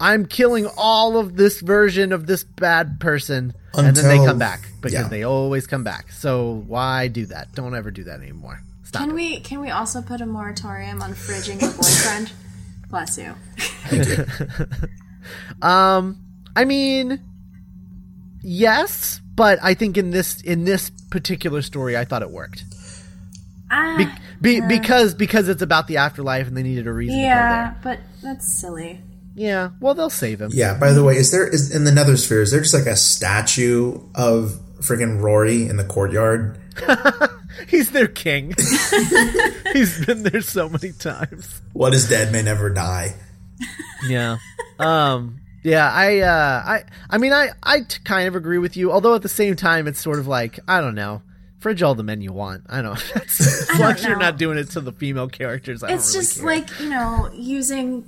I'm 0.00 0.26
killing 0.26 0.68
all 0.76 1.18
of 1.18 1.36
this 1.36 1.60
version 1.60 2.12
of 2.12 2.26
this 2.26 2.44
bad 2.44 3.00
person, 3.00 3.54
and 3.74 3.96
then 3.96 4.04
they 4.08 4.24
come 4.24 4.38
back 4.38 4.68
because 4.80 4.92
yeah. 4.92 5.08
they 5.08 5.24
always 5.24 5.66
come 5.66 5.82
back. 5.84 6.12
So 6.12 6.62
why 6.66 7.08
do 7.08 7.26
that? 7.26 7.52
Don't 7.54 7.74
ever 7.74 7.90
do 7.90 8.04
that 8.04 8.20
anymore. 8.20 8.62
Stop. 8.84 9.02
Can 9.02 9.10
it. 9.10 9.14
we 9.14 9.40
can 9.40 9.60
we 9.60 9.70
also 9.70 10.00
put 10.00 10.20
a 10.20 10.26
moratorium 10.26 11.02
on 11.02 11.14
fridging 11.14 11.60
your 11.60 11.72
boyfriend? 11.72 12.32
Bless 12.90 13.18
you. 13.18 13.34
Um, 15.62 16.18
I 16.56 16.64
mean, 16.64 17.20
yes, 18.42 19.20
but 19.34 19.58
I 19.62 19.74
think 19.74 19.96
in 19.96 20.10
this 20.10 20.40
in 20.40 20.64
this 20.64 20.90
particular 21.10 21.62
story, 21.62 21.96
I 21.96 22.04
thought 22.04 22.22
it 22.22 22.30
worked. 22.30 22.64
Ah, 23.70 23.96
Be, 24.40 24.60
be, 24.60 24.66
Because 24.66 25.14
because 25.14 25.48
it's 25.48 25.62
about 25.62 25.88
the 25.88 25.98
afterlife, 25.98 26.48
and 26.48 26.56
they 26.56 26.62
needed 26.62 26.86
a 26.86 26.92
reason 26.92 27.16
to 27.16 27.22
go 27.22 27.26
yeah, 27.26 27.70
there. 27.70 27.80
but 27.82 28.00
that's 28.22 28.60
silly. 28.60 29.02
Yeah. 29.38 29.70
Well, 29.80 29.94
they'll 29.94 30.10
save 30.10 30.40
him. 30.40 30.50
Yeah. 30.52 30.76
By 30.78 30.92
the 30.92 31.02
way, 31.04 31.16
is 31.16 31.30
there 31.30 31.46
is 31.48 31.74
in 31.74 31.84
the 31.84 31.90
Nethersphere? 31.90 32.42
Is 32.42 32.50
there 32.50 32.60
just 32.60 32.74
like 32.74 32.86
a 32.86 32.96
statue 32.96 34.00
of 34.14 34.58
freaking 34.80 35.20
Rory 35.22 35.66
in 35.68 35.76
the 35.76 35.84
courtyard? 35.84 36.58
He's 37.68 37.90
their 37.90 38.06
king. 38.08 38.54
He's 39.72 40.04
been 40.06 40.22
there 40.22 40.40
so 40.42 40.68
many 40.68 40.92
times. 40.92 41.60
What 41.72 41.94
is 41.94 42.08
dead 42.08 42.32
may 42.32 42.42
never 42.42 42.70
die. 42.70 43.14
Yeah. 44.06 44.38
Um 44.78 45.40
yeah, 45.64 45.90
I 45.92 46.20
uh 46.20 46.62
I 46.64 46.84
I 47.10 47.18
mean 47.18 47.32
I 47.32 47.48
I 47.62 47.80
t- 47.80 47.98
kind 48.04 48.28
of 48.28 48.36
agree 48.36 48.58
with 48.58 48.76
you, 48.76 48.92
although 48.92 49.14
at 49.14 49.22
the 49.22 49.28
same 49.28 49.56
time 49.56 49.86
it's 49.88 50.00
sort 50.00 50.18
of 50.20 50.26
like, 50.28 50.58
I 50.68 50.80
don't 50.80 50.94
know. 50.94 51.22
Fridge 51.58 51.82
all 51.82 51.96
the 51.96 52.04
men 52.04 52.20
you 52.20 52.32
want. 52.32 52.62
I 52.68 52.80
don't 52.82 52.94
know. 53.16 53.22
as 53.22 53.68
long 53.80 53.92
as 53.92 54.04
you're 54.04 54.16
not 54.16 54.38
doing 54.38 54.58
it 54.58 54.70
to 54.70 54.80
the 54.80 54.92
female 54.92 55.28
characters, 55.28 55.82
I 55.82 55.92
It's 55.94 56.12
don't 56.12 56.20
really 56.20 56.24
just 56.26 56.36
care. 56.38 56.46
like 56.46 56.80
you 56.80 56.90
know 56.90 57.30
using, 57.34 58.04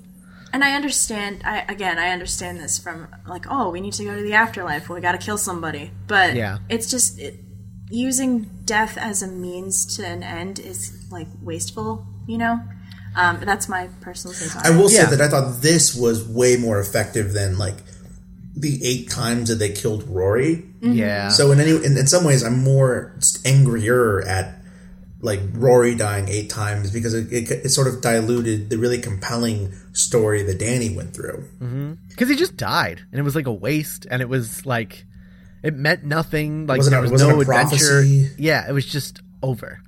and 0.53 0.63
I 0.65 0.75
understand. 0.75 1.43
I 1.45 1.61
again, 1.69 1.99
I 1.99 2.11
understand 2.11 2.59
this 2.61 2.79
from 2.79 3.09
like, 3.27 3.47
oh, 3.51 3.71
we 3.71 3.81
need 3.81 3.93
to 3.95 4.05
go 4.05 4.15
to 4.17 4.23
the 4.23 4.35
afterlife. 4.35 4.89
We 4.89 5.01
got 5.01 5.13
to 5.13 5.19
kill 5.19 5.39
somebody. 5.39 5.91
But 6.07 6.35
Yeah. 6.35 6.59
it's 6.69 6.91
just 6.91 7.19
it, 7.19 7.41
using 7.91 8.49
death 8.65 8.97
as 8.97 9.23
a 9.23 9.27
means 9.27 9.97
to 9.97 10.07
an 10.07 10.23
end 10.23 10.59
is 10.59 11.07
like 11.11 11.29
wasteful. 11.43 12.07
You 12.29 12.39
know, 12.39 12.61
um, 13.17 13.41
that's 13.45 13.69
my 13.69 13.89
personal 14.01 14.35
take 14.35 14.55
on 14.57 14.65
I 14.67 14.71
it. 14.71 14.77
will 14.81 14.91
Yeah. 14.91 15.05
say 15.09 15.17
that 15.17 15.21
I 15.21 15.29
thought 15.29 15.61
this 15.63 15.95
was 15.95 16.27
way 16.27 16.57
more 16.57 16.79
effective 16.81 17.33
than 17.33 17.59
like 17.59 17.77
the 18.57 18.81
eight 18.85 19.09
times 19.11 19.49
that 19.49 19.57
they 19.57 19.71
killed 19.71 20.05
Rory. 20.09 20.65
yeah. 20.81 21.29
So 21.29 21.51
in 21.53 21.61
any 21.61 21.73
in, 21.85 21.97
in 21.97 22.07
some 22.07 22.25
ways, 22.25 22.43
I'm 22.43 22.59
more 22.63 23.15
angrier 23.45 24.21
at 24.27 24.60
like 25.23 25.41
Rory 25.53 25.95
dying 25.95 26.29
eight 26.29 26.49
times 26.51 26.91
because 26.91 27.13
it, 27.15 27.31
it, 27.33 27.51
it 27.51 27.69
sort 27.71 27.87
of 27.87 28.01
diluted 28.01 28.71
the 28.71 28.79
really 28.79 28.99
compelling 28.99 29.73
story 29.93 30.43
that 30.45 30.59
Danny 30.59 30.95
went 30.95 31.15
through. 31.15 31.45
Cuz 32.17 32.29
he 32.29 32.37
just 32.37 32.57
died 32.57 33.01
and 33.13 33.19
it 33.19 33.23
was 33.23 33.35
like 33.37 33.47
a 33.47 33.53
waste 33.53 34.07
and 34.11 34.23
it 34.23 34.29
was 34.29 34.65
like 34.65 35.05
it 35.63 35.75
meant 35.75 36.05
nothing 36.05 36.67
like 36.67 36.79
Wasn't 36.79 36.93
there 36.93 37.01
a- 37.01 37.03
was 37.03 37.11
wasn't 37.13 37.31
no 37.31 37.37
a 37.37 37.41
adventure. 37.41 38.03
Yeah, 38.39 38.67
it 38.69 38.73
was 38.73 38.87
just 38.87 39.21
over. 39.43 39.81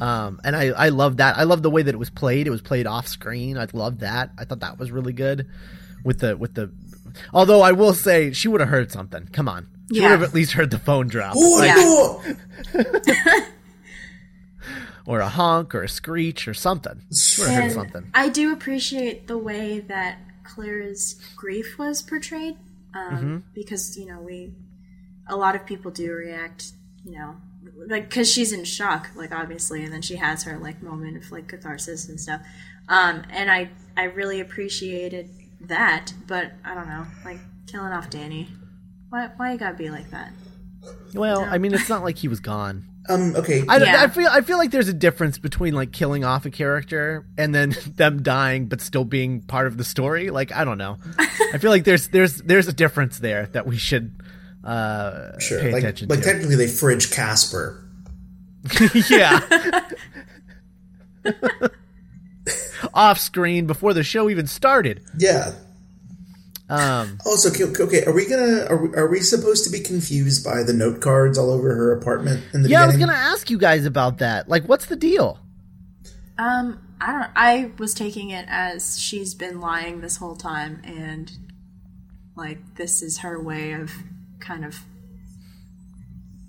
Um, 0.00 0.40
and 0.42 0.56
I, 0.56 0.68
I 0.70 0.88
love 0.88 1.18
that. 1.18 1.36
I 1.38 1.44
love 1.44 1.62
the 1.62 1.70
way 1.70 1.82
that 1.82 1.94
it 1.94 1.98
was 1.98 2.10
played. 2.10 2.48
It 2.48 2.50
was 2.50 2.60
played 2.62 2.88
off 2.88 3.06
screen. 3.06 3.56
I 3.56 3.68
loved 3.72 4.00
that. 4.00 4.30
I 4.36 4.44
thought 4.44 4.60
that 4.60 4.78
was 4.80 4.90
really 4.90 5.12
good 5.12 5.46
with 6.04 6.18
the 6.20 6.36
with 6.36 6.54
the. 6.54 6.72
Although 7.32 7.60
I 7.60 7.70
will 7.72 7.92
say 7.94 8.32
she 8.32 8.48
would 8.48 8.60
have 8.60 8.70
heard 8.70 8.90
something. 8.90 9.28
Come 9.32 9.48
on, 9.48 9.68
she 9.92 9.98
Yeah. 9.98 10.04
would 10.04 10.10
have 10.12 10.22
at 10.24 10.34
least 10.34 10.52
heard 10.52 10.70
the 10.72 10.78
phone 10.80 11.06
drop, 11.06 11.34
Oh, 11.36 12.20
Like, 12.74 12.84
no! 12.84 13.42
or 15.06 15.20
a 15.20 15.28
honk, 15.28 15.74
or 15.74 15.82
a 15.82 15.88
screech, 15.88 16.46
or 16.48 16.54
something. 16.54 17.02
Something. 17.10 18.10
I 18.14 18.28
do 18.28 18.52
appreciate 18.52 19.26
the 19.26 19.38
way 19.38 19.80
that 19.80 20.18
Clara's 20.44 21.20
grief 21.36 21.78
was 21.78 22.02
portrayed, 22.02 22.56
um, 22.94 23.16
Mm-hmm. 23.16 23.36
because 23.54 23.96
you 23.98 24.06
know 24.06 24.20
we, 24.20 24.52
a 25.28 25.36
lot 25.36 25.54
of 25.54 25.64
people 25.66 25.90
do 25.90 26.12
react, 26.12 26.72
you 27.04 27.12
know, 27.12 27.36
like 27.86 28.08
because 28.08 28.30
she's 28.30 28.52
in 28.52 28.64
shock, 28.64 29.10
like 29.14 29.32
obviously, 29.32 29.84
and 29.84 29.92
then 29.92 30.02
she 30.02 30.16
has 30.16 30.42
her 30.44 30.58
like 30.58 30.82
moment 30.82 31.16
of 31.16 31.30
like 31.30 31.48
catharsis 31.48 32.08
and 32.08 32.20
stuff, 32.20 32.40
um, 32.88 33.22
and 33.30 33.50
I 33.50 33.70
I 33.96 34.04
really 34.04 34.40
appreciated 34.40 35.30
that, 35.62 36.12
but 36.26 36.52
I 36.64 36.74
don't 36.74 36.88
know, 36.88 37.06
like 37.24 37.38
killing 37.66 37.92
off 37.92 38.10
Danny, 38.10 38.48
why 39.10 39.30
why 39.36 39.52
you 39.52 39.58
gotta 39.58 39.76
be 39.76 39.90
like 39.90 40.10
that? 40.10 40.32
Well, 41.14 41.44
I 41.44 41.58
mean, 41.58 41.74
it's 41.74 41.88
not 41.88 42.02
like 42.02 42.16
he 42.18 42.26
was 42.28 42.40
gone. 42.40 42.86
Um, 43.08 43.34
okay. 43.36 43.64
I, 43.68 43.78
Yeah. 43.78 44.02
I 44.02 44.08
feel 44.08 44.28
I 44.30 44.40
feel 44.42 44.58
like 44.58 44.70
there's 44.70 44.88
a 44.88 44.92
difference 44.92 45.38
between 45.38 45.74
like 45.74 45.90
killing 45.92 46.22
off 46.24 46.44
a 46.46 46.50
character 46.50 47.26
and 47.38 47.54
then 47.54 47.74
them 47.96 48.22
dying 48.22 48.66
but 48.66 48.80
still 48.80 49.04
being 49.04 49.40
part 49.40 49.66
of 49.66 49.76
the 49.78 49.84
story. 49.84 50.30
Like 50.30 50.52
I 50.52 50.64
don't 50.64 50.78
know. 50.78 50.98
I 51.52 51.58
feel 51.58 51.70
like 51.70 51.84
there's 51.84 52.08
there's 52.08 52.36
there's 52.42 52.68
a 52.68 52.72
difference 52.72 53.18
there 53.18 53.46
that 53.52 53.66
we 53.66 53.78
should 53.78 54.20
uh, 54.62 55.38
Sure. 55.38 55.60
pay 55.60 55.72
Like, 55.72 55.82
attention 55.82 56.08
like 56.08 56.18
to. 56.20 56.24
technically 56.24 56.56
they 56.56 56.68
fridge 56.68 57.10
Casper. 57.10 57.82
yeah. 59.10 59.40
Off 62.94 63.18
screen 63.18 63.66
before 63.66 63.94
the 63.94 64.02
show 64.02 64.28
even 64.30 64.46
started. 64.46 65.02
Yeah. 65.18 65.52
Um, 66.70 67.18
Also, 67.26 67.50
okay, 67.50 67.64
okay, 67.82 68.04
are 68.04 68.12
we 68.12 68.26
gonna 68.26 68.64
are 68.66 68.76
we, 68.86 68.96
are 68.96 69.08
we 69.08 69.20
supposed 69.20 69.64
to 69.64 69.70
be 69.70 69.80
confused 69.80 70.44
by 70.44 70.62
the 70.62 70.72
note 70.72 71.00
cards 71.00 71.36
all 71.36 71.50
over 71.50 71.74
her 71.74 71.92
apartment 71.92 72.42
in 72.54 72.62
the 72.62 72.68
yeah, 72.68 72.82
I 72.84 72.86
was 72.86 72.96
gonna 72.96 73.12
ask 73.12 73.50
you 73.50 73.58
guys 73.58 73.84
about 73.84 74.18
that. 74.18 74.48
Like, 74.48 74.64
what's 74.68 74.86
the 74.86 74.96
deal? 74.96 75.38
Um, 76.38 76.80
I 77.00 77.12
don't. 77.12 77.30
I 77.36 77.70
was 77.78 77.92
taking 77.92 78.30
it 78.30 78.46
as 78.48 78.98
she's 78.98 79.34
been 79.34 79.60
lying 79.60 80.00
this 80.00 80.16
whole 80.16 80.36
time, 80.36 80.80
and 80.84 81.30
like 82.36 82.76
this 82.76 83.02
is 83.02 83.18
her 83.18 83.42
way 83.42 83.72
of 83.72 83.92
kind 84.38 84.64
of 84.64 84.80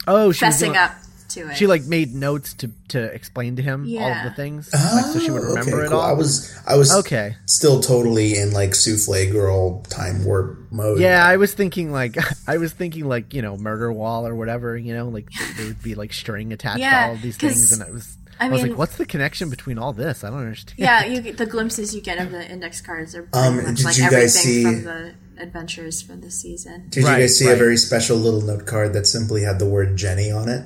Oh, 0.07 0.31
she 0.31 0.45
was 0.45 0.55
fessing 0.55 0.59
doing- 0.67 0.77
up 0.77 0.91
to 1.33 1.49
it. 1.49 1.57
She 1.57 1.67
like 1.67 1.83
made 1.83 2.13
notes 2.13 2.53
to 2.55 2.71
to 2.89 3.01
explain 3.03 3.55
to 3.55 3.61
him 3.61 3.87
all 3.99 4.11
of 4.11 4.23
the 4.23 4.31
things, 4.31 4.69
like, 4.73 5.05
so 5.05 5.19
she 5.19 5.31
would 5.31 5.41
Oh, 5.41 5.45
remember 5.47 5.77
okay, 5.77 5.85
it 5.85 5.89
cool. 5.89 5.97
all. 5.99 6.09
I 6.09 6.13
was 6.13 6.53
I 6.67 6.75
was 6.75 6.93
Okay. 6.93 7.35
still 7.45 7.79
totally 7.81 8.37
in 8.37 8.51
like 8.51 8.75
souffle 8.75 9.31
girl 9.31 9.81
time 9.83 10.23
warp 10.25 10.71
mode. 10.71 10.99
Yeah, 10.99 11.25
I 11.25 11.37
was 11.37 11.53
thinking 11.53 11.91
like 11.91 12.15
I 12.47 12.57
was 12.57 12.73
thinking 12.73 13.05
like 13.05 13.33
you 13.33 13.41
know 13.41 13.57
murder 13.57 13.91
wall 13.91 14.27
or 14.27 14.35
whatever. 14.35 14.77
You 14.77 14.93
know, 14.93 15.07
like 15.09 15.27
there 15.57 15.67
would 15.67 15.81
be 15.83 15.95
like 15.95 16.13
string 16.13 16.51
attached 16.53 16.79
Yeah, 16.79 17.01
to 17.01 17.07
all 17.09 17.15
of 17.15 17.21
these 17.21 17.37
things, 17.37 17.71
and 17.71 17.83
I 17.83 17.91
was 17.91 18.17
I 18.39 18.47
I, 18.47 18.49
was 18.49 18.63
like, 18.63 18.75
what's 18.77 18.97
the 18.97 19.05
connection 19.05 19.49
between 19.51 19.77
all 19.77 19.93
this? 19.93 20.23
I 20.23 20.29
don't 20.31 20.39
understand. 20.39 20.79
yeah, 20.79 21.05
you 21.13 21.21
get, 21.21 21.37
the 21.37 21.45
glimpses 21.45 21.93
you 21.93 22.01
get 22.01 22.17
of 22.17 22.31
the 22.31 22.49
index 22.51 22.81
cards 22.81 23.13
are 23.15 23.23
pretty 23.23 23.47
Um, 23.47 23.57
much 23.57 23.75
did 23.77 23.85
like 23.85 23.97
you 23.97 24.03
everything 24.05 24.29
see- 24.29 24.63
from 24.63 24.83
the 24.83 25.13
adventures 25.39 26.01
for 26.01 26.15
the 26.15 26.31
season. 26.31 26.85
Did 26.89 27.03
Right, 27.03 27.17
you 27.17 27.23
guys 27.23 27.37
see 27.37 27.45
right. 27.47 27.53
a 27.53 27.57
very 27.57 27.77
special 27.77 28.17
little 28.17 28.41
note 28.41 28.65
card 28.65 28.93
that 28.93 29.05
simply 29.07 29.43
had 29.43 29.59
the 29.59 29.65
word 29.67 29.95
Jenny 29.95 30.31
on 30.31 30.49
it? 30.49 30.65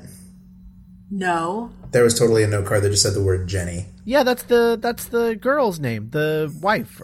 No, 1.11 1.71
There 1.91 2.03
was 2.03 2.17
totally 2.17 2.43
a 2.43 2.47
note 2.47 2.65
card 2.65 2.83
that 2.83 2.89
just 2.89 3.03
said 3.03 3.13
the 3.13 3.21
word 3.23 3.47
Jenny. 3.47 3.85
Yeah, 4.05 4.23
that's 4.23 4.43
the 4.43 4.77
that's 4.81 5.05
the 5.05 5.35
girl's 5.35 5.79
name, 5.79 6.09
the 6.09 6.53
wife. 6.61 7.01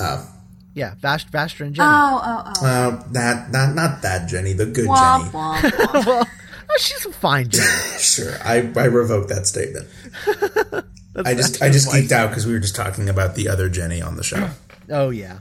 Oh, 0.00 0.26
Yeah, 0.74 0.94
Vast 1.00 1.30
Vastra 1.30 1.66
and 1.66 1.74
Jenny. 1.74 1.88
oh, 1.90 2.20
oh, 2.24 2.52
oh. 2.62 2.66
uh, 2.66 3.02
that 3.12 3.50
not 3.50 3.74
not 3.74 4.02
that 4.02 4.28
Jenny, 4.28 4.52
the 4.54 4.66
good 4.66 4.88
womp 4.88 5.20
Jenny. 5.22 5.30
womp 5.32 5.60
womp. 5.92 6.06
well, 6.06 6.26
oh, 6.70 6.76
she's 6.78 7.04
a 7.06 7.12
fine 7.12 7.48
Jenny. 7.50 7.66
Sure, 7.98 8.32
I 8.42 8.72
I 8.76 8.84
revoke 8.86 9.28
that 9.28 9.46
statement. 9.46 9.86
I 11.24 11.34
just 11.34 11.60
I 11.62 11.68
just 11.70 11.88
geeked 11.90 12.12
out 12.12 12.30
because 12.30 12.46
we 12.46 12.52
were 12.54 12.58
just 12.60 12.74
talking 12.74 13.08
about 13.10 13.34
the 13.34 13.48
other 13.48 13.68
Jenny 13.68 14.00
on 14.00 14.16
the 14.16 14.22
show. 14.24 14.48
Oh 14.92 15.10
yeah. 15.10 15.38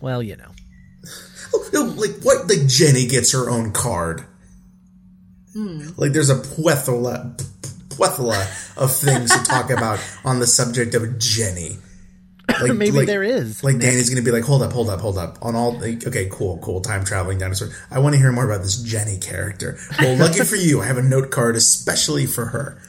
well, 0.00 0.20
you 0.20 0.34
know. 0.34 0.50
Oh, 1.54 1.94
like 1.96 2.10
what? 2.24 2.48
Like 2.48 2.66
Jenny 2.66 3.06
gets 3.06 3.30
her 3.32 3.48
own 3.48 3.70
card. 3.70 4.24
Hmm. 5.52 5.88
Like 5.96 6.12
there's 6.12 6.30
a 6.30 6.36
plethora, 6.36 7.34
plethora 7.90 8.46
of 8.76 8.94
things 8.94 9.30
to 9.36 9.42
talk 9.44 9.70
about 9.70 10.00
on 10.24 10.38
the 10.40 10.46
subject 10.46 10.94
of 10.94 11.18
Jenny. 11.18 11.76
Like, 12.60 12.74
Maybe 12.74 12.98
like- 12.98 13.06
there 13.06 13.22
is. 13.22 13.64
Like 13.64 13.78
Danny's 13.78 14.10
gonna 14.10 14.20
be 14.22 14.30
like, 14.30 14.44
hold 14.44 14.62
up, 14.62 14.72
hold 14.72 14.90
up, 14.90 15.00
hold 15.00 15.16
up. 15.16 15.38
On 15.42 15.54
all, 15.56 15.78
like, 15.78 16.06
okay, 16.06 16.28
cool, 16.30 16.58
cool. 16.58 16.80
Time 16.80 17.02
traveling 17.04 17.38
dinosaur. 17.38 17.70
I 17.90 17.98
want 18.00 18.14
to 18.14 18.18
hear 18.18 18.30
more 18.30 18.44
about 18.44 18.62
this 18.62 18.82
Jenny 18.82 19.16
character. 19.18 19.78
Well, 19.98 20.18
lucky 20.18 20.40
for 20.40 20.56
you, 20.56 20.80
I 20.82 20.86
have 20.86 20.98
a 20.98 21.02
note 21.02 21.30
card 21.30 21.56
especially 21.56 22.26
for 22.26 22.46
her. 22.46 22.82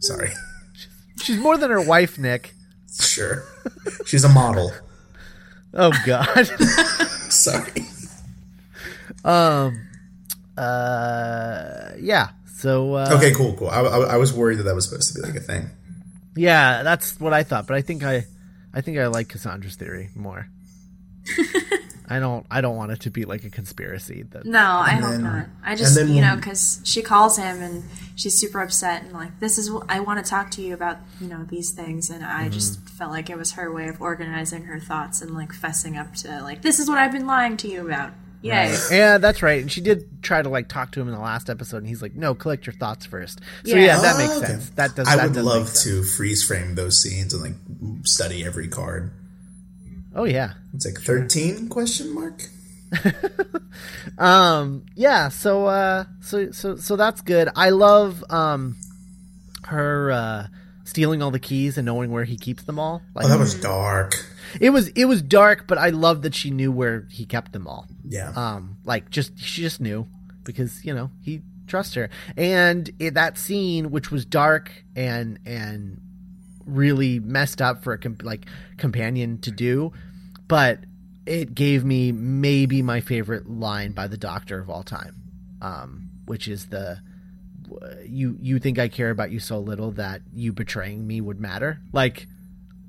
Sorry, 0.00 0.30
She's 1.22 1.36
more 1.38 1.58
than 1.58 1.70
her 1.70 1.80
wife, 1.82 2.18
Nick. 2.18 2.54
sure. 2.98 3.44
She's 4.06 4.24
a 4.24 4.28
model. 4.30 4.72
Oh 5.74 5.92
God. 6.06 6.46
Sorry. 7.28 7.84
Um, 9.24 9.86
uh, 10.56 11.90
yeah. 11.98 12.30
So 12.56 12.94
uh, 12.94 13.08
Okay, 13.12 13.32
cool, 13.34 13.54
cool. 13.54 13.68
I, 13.68 13.80
I, 13.80 13.98
I 14.14 14.16
was 14.16 14.32
worried 14.32 14.58
that 14.58 14.62
that 14.64 14.74
was 14.74 14.88
supposed 14.88 15.14
to 15.14 15.20
be 15.20 15.26
like 15.26 15.36
a 15.36 15.40
thing. 15.40 15.70
Yeah, 16.36 16.82
that's 16.82 17.18
what 17.20 17.32
I 17.32 17.42
thought, 17.42 17.66
but 17.66 17.76
I 17.76 17.82
think 17.82 18.02
I, 18.02 18.26
I 18.72 18.80
think 18.80 18.98
I 18.98 19.06
like 19.08 19.28
Cassandra's 19.28 19.76
theory 19.76 20.10
more. 20.14 20.48
I 22.06 22.18
don't. 22.18 22.44
I 22.50 22.60
don't 22.60 22.76
want 22.76 22.92
it 22.92 23.00
to 23.00 23.10
be 23.10 23.24
like 23.24 23.44
a 23.44 23.50
conspiracy. 23.50 24.24
That 24.24 24.44
No, 24.44 24.58
I 24.60 24.90
And 24.92 25.00
hope 25.04 25.10
then- 25.12 25.22
not. 25.22 25.46
I 25.64 25.74
just, 25.74 25.98
you 25.98 26.20
know, 26.20 26.36
because 26.36 26.80
she 26.84 27.00
calls 27.00 27.38
him 27.38 27.62
and 27.62 27.82
she's 28.14 28.34
super 28.38 28.60
upset 28.60 29.04
and 29.04 29.12
like, 29.12 29.40
this 29.40 29.56
is 29.56 29.70
what 29.70 29.86
I 29.88 30.00
want 30.00 30.22
to 30.22 30.28
talk 30.28 30.50
to 30.52 30.62
you 30.62 30.74
about, 30.74 30.98
you 31.18 31.28
know, 31.28 31.44
these 31.48 31.70
things. 31.72 32.10
And 32.10 32.22
I 32.22 32.50
just 32.50 32.74
Mm-hmm. 32.78 32.96
felt 32.98 33.10
like 33.10 33.30
it 33.30 33.38
was 33.38 33.52
her 33.52 33.72
way 33.72 33.88
of 33.88 34.02
organizing 34.02 34.64
her 34.64 34.78
thoughts 34.78 35.22
and 35.22 35.34
like 35.34 35.52
fessing 35.52 35.98
up 35.98 36.14
to 36.16 36.42
like, 36.42 36.60
this 36.60 36.78
is 36.78 36.90
what 36.90 36.98
I've 36.98 37.10
been 37.12 37.26
lying 37.26 37.56
to 37.58 37.68
you 37.68 37.86
about. 37.86 38.12
Yay. 38.44 38.76
Yeah, 38.90 39.18
that's 39.18 39.42
right. 39.42 39.60
And 39.62 39.72
she 39.72 39.80
did 39.80 40.22
try 40.22 40.42
to 40.42 40.48
like 40.48 40.68
talk 40.68 40.92
to 40.92 41.00
him 41.00 41.08
in 41.08 41.14
the 41.14 41.20
last 41.20 41.48
episode, 41.48 41.78
and 41.78 41.86
he's 41.86 42.02
like, 42.02 42.14
"No, 42.14 42.34
collect 42.34 42.66
your 42.66 42.74
thoughts 42.74 43.06
first. 43.06 43.40
So 43.64 43.74
yeah, 43.74 43.86
Yeah. 43.86 44.00
that 44.02 44.14
Oh, 44.14 44.18
makes 44.18 44.36
okay. 44.36 44.46
sense. 44.46 44.70
That 44.70 44.94
does. 44.94 45.08
I 45.08 45.16
that 45.16 45.24
would 45.28 45.32
does 45.34 45.44
love 45.44 45.72
to 45.84 46.02
freeze 46.02 46.42
frame 46.44 46.74
those 46.74 47.00
scenes 47.02 47.32
and 47.32 47.42
like 47.42 47.54
study 48.06 48.44
every 48.44 48.68
card. 48.68 49.10
Oh 50.14 50.24
yeah. 50.24 50.52
It's 50.74 50.84
like 50.86 51.00
thirteen 51.00 51.68
question 51.68 52.14
mark. 52.14 52.42
Um. 54.18 54.84
Yeah. 54.94 55.28
So. 55.28 55.66
Uh. 55.66 56.04
So. 56.20 56.50
So. 56.52 56.76
So 56.76 56.96
that's 56.96 57.20
good. 57.20 57.48
I 57.56 57.70
love. 57.70 58.22
Um. 58.30 58.76
Her. 59.64 60.12
Uh. 60.12 60.46
Stealing 60.84 61.22
all 61.22 61.30
the 61.30 61.38
keys 61.38 61.78
and 61.78 61.86
knowing 61.86 62.10
where 62.10 62.24
he 62.24 62.36
keeps 62.36 62.62
them 62.64 62.78
all. 62.78 63.02
Like 63.14 63.24
Oh, 63.26 63.28
that 63.30 63.38
was 63.38 63.54
dark. 63.54 64.14
it 64.60 64.70
was. 64.70 64.88
It 64.88 65.06
was 65.06 65.22
dark, 65.22 65.66
but 65.66 65.78
I 65.78 65.90
love 65.90 66.22
that 66.22 66.34
she 66.34 66.50
knew 66.50 66.70
where 66.70 67.06
he 67.10 67.24
kept 67.24 67.52
them 67.52 67.66
all. 67.66 67.86
Yeah. 68.06 68.30
um 68.36 68.76
like 68.84 69.08
just 69.10 69.38
she 69.38 69.62
just 69.62 69.80
knew 69.80 70.06
because 70.44 70.84
you 70.84 70.94
know 70.94 71.10
he 71.22 71.40
trusts 71.66 71.94
her 71.94 72.10
and 72.36 72.90
it, 72.98 73.14
that 73.14 73.38
scene 73.38 73.90
which 73.90 74.10
was 74.10 74.26
dark 74.26 74.70
and 74.94 75.38
and 75.46 76.02
really 76.66 77.18
messed 77.18 77.62
up 77.62 77.82
for 77.82 77.94
a 77.94 77.98
com- 77.98 78.18
like 78.22 78.44
companion 78.76 79.38
to 79.38 79.50
do 79.50 79.90
but 80.48 80.80
it 81.24 81.54
gave 81.54 81.82
me 81.84 82.12
maybe 82.12 82.82
my 82.82 83.00
favorite 83.00 83.48
line 83.48 83.92
by 83.92 84.06
the 84.06 84.18
doctor 84.18 84.58
of 84.58 84.68
all 84.68 84.82
time 84.82 85.14
um 85.62 86.10
which 86.26 86.46
is 86.46 86.66
the 86.66 86.98
you 88.06 88.36
you 88.40 88.58
think 88.58 88.78
i 88.78 88.88
care 88.88 89.10
about 89.10 89.30
you 89.30 89.38
so 89.40 89.58
little 89.58 89.92
that 89.92 90.20
you 90.34 90.52
betraying 90.52 91.06
me 91.06 91.20
would 91.20 91.40
matter 91.40 91.78
like 91.92 92.26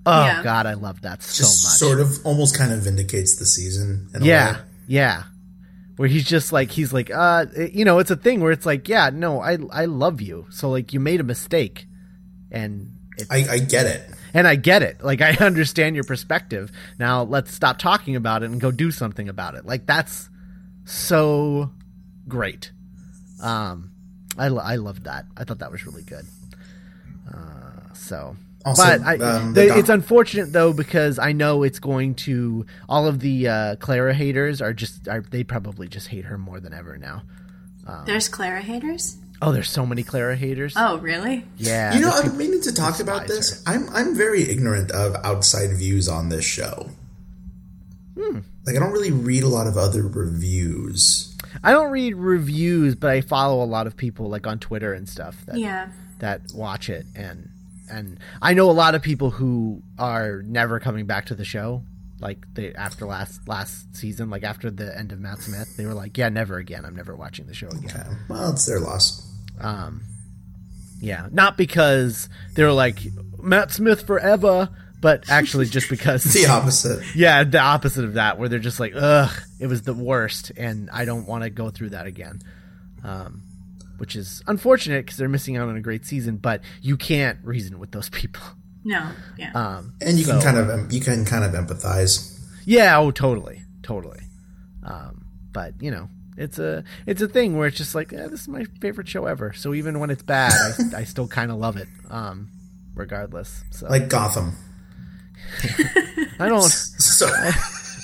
oh 0.05 0.25
Yeah. 0.25 0.43
god 0.43 0.65
i 0.65 0.73
love 0.73 1.01
that 1.01 1.21
so 1.23 1.43
Just 1.43 1.63
much 1.65 1.73
sort 1.73 1.99
of 1.99 2.25
almost 2.25 2.57
kind 2.57 2.71
of 2.73 2.79
vindicates 2.81 3.37
the 3.37 3.45
season. 3.45 4.09
In 4.13 4.21
a 4.21 4.25
yeah 4.25 4.53
way. 4.53 4.59
yeah 4.87 5.23
where 5.97 6.07
he's 6.09 6.25
just 6.25 6.51
like 6.51 6.71
he's 6.71 6.91
like 6.91 7.09
uh 7.09 7.45
you 7.73 7.85
know 7.85 7.99
it's 7.99 8.11
a 8.11 8.15
thing 8.17 8.41
where 8.41 8.51
it's 8.51 8.65
like 8.65 8.87
yeah 8.89 9.09
no 9.13 9.39
i 9.41 9.57
i 9.71 9.85
love 9.85 10.21
you 10.21 10.45
so 10.49 10.69
like 10.69 10.93
you 10.93 10.99
made 10.99 11.19
a 11.21 11.23
mistake 11.23 11.87
and 12.51 12.91
it's, 13.17 13.31
I, 13.31 13.45
I 13.53 13.59
get 13.59 13.85
it. 13.85 14.09
and 14.33 14.45
i 14.47 14.55
get 14.55 14.83
it 14.83 15.01
like 15.03 15.21
i 15.29 15.31
understand 15.39 15.95
your 15.95 16.03
perspective 16.03 16.69
now 16.99 17.23
let's 17.23 17.53
stop 17.53 17.77
talking 17.79 18.15
about 18.17 18.43
it 18.43 18.47
and 18.51 18.59
go 18.59 18.71
do 18.71 18.91
something 18.91 19.29
about 19.29 19.55
it 19.55 19.65
like 19.65 19.85
that's 19.85 20.29
so 20.83 21.71
great 22.27 22.71
um 23.41 23.91
i 24.37 24.47
lo- 24.47 24.61
i 24.63 24.75
loved 24.75 25.03
that 25.05 25.25
i 25.37 25.43
thought 25.43 25.59
that 25.59 25.71
was 25.71 25.85
really 25.85 26.03
good 26.03 26.25
uh 27.33 27.93
so 27.93 28.35
Also, 28.65 28.83
but 28.83 29.01
I, 29.01 29.17
um, 29.17 29.53
the- 29.53 29.67
the 29.67 29.77
it's 29.77 29.89
unfortunate 29.89 30.51
though 30.51 30.73
because 30.73 31.19
I 31.19 31.31
know 31.33 31.61
it's 31.63 31.79
going 31.79 32.15
to 32.25 32.65
all 32.89 33.05
of 33.07 33.19
the 33.19 33.47
uh, 33.47 33.75
Clara 33.77 34.13
haters 34.13 34.59
are 34.61 34.73
just 34.73 35.07
are 35.07 35.21
they 35.21 35.43
probably 35.43 35.87
just 35.87 36.07
hate 36.07 36.25
her 36.25 36.37
more 36.37 36.59
than 36.59 36.73
ever 36.73 36.97
now. 36.97 37.21
There's 38.07 38.27
Clara 38.27 38.61
haters? 38.61 39.17
Oh, 39.41 39.51
there's 39.51 39.69
so 39.69 39.85
many 39.85 40.01
Clara 40.01 40.35
haters. 40.35 40.73
Oh, 40.75 40.97
really? 40.97 41.45
yeah, 41.57 41.93
You 41.93 41.99
know, 42.01 42.09
there's 42.09 42.21
I've 42.25 42.31
been 42.31 42.37
meaning 42.39 42.61
to 42.61 42.73
talk 42.73 42.99
about 42.99 43.27
despise 43.27 43.49
this. 43.61 43.63
I'm 43.67 43.87
I'm 43.89 44.15
very 44.15 44.49
ignorant 44.49 44.89
of 44.91 45.13
outside 45.23 45.69
views 45.77 46.07
on 46.09 46.29
this 46.29 46.45
show. 46.45 46.89
Hmm. 48.19 48.39
Like 48.65 48.75
I 48.75 48.79
don't 48.79 48.91
really 48.93 49.11
read 49.11 49.43
a 49.43 49.47
lot 49.47 49.67
of 49.67 49.77
other 49.77 50.01
reviews. 50.07 51.34
People- 51.65 51.79
I 51.79 51.83
don't 51.83 51.91
read 51.91 52.15
reviews, 52.15 52.95
but 52.95 53.11
I 53.11 53.21
follow 53.21 53.63
a 53.63 53.65
lot 53.65 53.87
of 53.87 53.97
people 53.97 54.29
like 54.29 54.45
on 54.47 54.59
Twitter 54.59 54.93
and 54.93 55.07
stuff 55.09 55.45
that 55.47 55.57
Yeah. 55.57 55.89
that 56.19 56.41
watch 56.53 56.89
it 56.89 57.05
and 57.15 57.49
and 57.89 58.17
I 58.41 58.55
know 58.55 58.69
a 58.71 58.73
lot 58.73 58.95
of 58.95 59.03
people 59.03 59.29
who 59.29 59.83
are 59.99 60.41
never 60.43 60.79
coming 60.79 61.05
back 61.05 61.27
to 61.27 61.35
the 61.35 61.45
show. 61.45 61.83
Like 62.19 62.45
they 62.55 62.73
after 62.73 63.05
last 63.05 63.47
last 63.47 63.95
season, 63.95 64.29
like 64.29 64.43
after 64.43 64.71
the 64.71 64.97
end 64.97 65.11
of 65.11 65.19
Matt 65.19 65.39
Smith, 65.41 65.75
they 65.77 65.85
were 65.85 65.93
like, 65.93 66.17
"Yeah, 66.17 66.29
never 66.29 66.57
again. 66.57 66.83
I'm 66.85 66.95
never 66.95 67.15
watching 67.15 67.45
the 67.45 67.53
show 67.53 67.67
again." 67.67 67.91
Okay. 67.95 68.09
Well, 68.29 68.51
it's 68.53 68.65
their 68.65 68.79
loss. 68.79 69.21
Um, 69.59 70.01
Yeah, 71.01 71.27
not 71.31 71.57
because 71.57 72.29
they 72.55 72.63
were 72.63 72.71
like 72.71 72.99
Matt 73.43 73.71
Smith 73.71 74.01
forever, 74.07 74.69
but 75.01 75.29
actually 75.29 75.65
just 75.65 75.89
because 75.89 76.23
The 76.33 76.47
opposite. 76.47 77.03
yeah, 77.15 77.43
the 77.43 77.59
opposite 77.59 78.05
of 78.05 78.13
that, 78.15 78.39
where 78.39 78.49
they're 78.49 78.59
just 78.59 78.79
like, 78.79 78.93
ugh, 78.95 79.31
it 79.59 79.67
was 79.67 79.81
the 79.83 79.93
worst, 79.93 80.51
and 80.57 80.89
I 80.91 81.05
don't 81.05 81.25
want 81.27 81.43
to 81.43 81.49
go 81.49 81.69
through 81.69 81.89
that 81.91 82.05
again. 82.07 82.41
Um, 83.03 83.43
which 83.97 84.15
is 84.15 84.43
unfortunate 84.47 85.05
because 85.05 85.17
they're 85.17 85.29
missing 85.29 85.55
out 85.55 85.69
on 85.69 85.77
a 85.77 85.81
great 85.81 86.05
season, 86.05 86.35
but 86.37 86.61
you 86.81 86.97
can't 86.97 87.39
reason 87.43 87.79
with 87.79 87.91
those 87.91 88.09
people. 88.09 88.41
No. 88.83 89.09
Yeah. 89.37 89.51
Um, 89.53 89.93
And 90.01 90.17
you 90.17 90.25
can 90.25 90.41
kind 90.41 90.57
of 90.57 90.91
you 90.91 90.99
can 91.01 91.23
kind 91.25 91.43
of 91.45 91.51
empathize. 91.53 92.37
yeah, 92.65 92.97
oh, 92.99 93.11
totally, 93.11 93.61
totally. 93.83 94.19
Um, 94.83 95.25
but 95.53 95.73
you 95.81 95.91
know, 95.91 96.09
it's 96.37 96.59
a 96.59 96.83
it's 97.07 97.21
a 97.21 97.27
thing 97.27 97.57
where 97.57 97.67
it's 97.67 97.77
just 97.77 97.95
like 97.95 98.11
eh, 98.11 98.27
this 98.27 98.41
is 98.41 98.47
my 98.47 98.65
favorite 98.81 99.07
show 99.07 99.25
ever. 99.25 99.53
So 99.53 99.73
even 99.73 99.99
when 99.99 100.09
it's 100.09 100.23
bad, 100.23 100.51
I, 100.93 100.97
I 100.99 101.03
still 101.05 101.27
kind 101.27 101.49
of 101.49 101.57
love 101.57 101.77
it, 101.77 101.87
um, 102.09 102.49
regardless. 102.95 103.63
So 103.71 103.87
Like 103.87 104.09
Gotham. 104.09 104.55
I 106.39 106.47
don't. 106.49 106.71
So, 107.05 107.27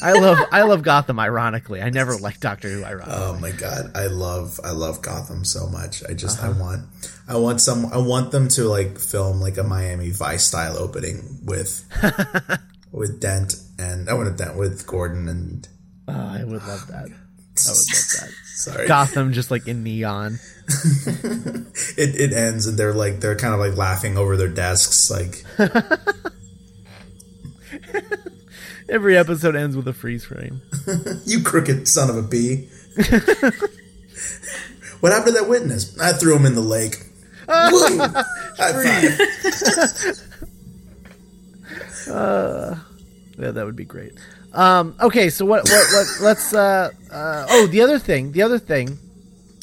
I 0.04 0.14
love 0.14 0.38
I 0.52 0.62
love 0.64 0.84
Gotham. 0.84 1.20
Ironically, 1.20 1.82
I 1.82 1.90
never 1.90 2.16
liked 2.18 2.40
Doctor 2.40 2.70
Who. 2.70 2.84
Ironically, 2.84 3.14
oh 3.14 3.38
my 3.40 3.52
god, 3.52 3.92
I 3.94 4.08
love 4.08 4.60
I 4.64 4.72
love 4.72 5.02
Gotham 5.02 5.44
so 5.44 5.68
much. 5.68 6.02
I 6.10 6.14
just 6.14 6.40
Uh-huh. 6.40 6.54
I 6.56 6.60
want 6.60 6.86
I 7.28 7.36
want 7.38 7.60
some 7.62 7.86
I 7.88 7.98
want 7.98 8.32
them 8.32 8.48
to 8.50 8.64
like 8.70 8.98
film 9.00 9.42
like 9.42 9.58
a 9.58 9.64
Miami 9.64 10.12
Vice 10.12 10.46
style 10.46 10.78
opening 10.78 11.40
with 11.44 11.86
with 12.92 13.20
Dent 13.20 13.56
and 13.78 14.10
I 14.10 14.14
want 14.14 14.30
a 14.30 14.32
Dent 14.32 14.56
with 14.56 14.88
Gordon 14.88 15.28
and 15.28 15.68
oh, 16.08 16.14
I 16.14 16.44
would 16.46 16.66
love 16.66 16.88
that. 16.88 16.96
I 16.96 17.02
would 17.04 17.10
love 17.10 18.08
that. 18.20 18.30
sorry. 18.56 18.88
Gotham 18.88 19.34
just 19.34 19.52
like 19.52 19.68
in 19.68 19.84
neon. 19.84 20.40
It 21.98 22.16
it 22.16 22.34
ends 22.34 22.66
and 22.66 22.78
they're 22.78 22.94
like 22.94 23.20
they're 23.20 23.36
kind 23.36 23.54
of 23.54 23.60
like 23.60 23.76
laughing 23.76 24.18
over 24.18 24.38
their 24.38 24.48
desks 24.48 25.12
like 25.12 25.44
Every 28.92 29.18
episode 29.18 29.56
ends 29.56 29.78
with 29.78 29.88
a 29.88 29.94
freeze 29.94 30.26
frame. 30.26 30.62
you 31.26 31.42
crooked 31.42 31.88
son 31.88 32.10
of 32.10 32.18
a 32.18 32.22
bee. 32.22 32.68
what 35.00 35.14
happened 35.14 35.28
to 35.28 35.42
that 35.42 35.48
witness? 35.48 35.98
I 35.98 36.12
threw 36.12 36.36
him 36.36 36.46
in 36.46 36.56
the 36.56 36.62
lake. 36.62 36.98
Five. 37.48 37.78
Yeah, 43.40 43.52
that 43.52 43.66
would 43.66 43.78
be 43.78 43.86
great. 43.86 44.12
Um, 44.52 44.98
okay, 45.00 45.30
so 45.30 45.46
what? 45.46 45.64
What? 45.70 45.88
what 45.94 46.08
let's. 46.20 46.54
Uh, 46.54 46.90
uh, 47.10 47.46
oh, 47.50 47.68
the 47.68 47.80
other 47.80 47.98
thing. 47.98 48.34
The 48.34 48.42
other 48.42 48.60
thing 48.60 49.00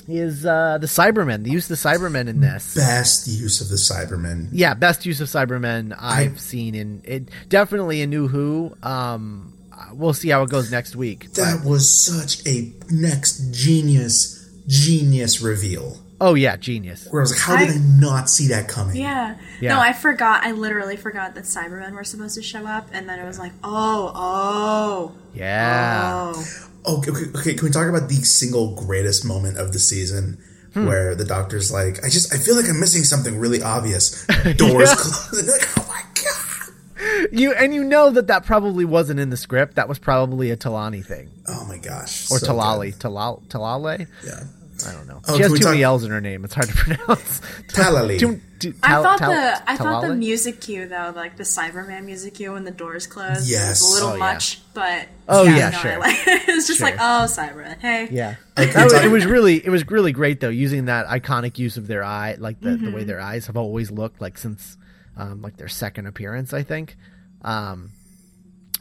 is 0.08 0.46
uh, 0.46 0.78
the 0.80 0.86
Cybermen. 0.86 1.44
The 1.44 1.50
use 1.50 1.70
of 1.70 1.78
the 1.80 1.88
Cybermen 1.88 2.28
in 2.28 2.40
this. 2.40 2.74
Best 2.74 3.26
use 3.28 3.60
of 3.60 3.68
the 3.68 3.76
Cybermen. 3.76 4.48
Yeah, 4.52 4.74
best 4.74 5.04
use 5.06 5.20
of 5.20 5.28
Cybermen 5.28 5.94
I've 6.00 6.40
seen 6.40 6.74
in 6.74 7.02
it. 7.04 7.28
Definitely 7.48 8.00
in 8.00 8.10
New 8.10 8.28
Who. 8.28 8.74
Um, 8.82 9.52
we'll 9.92 10.14
see 10.14 10.30
how 10.30 10.42
it 10.42 10.50
goes 10.50 10.70
next 10.72 10.96
week. 10.96 11.32
That 11.34 11.64
was 11.64 11.88
such 11.94 12.46
a 12.46 12.72
next 12.90 13.52
genius, 13.52 14.48
genius 14.66 15.40
reveal. 15.40 15.98
Oh 16.20 16.34
yeah, 16.34 16.56
genius. 16.56 17.06
Where 17.10 17.20
I 17.20 17.24
was 17.24 17.30
like, 17.30 17.40
how 17.40 17.56
did 17.58 17.68
I- 17.70 17.74
I 17.74 17.78
not 18.00 18.28
see 18.28 18.48
that 18.48 18.66
coming? 18.66 18.96
Yeah. 18.96 19.36
Yeah. 19.60 19.74
No, 19.74 19.80
I 19.80 19.92
forgot. 19.92 20.42
I 20.42 20.50
literally 20.50 20.96
forgot 20.96 21.36
that 21.36 21.44
Cybermen 21.44 21.92
were 21.92 22.02
supposed 22.02 22.34
to 22.34 22.42
show 22.42 22.66
up, 22.66 22.88
and 22.92 23.08
then 23.08 23.20
it 23.20 23.24
was 23.24 23.38
like, 23.38 23.52
oh, 23.62 24.10
oh, 24.16 25.12
Yeah. 25.34 26.32
oh. 26.34 26.67
Okay, 26.88 27.10
okay, 27.10 27.38
okay. 27.38 27.54
Can 27.54 27.66
we 27.66 27.70
talk 27.70 27.88
about 27.88 28.08
the 28.08 28.14
single 28.16 28.74
greatest 28.74 29.24
moment 29.24 29.58
of 29.58 29.72
the 29.72 29.78
season? 29.78 30.38
Hmm. 30.74 30.86
Where 30.86 31.14
the 31.14 31.24
doctor's 31.24 31.72
like, 31.72 32.04
I 32.04 32.08
just, 32.08 32.32
I 32.32 32.36
feel 32.38 32.54
like 32.56 32.68
I'm 32.68 32.78
missing 32.78 33.02
something 33.02 33.38
really 33.38 33.62
obvious. 33.62 34.26
Doors 34.56 34.94
closed. 34.94 35.34
And 35.38 35.48
like, 35.48 35.68
oh 35.78 35.86
my 35.88 36.02
god. 36.22 37.28
You 37.32 37.52
and 37.54 37.74
you 37.74 37.84
know 37.84 38.10
that 38.10 38.26
that 38.26 38.44
probably 38.44 38.84
wasn't 38.84 39.18
in 39.20 39.30
the 39.30 39.36
script. 39.36 39.76
That 39.76 39.88
was 39.88 39.98
probably 39.98 40.50
a 40.50 40.56
Talani 40.56 41.04
thing 41.04 41.30
Oh 41.46 41.64
my 41.66 41.78
gosh. 41.78 42.30
or 42.30 42.38
so 42.38 42.52
Talali. 42.52 42.94
Talal 42.96 43.42
Talale. 43.48 44.06
Yeah. 44.24 44.44
I 44.86 44.92
don't 44.92 45.08
know. 45.08 45.20
Oh, 45.26 45.36
she 45.36 45.42
has 45.42 45.48
can 45.48 45.52
we 45.54 45.58
too 45.58 45.64
many 45.70 45.82
L's 45.82 46.04
in 46.04 46.10
her 46.10 46.20
name. 46.20 46.44
It's 46.44 46.54
hard 46.54 46.68
to 46.68 46.74
pronounce. 46.76 47.40
Talali. 47.68 48.18
Too- 48.18 48.40
too- 48.60 48.74
I 48.82 49.02
thought 49.02 49.18
tal- 49.18 49.30
the 49.32 49.70
I 49.70 49.76
thought 49.76 50.02
the 50.02 50.14
music 50.14 50.60
cue 50.60 50.86
though, 50.88 51.12
like 51.16 51.36
the 51.36 51.42
Cyberman 51.44 52.04
music 52.04 52.34
cue 52.34 52.52
when 52.52 52.64
the 52.64 52.70
doors 52.70 53.06
closed, 53.06 53.48
Yes. 53.50 53.80
was 53.80 53.90
a 53.90 53.94
little 53.94 54.08
Oh, 54.10 54.12
yeah. 54.14 54.18
much. 54.34 54.60
But 54.74 55.08
Oh, 55.28 55.42
yeah, 55.44 55.70
no, 55.70 55.78
sure. 55.78 55.98
like- 55.98 56.16
it 56.26 56.54
was 56.54 56.66
just 56.66 56.78
Sure. 56.78 56.88
like, 56.90 56.96
oh, 57.00 57.26
Cyber, 57.28 57.76
hey, 57.78 58.08
Yeah, 58.10 58.36
Okay, 58.58 58.84
was- 58.84 58.92
it 58.92 59.10
was 59.10 59.26
really 59.26 59.56
it 59.56 59.70
was 59.70 59.88
really 59.90 60.12
great 60.12 60.40
though, 60.40 60.48
using 60.48 60.84
that 60.86 61.06
iconic 61.06 61.58
use 61.58 61.76
of 61.76 61.86
their 61.86 62.04
eye, 62.04 62.36
like 62.38 62.60
the, 62.60 62.70
Mm-hmm. 62.70 62.84
the 62.84 62.90
way 62.92 63.04
their 63.04 63.20
eyes 63.20 63.46
have 63.46 63.56
always 63.56 63.90
looked, 63.90 64.20
like 64.20 64.38
since 64.38 64.76
um, 65.16 65.42
like 65.42 65.56
their 65.56 65.68
second 65.68 66.06
appearance, 66.06 66.52
I 66.52 66.62
think. 66.62 66.96
Um, 67.42 67.90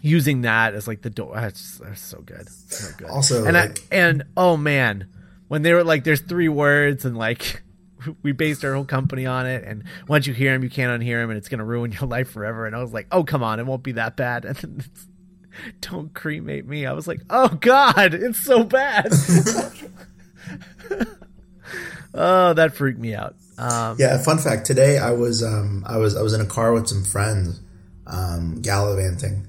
using 0.01 0.41
that 0.41 0.73
as 0.75 0.87
like 0.87 1.01
the 1.01 1.09
door, 1.09 1.33
that's, 1.35 1.79
that's 1.79 2.01
so 2.01 2.19
good, 2.21 2.47
so 2.49 2.87
good. 2.97 3.07
Also, 3.09 3.45
and 3.45 3.55
like- 3.55 3.79
I, 3.91 3.95
and 3.95 4.23
oh 4.35 4.55
man, 4.57 5.07
when 5.47 5.61
they 5.61 5.73
were 5.73 5.83
like, 5.83 6.03
"There's 6.03 6.21
three 6.21 6.49
words," 6.49 7.05
and 7.05 7.17
like. 7.17 7.63
We 8.21 8.31
based 8.31 8.63
our 8.63 8.75
whole 8.75 8.85
company 8.85 9.25
on 9.25 9.47
it, 9.47 9.63
and 9.65 9.83
once 10.07 10.27
you 10.27 10.33
hear 10.33 10.53
him, 10.53 10.63
you 10.63 10.69
can't 10.69 11.01
unhear 11.01 11.21
him, 11.21 11.31
and 11.31 11.37
it's 11.37 11.49
gonna 11.49 11.65
ruin 11.65 11.91
your 11.91 12.03
life 12.07 12.29
forever. 12.29 12.67
And 12.67 12.75
I 12.75 12.79
was 12.79 12.93
like, 12.93 13.07
"Oh, 13.11 13.23
come 13.23 13.41
on, 13.41 13.59
it 13.59 13.65
won't 13.65 13.81
be 13.81 13.93
that 13.93 14.15
bad." 14.15 14.45
And 14.53 14.55
then 14.55 14.85
don't 15.81 16.13
cremate 16.13 16.67
me. 16.67 16.85
I 16.85 16.93
was 16.93 17.07
like, 17.07 17.21
"Oh 17.31 17.47
God, 17.47 18.13
it's 18.13 18.39
so 18.39 18.63
bad." 18.63 19.11
oh, 22.13 22.53
that 22.53 22.75
freaked 22.75 22.99
me 22.99 23.15
out. 23.15 23.35
Um, 23.57 23.95
Yeah, 23.99 24.17
fun 24.21 24.37
fact. 24.37 24.65
Today 24.65 24.97
I 24.99 25.11
was 25.11 25.43
um 25.43 25.83
I 25.87 25.97
was 25.97 26.15
I 26.15 26.21
was 26.21 26.33
in 26.33 26.41
a 26.41 26.45
car 26.45 26.73
with 26.73 26.87
some 26.87 27.03
friends, 27.03 27.59
um, 28.05 28.61
gallivanting, 28.61 29.47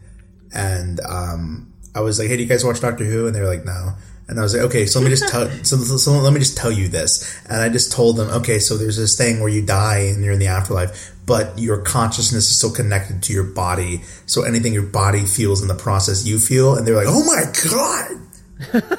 and 0.54 1.00
um 1.00 1.72
I 1.94 2.00
was 2.00 2.18
like, 2.18 2.28
Hey, 2.28 2.36
do 2.36 2.42
you 2.42 2.48
guys 2.48 2.64
watch 2.64 2.80
Doctor 2.80 3.04
Who? 3.04 3.26
And 3.26 3.34
they 3.34 3.40
were 3.40 3.46
like, 3.46 3.64
No. 3.64 3.92
And 4.28 4.38
I 4.38 4.42
was 4.42 4.54
like, 4.54 4.64
Okay, 4.64 4.86
so 4.86 5.00
let 5.00 5.06
me 5.06 5.10
just 5.10 5.28
tell 5.28 5.48
so, 5.64 5.76
so 5.76 6.12
let 6.12 6.32
me 6.32 6.38
just 6.38 6.56
tell 6.56 6.70
you 6.70 6.88
this. 6.88 7.40
And 7.48 7.62
I 7.62 7.68
just 7.68 7.90
told 7.90 8.16
them, 8.16 8.28
Okay, 8.28 8.58
so 8.58 8.76
there's 8.76 8.96
this 8.96 9.16
thing 9.16 9.40
where 9.40 9.48
you 9.48 9.62
die 9.62 10.00
and 10.00 10.22
you're 10.22 10.34
in 10.34 10.38
the 10.38 10.48
afterlife, 10.48 11.14
but 11.26 11.58
your 11.58 11.80
consciousness 11.80 12.50
is 12.50 12.56
still 12.56 12.72
connected 12.72 13.22
to 13.24 13.32
your 13.32 13.44
body. 13.44 14.02
So 14.26 14.42
anything 14.42 14.74
your 14.74 14.82
body 14.82 15.24
feels 15.24 15.62
in 15.62 15.68
the 15.68 15.74
process 15.74 16.26
you 16.26 16.38
feel. 16.38 16.76
And 16.76 16.86
they're 16.86 16.96
like, 16.96 17.06
Oh 17.08 17.24
my 17.24 17.44
god. 17.70 18.98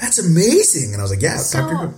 That's 0.00 0.18
amazing. 0.18 0.92
And 0.92 1.00
I 1.00 1.02
was 1.02 1.10
like, 1.10 1.22
Yeah, 1.22 1.38
So 1.38 1.62
Who. 1.62 1.94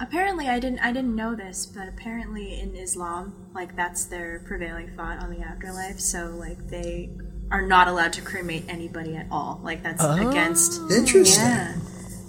apparently, 0.00 0.48
I 0.48 0.58
didn't 0.58 0.80
I 0.80 0.92
didn't 0.92 1.14
know 1.14 1.36
this, 1.36 1.66
but 1.66 1.88
apparently 1.88 2.58
in 2.58 2.74
Islam, 2.74 3.50
like 3.54 3.76
that's 3.76 4.06
their 4.06 4.40
prevailing 4.46 4.90
thought 4.96 5.18
on 5.18 5.30
the 5.30 5.40
afterlife. 5.40 6.00
So 6.00 6.34
like 6.36 6.68
they 6.68 7.10
are 7.50 7.62
not 7.62 7.88
allowed 7.88 8.12
to 8.14 8.22
cremate 8.22 8.64
anybody 8.68 9.16
at 9.16 9.26
all. 9.30 9.60
Like 9.62 9.82
that's 9.82 10.02
oh. 10.02 10.28
against. 10.28 10.80
Interesting. 10.90 11.44
Yeah, 11.44 11.74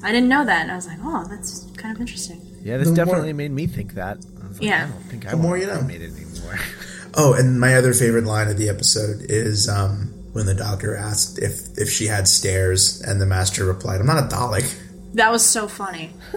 I 0.03 0.11
didn't 0.11 0.29
know 0.29 0.45
that, 0.45 0.61
and 0.63 0.71
I 0.71 0.75
was 0.75 0.87
like, 0.87 0.97
oh, 1.03 1.25
that's 1.29 1.65
kind 1.77 1.93
of 1.95 1.99
interesting. 2.01 2.41
yeah, 2.63 2.77
this 2.77 2.87
The 2.89 2.95
more- 2.95 3.05
definitely 3.05 3.33
made 3.33 3.51
me 3.51 3.67
think 3.67 3.93
that. 3.95 4.17
I 4.43 4.47
was 4.47 4.57
like, 4.59 4.67
Yeah. 4.67 4.85
I 4.87 4.91
don't 4.91 5.03
think 5.03 5.27
I 5.27 5.31
The 5.31 5.37
more 5.37 5.57
you 5.57 5.67
know. 5.67 5.77
cremate 5.77 6.01
it 6.01 6.11
anymore. 6.13 6.57
Oh, 7.15 7.33
and 7.33 7.59
my 7.59 7.73
other 7.73 7.91
favorite 7.93 8.25
line 8.25 8.49
of 8.49 8.57
the 8.59 8.69
episode 8.69 9.21
is 9.29 9.67
um, 9.67 10.13
when 10.33 10.45
the 10.45 10.53
doctor 10.53 10.95
asked 10.95 11.39
if 11.39 11.61
if 11.75 11.89
she 11.89 12.05
had 12.05 12.27
stairs, 12.27 13.01
and 13.01 13.19
the 13.19 13.25
master 13.25 13.65
replied, 13.65 13.99
"I'm 13.99 14.05
not 14.05 14.23
a 14.23 14.27
Dalek." 14.27 14.71
That 15.15 15.31
was 15.31 15.43
so 15.43 15.67
funny. 15.67 16.11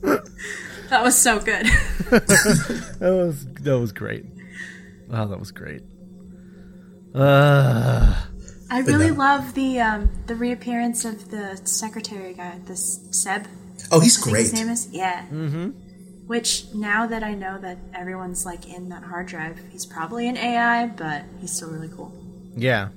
that 0.00 1.02
was 1.02 1.16
so 1.20 1.38
good. 1.40 1.66
that 2.10 3.00
was 3.00 3.44
that 3.54 3.78
was 3.78 3.90
great. 3.92 4.26
Oh, 5.10 5.26
that 5.26 5.38
was 5.40 5.50
great. 5.50 5.82
Uh, 7.14 8.14
I 8.72 8.80
really 8.80 9.10
no. 9.10 9.16
love 9.16 9.54
the 9.54 9.80
um, 9.80 10.10
the 10.26 10.34
reappearance 10.34 11.04
of 11.04 11.30
the 11.30 11.56
secretary 11.64 12.32
guy, 12.34 12.58
this 12.64 13.00
Seb. 13.10 13.46
Oh, 13.90 14.00
he's 14.00 14.18
I 14.18 14.24
think 14.24 14.32
great. 14.34 14.40
his 14.42 14.52
name 14.54 14.68
is 14.68 14.88
yeah. 14.90 15.26
Mm-hmm. 15.30 15.70
Which 16.26 16.66
now 16.72 17.06
that 17.06 17.22
I 17.22 17.34
know 17.34 17.58
that 17.58 17.78
everyone's 17.94 18.46
like 18.46 18.66
in 18.68 18.88
that 18.88 19.02
hard 19.02 19.26
drive, 19.26 19.60
he's 19.70 19.84
probably 19.84 20.26
an 20.28 20.36
AI, 20.38 20.86
but 20.86 21.24
he's 21.40 21.52
still 21.52 21.70
really 21.70 21.88
cool. 21.88 22.12
yeah. 22.56 22.88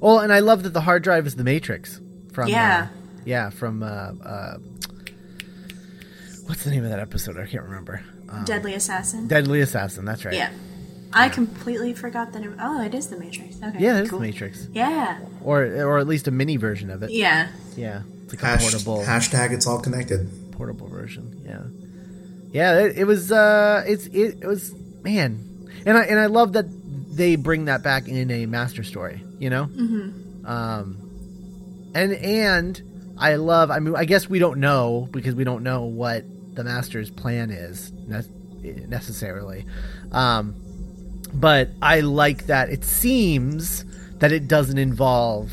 Well, 0.00 0.20
and 0.20 0.32
I 0.32 0.40
love 0.40 0.62
that 0.62 0.72
the 0.72 0.80
hard 0.82 1.02
drive 1.02 1.26
is 1.26 1.34
the 1.36 1.44
Matrix 1.44 2.00
from 2.32 2.48
Yeah. 2.48 2.88
uh, 2.90 2.96
yeah 3.24 3.50
from 3.50 3.82
uh, 3.82 3.86
uh, 3.86 4.58
what's 6.46 6.64
the 6.64 6.70
name 6.70 6.84
of 6.84 6.90
that 6.90 7.00
episode? 7.00 7.38
I 7.38 7.46
can't 7.46 7.64
remember. 7.64 8.02
Um, 8.28 8.44
Deadly 8.44 8.74
Assassin. 8.74 9.26
Deadly 9.28 9.60
Assassin. 9.60 10.04
That's 10.04 10.24
right. 10.24 10.34
yeah. 10.34 10.50
I 11.14 11.28
completely 11.28 11.94
forgot 11.94 12.32
that. 12.32 12.42
It, 12.42 12.50
oh, 12.60 12.82
it 12.82 12.94
is 12.94 13.08
the 13.08 13.16
Matrix. 13.18 13.56
Okay. 13.62 13.78
Yeah, 13.78 13.98
it's 13.98 14.10
cool. 14.10 14.18
the 14.18 14.26
Matrix, 14.26 14.68
Yeah. 14.72 15.18
or 15.42 15.62
or 15.64 15.98
at 15.98 16.06
least 16.06 16.26
a 16.28 16.30
mini 16.30 16.56
version 16.56 16.90
of 16.90 17.02
it. 17.02 17.10
Yeah. 17.10 17.48
Yeah, 17.76 18.02
it's 18.24 18.32
like 18.34 18.42
a 18.42 18.46
Hash- 18.46 18.62
portable 18.62 19.02
hashtag 19.04 19.52
it's 19.52 19.66
all 19.66 19.80
connected. 19.80 20.28
portable 20.52 20.88
version. 20.88 21.40
Yeah, 21.44 21.62
yeah. 22.52 22.84
It, 22.84 22.98
it 22.98 23.04
was. 23.04 23.30
Uh, 23.32 23.82
it's 23.86 24.06
it, 24.06 24.38
it 24.42 24.46
was 24.46 24.72
man, 25.02 25.68
and 25.86 25.96
I 25.98 26.02
and 26.04 26.18
I 26.20 26.26
love 26.26 26.52
that 26.54 26.66
they 27.16 27.36
bring 27.36 27.66
that 27.66 27.82
back 27.82 28.08
in 28.08 28.30
a 28.30 28.46
master 28.46 28.82
story. 28.84 29.22
You 29.38 29.50
know. 29.50 29.64
Mm-hmm. 29.66 30.46
Um, 30.46 31.90
and 31.94 32.12
and 32.12 33.14
I 33.18 33.36
love. 33.36 33.70
I 33.70 33.78
mean, 33.80 33.96
I 33.96 34.04
guess 34.04 34.28
we 34.28 34.38
don't 34.38 34.60
know 34.60 35.08
because 35.10 35.34
we 35.34 35.44
don't 35.44 35.62
know 35.64 35.84
what 35.84 36.24
the 36.54 36.62
master's 36.64 37.10
plan 37.10 37.50
is 37.50 37.90
necessarily. 38.62 39.66
Um, 40.12 40.54
but 41.34 41.70
I 41.82 42.00
like 42.00 42.46
that 42.46 42.70
it 42.70 42.84
seems 42.84 43.84
that 44.18 44.32
it 44.32 44.48
doesn't 44.48 44.78
involve 44.78 45.52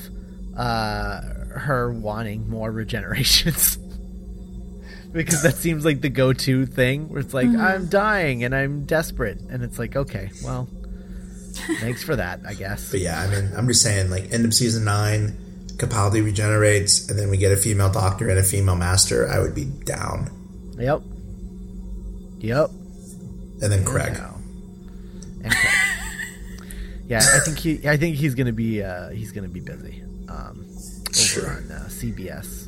uh, 0.56 1.22
her 1.56 1.92
wanting 1.92 2.50
more 2.50 2.72
regenerations. 2.82 3.78
because 5.12 5.44
that 5.44 5.56
seems 5.56 5.84
like 5.84 6.02
the 6.02 6.10
go-to 6.10 6.66
thing 6.66 7.10
where 7.10 7.20
it's 7.20 7.34
like 7.34 7.50
I'm 7.50 7.88
dying 7.88 8.44
and 8.44 8.56
I'm 8.56 8.86
desperate 8.86 9.40
and 9.50 9.64
it's 9.64 9.78
like 9.78 9.96
okay, 9.96 10.30
well, 10.44 10.70
thanks 11.80 12.04
for 12.04 12.16
that, 12.16 12.42
I 12.48 12.54
guess. 12.54 12.92
But 12.92 13.02
yeah, 13.02 13.20
I 13.20 13.28
mean, 13.28 13.52
I'm 13.56 13.68
just 13.68 13.82
saying, 13.82 14.10
like 14.10 14.32
end 14.32 14.46
of 14.46 14.54
season 14.54 14.86
nine, 14.86 15.38
Capaldi 15.82 16.24
regenerates, 16.24 17.10
and 17.10 17.18
then 17.18 17.30
we 17.30 17.38
get 17.38 17.52
a 17.52 17.58
female 17.58 17.92
doctor 17.92 18.30
and 18.30 18.40
a 18.40 18.44
female 18.44 18.76
master, 18.76 19.28
I 19.28 19.40
would 19.40 19.56
be 19.56 19.66
down. 19.66 20.30
Yep. 20.78 21.02
Yep. 22.40 22.70
And 23.62 23.72
then 23.72 23.84
Craig. 23.84 24.14
Now. 24.14 24.31
And 27.12 27.22
Craig. 27.22 27.32
yeah, 27.34 27.38
I 27.38 27.40
think 27.44 27.58
he. 27.60 27.90
I 27.90 27.98
think 27.98 28.16
he's 28.18 28.36
gonna 28.36 28.54
be. 28.54 28.82
Uh, 28.84 29.10
he's 29.10 29.32
gonna 29.32 29.48
be 29.50 29.60
busy. 29.60 30.04
Um, 30.30 30.66
over 30.70 31.14
Sure. 31.14 31.50
on 31.50 31.72
uh, 31.72 31.86
CBS 31.90 32.68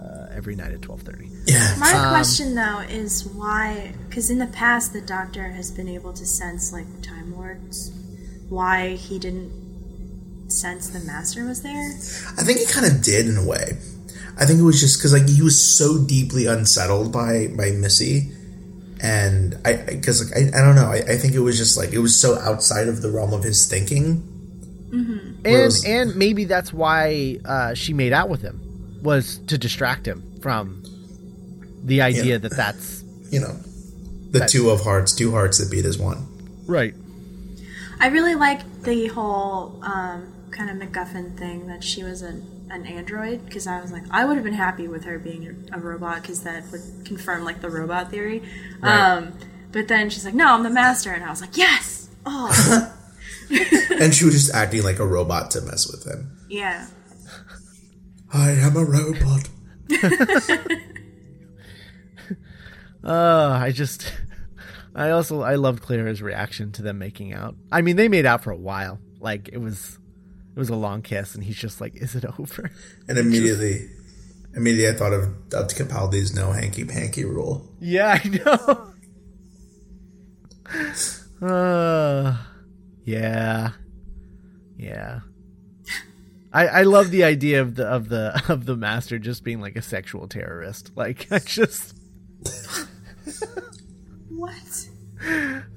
uh, 0.00 0.28
every 0.36 0.54
night 0.56 0.72
at 0.72 0.82
twelve 0.82 1.02
thirty. 1.02 1.28
Yeah. 1.46 1.74
My 1.78 1.92
Um, 1.92 2.10
question 2.10 2.54
though 2.54 2.80
is 2.80 3.24
why? 3.26 3.92
Because 4.08 4.30
in 4.30 4.38
the 4.38 4.46
past, 4.46 4.92
the 4.92 5.00
Doctor 5.00 5.48
has 5.50 5.70
been 5.70 5.88
able 5.88 6.12
to 6.12 6.24
sense 6.26 6.72
like 6.72 6.86
Time 7.02 7.34
Lords. 7.34 7.90
Why 8.48 8.90
he 8.90 9.18
didn't 9.18 9.50
sense 10.48 10.88
the 10.90 11.00
Master 11.00 11.44
was 11.46 11.62
there? 11.62 11.88
I 12.38 12.42
think 12.44 12.58
he 12.60 12.66
kind 12.66 12.86
of 12.86 13.02
did 13.02 13.26
in 13.26 13.36
a 13.36 13.44
way. 13.46 13.78
I 14.38 14.44
think 14.46 14.60
it 14.60 14.64
was 14.64 14.80
just 14.80 14.98
because 14.98 15.12
like 15.12 15.28
he 15.28 15.42
was 15.42 15.60
so 15.76 15.98
deeply 16.04 16.46
unsettled 16.46 17.12
by 17.12 17.48
by 17.56 17.70
Missy, 17.72 18.30
and 19.02 19.56
I 19.64 19.72
because 19.74 20.30
like 20.32 20.36
I, 20.54 20.58
I 20.58 20.62
don't 20.62 20.76
know. 20.76 20.86
I, 20.86 20.98
I 21.14 21.16
think 21.16 21.34
it 21.34 21.40
was 21.40 21.58
just 21.58 21.76
like 21.76 21.92
it 21.92 21.98
was 21.98 22.18
so 22.18 22.38
outside 22.38 22.88
of 22.88 23.02
the 23.02 23.10
realm 23.10 23.32
of 23.32 23.42
his 23.42 23.66
thinking. 23.68 24.28
And 24.92 25.38
Whereas- 25.42 25.84
and 25.86 26.14
maybe 26.16 26.44
that's 26.44 26.72
why 26.72 27.38
uh, 27.44 27.74
she 27.74 27.92
made 27.94 28.12
out 28.12 28.28
with 28.28 28.42
him 28.42 28.60
was 29.02 29.38
to 29.48 29.56
distract 29.58 30.06
him 30.06 30.22
from 30.42 30.82
the 31.84 32.02
idea 32.02 32.24
Yeah. 32.24 32.38
that 32.38 32.56
that's 32.56 33.02
You 33.30 33.40
know, 33.40 33.56
the 34.30 34.46
two 34.46 34.70
of 34.70 34.82
hearts, 34.82 35.14
two 35.14 35.30
hearts 35.32 35.58
that 35.58 35.70
beat 35.70 35.84
as 35.86 35.98
one. 35.98 36.26
right. 36.66 36.94
I 38.00 38.08
really 38.08 38.34
like 38.34 38.60
the 38.82 39.06
whole 39.08 39.78
um, 39.82 40.32
kind 40.50 40.68
of 40.70 40.76
MacGuffin 40.76 41.38
thing 41.38 41.68
that 41.68 41.82
she 41.84 42.02
was 42.04 42.20
an, 42.22 42.44
an 42.72 42.86
android 42.86 43.44
because 43.44 43.66
I 43.66 43.80
was 43.80 43.92
like, 43.92 44.04
I 44.10 44.24
would 44.24 44.34
have 44.36 44.44
been 44.44 44.54
happy 44.54 44.88
with 44.88 45.04
her 45.04 45.18
being 45.18 45.68
a, 45.72 45.76
a 45.76 45.80
robot 45.80 46.22
because 46.22 46.42
that 46.42 46.64
would 46.72 46.80
confirm 47.04 47.44
like 47.44 47.60
the 47.60 47.70
robot 47.70 48.10
theory. 48.10 48.42
Right. 48.80 49.12
Um, 49.12 49.34
but 49.70 49.88
then 49.88 50.10
she's 50.10 50.24
like, 50.24 50.34
No, 50.34 50.54
I'm 50.54 50.62
the 50.62 50.70
master, 50.70 51.12
and 51.12 51.22
I 51.24 51.30
was 51.30 51.40
like, 51.40 51.56
Yes. 51.56 52.08
Oh, 52.24 52.94
and 54.00 54.14
she 54.14 54.24
was 54.24 54.34
just 54.34 54.54
acting 54.54 54.82
like 54.82 54.98
a 54.98 55.06
robot 55.06 55.50
to 55.52 55.60
mess 55.60 55.90
with 55.90 56.06
him. 56.06 56.36
yeah. 56.48 56.86
I 58.34 58.52
am 58.52 58.76
a 58.76 58.84
robot. 58.84 59.48
Uh, 63.04 63.50
I 63.62 63.72
just, 63.72 64.10
I 64.94 65.10
also 65.10 65.42
I 65.42 65.56
loved 65.56 65.82
Clara's 65.82 66.22
reaction 66.22 66.72
to 66.72 66.82
them 66.82 66.98
making 66.98 67.34
out. 67.34 67.56
I 67.70 67.82
mean, 67.82 67.96
they 67.96 68.08
made 68.08 68.24
out 68.24 68.42
for 68.42 68.50
a 68.50 68.56
while. 68.56 68.98
Like 69.20 69.50
it 69.52 69.58
was, 69.58 69.98
it 70.54 70.58
was 70.58 70.68
a 70.68 70.76
long 70.76 71.02
kiss, 71.02 71.34
and 71.34 71.44
he's 71.44 71.56
just 71.56 71.80
like, 71.80 71.94
"Is 71.96 72.14
it 72.14 72.24
over?" 72.38 72.70
And 73.08 73.18
immediately, 73.18 73.88
immediately 74.54 74.94
I 74.94 74.98
thought 74.98 75.12
of, 75.12 75.24
of 75.54 75.68
Capaldi's 75.68 76.34
no 76.34 76.52
hanky 76.52 76.84
panky 76.84 77.24
rule. 77.24 77.68
Yeah, 77.80 78.18
I 78.22 78.28
know. 78.28 78.92
uh, 81.46 82.36
yeah, 83.04 83.70
yeah. 84.76 85.20
I 86.52 86.66
I 86.68 86.82
love 86.82 87.10
the 87.10 87.24
idea 87.24 87.62
of 87.62 87.76
the 87.76 87.86
of 87.86 88.08
the 88.08 88.42
of 88.48 88.66
the 88.66 88.76
master 88.76 89.18
just 89.18 89.44
being 89.44 89.60
like 89.60 89.76
a 89.76 89.82
sexual 89.82 90.28
terrorist. 90.28 90.92
Like 90.96 91.26
I 91.30 91.38
just. 91.38 91.96
What? 94.28 94.88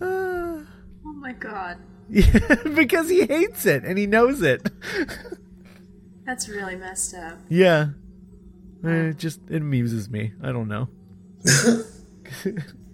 Uh, 0.01 0.63
Oh 1.07 1.13
my 1.13 1.33
god. 1.33 1.77
Yeah, 2.09 2.55
because 2.75 3.09
he 3.09 3.25
hates 3.25 3.65
it 3.65 3.83
and 3.83 3.97
he 3.97 4.05
knows 4.07 4.41
it. 4.41 4.67
That's 6.25 6.47
really 6.49 6.75
messed 6.75 7.13
up. 7.15 7.39
Yeah. 7.49 7.89
It 8.83 9.17
just 9.17 9.39
it 9.49 9.61
amuses 9.61 10.09
me. 10.09 10.33
I 10.43 10.51
don't 10.51 10.67
know. 10.67 10.89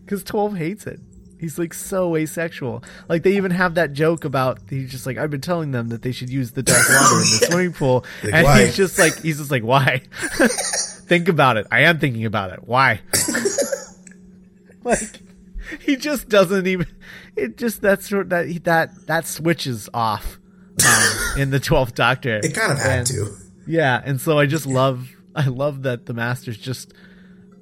Because 0.05 0.23
12 0.25 0.57
hates 0.57 0.87
it. 0.87 0.99
He's 1.39 1.57
like 1.57 1.73
so 1.73 2.15
asexual. 2.17 2.83
Like 3.07 3.23
they 3.23 3.37
even 3.37 3.51
have 3.51 3.75
that 3.75 3.93
joke 3.93 4.25
about 4.25 4.59
he's 4.69 4.91
just 4.91 5.05
like 5.05 5.17
I've 5.17 5.31
been 5.31 5.39
telling 5.41 5.71
them 5.71 5.87
that 5.89 6.01
they 6.01 6.11
should 6.11 6.29
use 6.29 6.51
the 6.51 6.61
dark 6.61 6.79
water 6.87 7.15
in 7.15 7.19
the 7.21 7.45
swimming 7.49 7.73
pool, 7.73 8.03
Like, 8.23 8.33
and 8.33 8.43
why? 8.45 8.65
he's 8.65 8.75
just 8.75 8.99
like 8.99 9.21
he's 9.21 9.37
just 9.37 9.51
like 9.51 9.63
why? 9.63 10.01
Think 11.07 11.29
about 11.29 11.55
it. 11.57 11.65
I 11.71 11.81
am 11.83 11.97
thinking 11.97 12.25
about 12.25 12.51
it. 12.51 12.59
Why? 12.67 12.99
like 14.83 15.21
he 15.81 15.95
just 15.95 16.29
doesn't 16.29 16.67
even. 16.67 16.87
It 17.35 17.57
just 17.57 17.81
that 17.81 18.03
sort 18.03 18.29
that 18.29 18.63
that 18.65 19.07
that 19.07 19.25
switches 19.27 19.89
off 19.93 20.39
um, 20.85 21.13
in 21.41 21.49
the 21.51 21.59
Twelfth 21.59 21.95
Doctor. 21.95 22.39
It 22.43 22.53
kind 22.53 22.71
of 22.71 22.79
had 22.79 22.91
And- 22.99 23.07
to. 23.07 23.27
yeah, 23.67 24.01
and 24.03 24.19
so 24.19 24.37
I 24.39 24.45
just 24.45 24.65
love 24.65 25.09
I 25.35 25.47
love 25.47 25.83
that 25.83 26.05
the 26.05 26.13
master's 26.13 26.57
just 26.57 26.93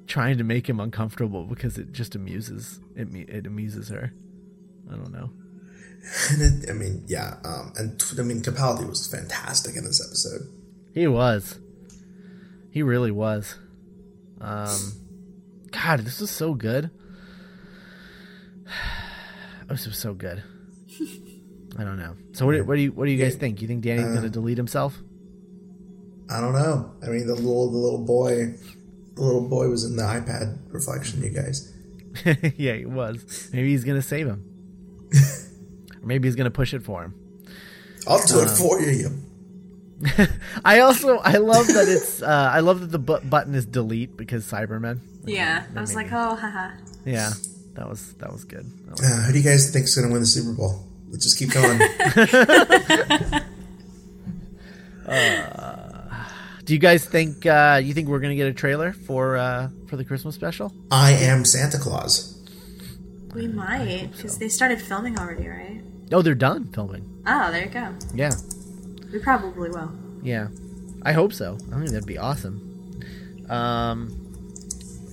trying 0.06 0.38
to 0.38 0.44
make 0.44 0.68
him 0.68 0.80
uncomfortable 0.80 1.44
because 1.44 1.78
it 1.78 1.92
just 1.92 2.14
amuses 2.16 2.80
it 2.96 3.08
it 3.14 3.46
amuses 3.46 3.88
her. 3.88 4.12
I 4.90 4.96
don't 4.96 5.12
know. 5.12 5.30
And 6.30 6.64
it, 6.64 6.70
I 6.70 6.72
mean, 6.72 7.04
yeah. 7.06 7.36
Um, 7.44 7.74
and 7.76 8.02
I 8.18 8.22
mean, 8.22 8.40
Capaldi 8.40 8.88
was 8.88 9.06
fantastic 9.06 9.76
in 9.76 9.84
this 9.84 10.00
episode. 10.04 10.48
He 10.94 11.06
was. 11.06 11.60
He 12.70 12.82
really 12.82 13.10
was. 13.10 13.56
Um 14.40 14.92
God, 15.70 16.00
this 16.00 16.20
was 16.20 16.30
so 16.30 16.54
good. 16.54 16.90
This 19.68 19.86
was 19.86 19.96
so 19.98 20.14
good. 20.14 20.42
I 21.78 21.84
don't 21.84 21.98
know. 21.98 22.16
So 22.32 22.44
what 22.46 22.52
do, 22.52 22.64
what 22.64 22.74
do 22.76 22.80
you 22.82 22.92
what 22.92 23.04
do 23.06 23.10
you 23.12 23.22
guys 23.22 23.36
think? 23.36 23.62
You 23.62 23.68
think 23.68 23.82
Danny's 23.82 24.06
Uh, 24.06 24.14
gonna 24.14 24.28
delete 24.30 24.56
himself? 24.58 24.98
I 26.28 26.40
don't 26.40 26.52
know. 26.52 26.92
I 27.02 27.06
mean, 27.08 27.26
the 27.26 27.34
little 27.34 27.70
the 27.70 27.78
little 27.78 28.04
boy, 28.04 28.54
the 29.14 29.22
little 29.22 29.48
boy 29.48 29.68
was 29.68 29.84
in 29.84 29.96
the 29.96 30.02
iPad 30.02 30.58
reflection. 30.72 31.22
You 31.22 31.30
guys. 31.30 31.72
yeah, 32.56 32.74
he 32.74 32.84
was. 32.86 33.48
Maybe 33.52 33.70
he's 33.70 33.84
gonna 33.84 34.02
save 34.02 34.26
him. 34.26 34.44
or 36.02 36.06
maybe 36.06 36.26
he's 36.28 36.36
gonna 36.36 36.50
push 36.50 36.74
it 36.74 36.82
for 36.82 37.04
him. 37.04 37.14
I'll 38.08 38.24
do 38.26 38.40
it 38.40 38.48
Uh, 38.48 38.54
for 38.56 38.80
you. 38.80 39.10
I 40.64 40.80
also 40.80 41.18
I 41.18 41.36
love 41.36 41.66
that 41.68 41.86
it's 41.88 42.22
uh, 42.22 42.50
I 42.52 42.60
love 42.60 42.80
that 42.80 42.90
the 42.90 42.98
bu- 42.98 43.20
button 43.20 43.54
is 43.54 43.66
delete 43.66 44.16
because 44.16 44.44
Cybermen. 44.50 45.00
Yeah. 45.26 45.66
I 45.76 45.80
was 45.80 45.94
like, 45.94 46.08
oh, 46.10 46.34
haha. 46.34 46.70
Yeah, 47.04 47.30
that 47.74 47.88
was 47.88 48.12
that 48.14 48.32
was 48.32 48.44
good. 48.44 48.66
That 48.86 48.90
was- 49.00 49.10
Uh, 49.10 49.22
who 49.26 49.32
do 49.32 49.38
you 49.38 49.44
guys 49.44 49.70
think 49.72 49.84
is 49.86 49.94
going 49.94 50.08
to 50.08 50.12
win 50.12 50.20
the 50.22 50.26
Super 50.26 50.52
Bowl? 50.52 50.86
Let's 51.10 51.24
just 51.24 51.38
keep 51.38 51.50
going. 51.52 51.80
Do 56.64 56.74
you 56.74 56.78
guys 56.78 57.04
think 57.04 57.46
uh, 57.46 57.80
you 57.82 57.94
think 57.94 58.08
we're 58.08 58.20
gonna 58.20 58.36
get 58.36 58.46
a 58.46 58.52
trailer 58.52 58.92
for 58.92 59.36
uh, 59.36 59.70
for 59.88 59.96
the 59.96 60.04
Christmas 60.04 60.34
special? 60.36 60.72
I 60.90 61.12
am 61.12 61.44
Santa 61.44 61.78
Claus. 61.78 62.36
We 63.34 63.48
might 63.48 64.10
because 64.12 64.38
they 64.38 64.48
started 64.48 64.80
filming 64.80 65.18
already, 65.18 65.48
right? 65.48 65.82
Oh, 66.12 66.22
they're 66.22 66.34
done 66.34 66.68
filming. 66.72 67.22
Oh, 67.26 67.50
there 67.50 67.64
you 67.64 67.70
go. 67.70 67.92
Yeah, 68.14 68.32
We 69.12 69.18
probably 69.20 69.70
will. 69.70 69.90
yeah. 70.22 70.48
I 71.02 71.12
hope 71.12 71.32
so. 71.32 71.54
I 71.72 71.76
think 71.78 71.90
that'd 71.90 72.04
be 72.06 72.18
awesome. 72.18 73.00
Um, 73.48 74.19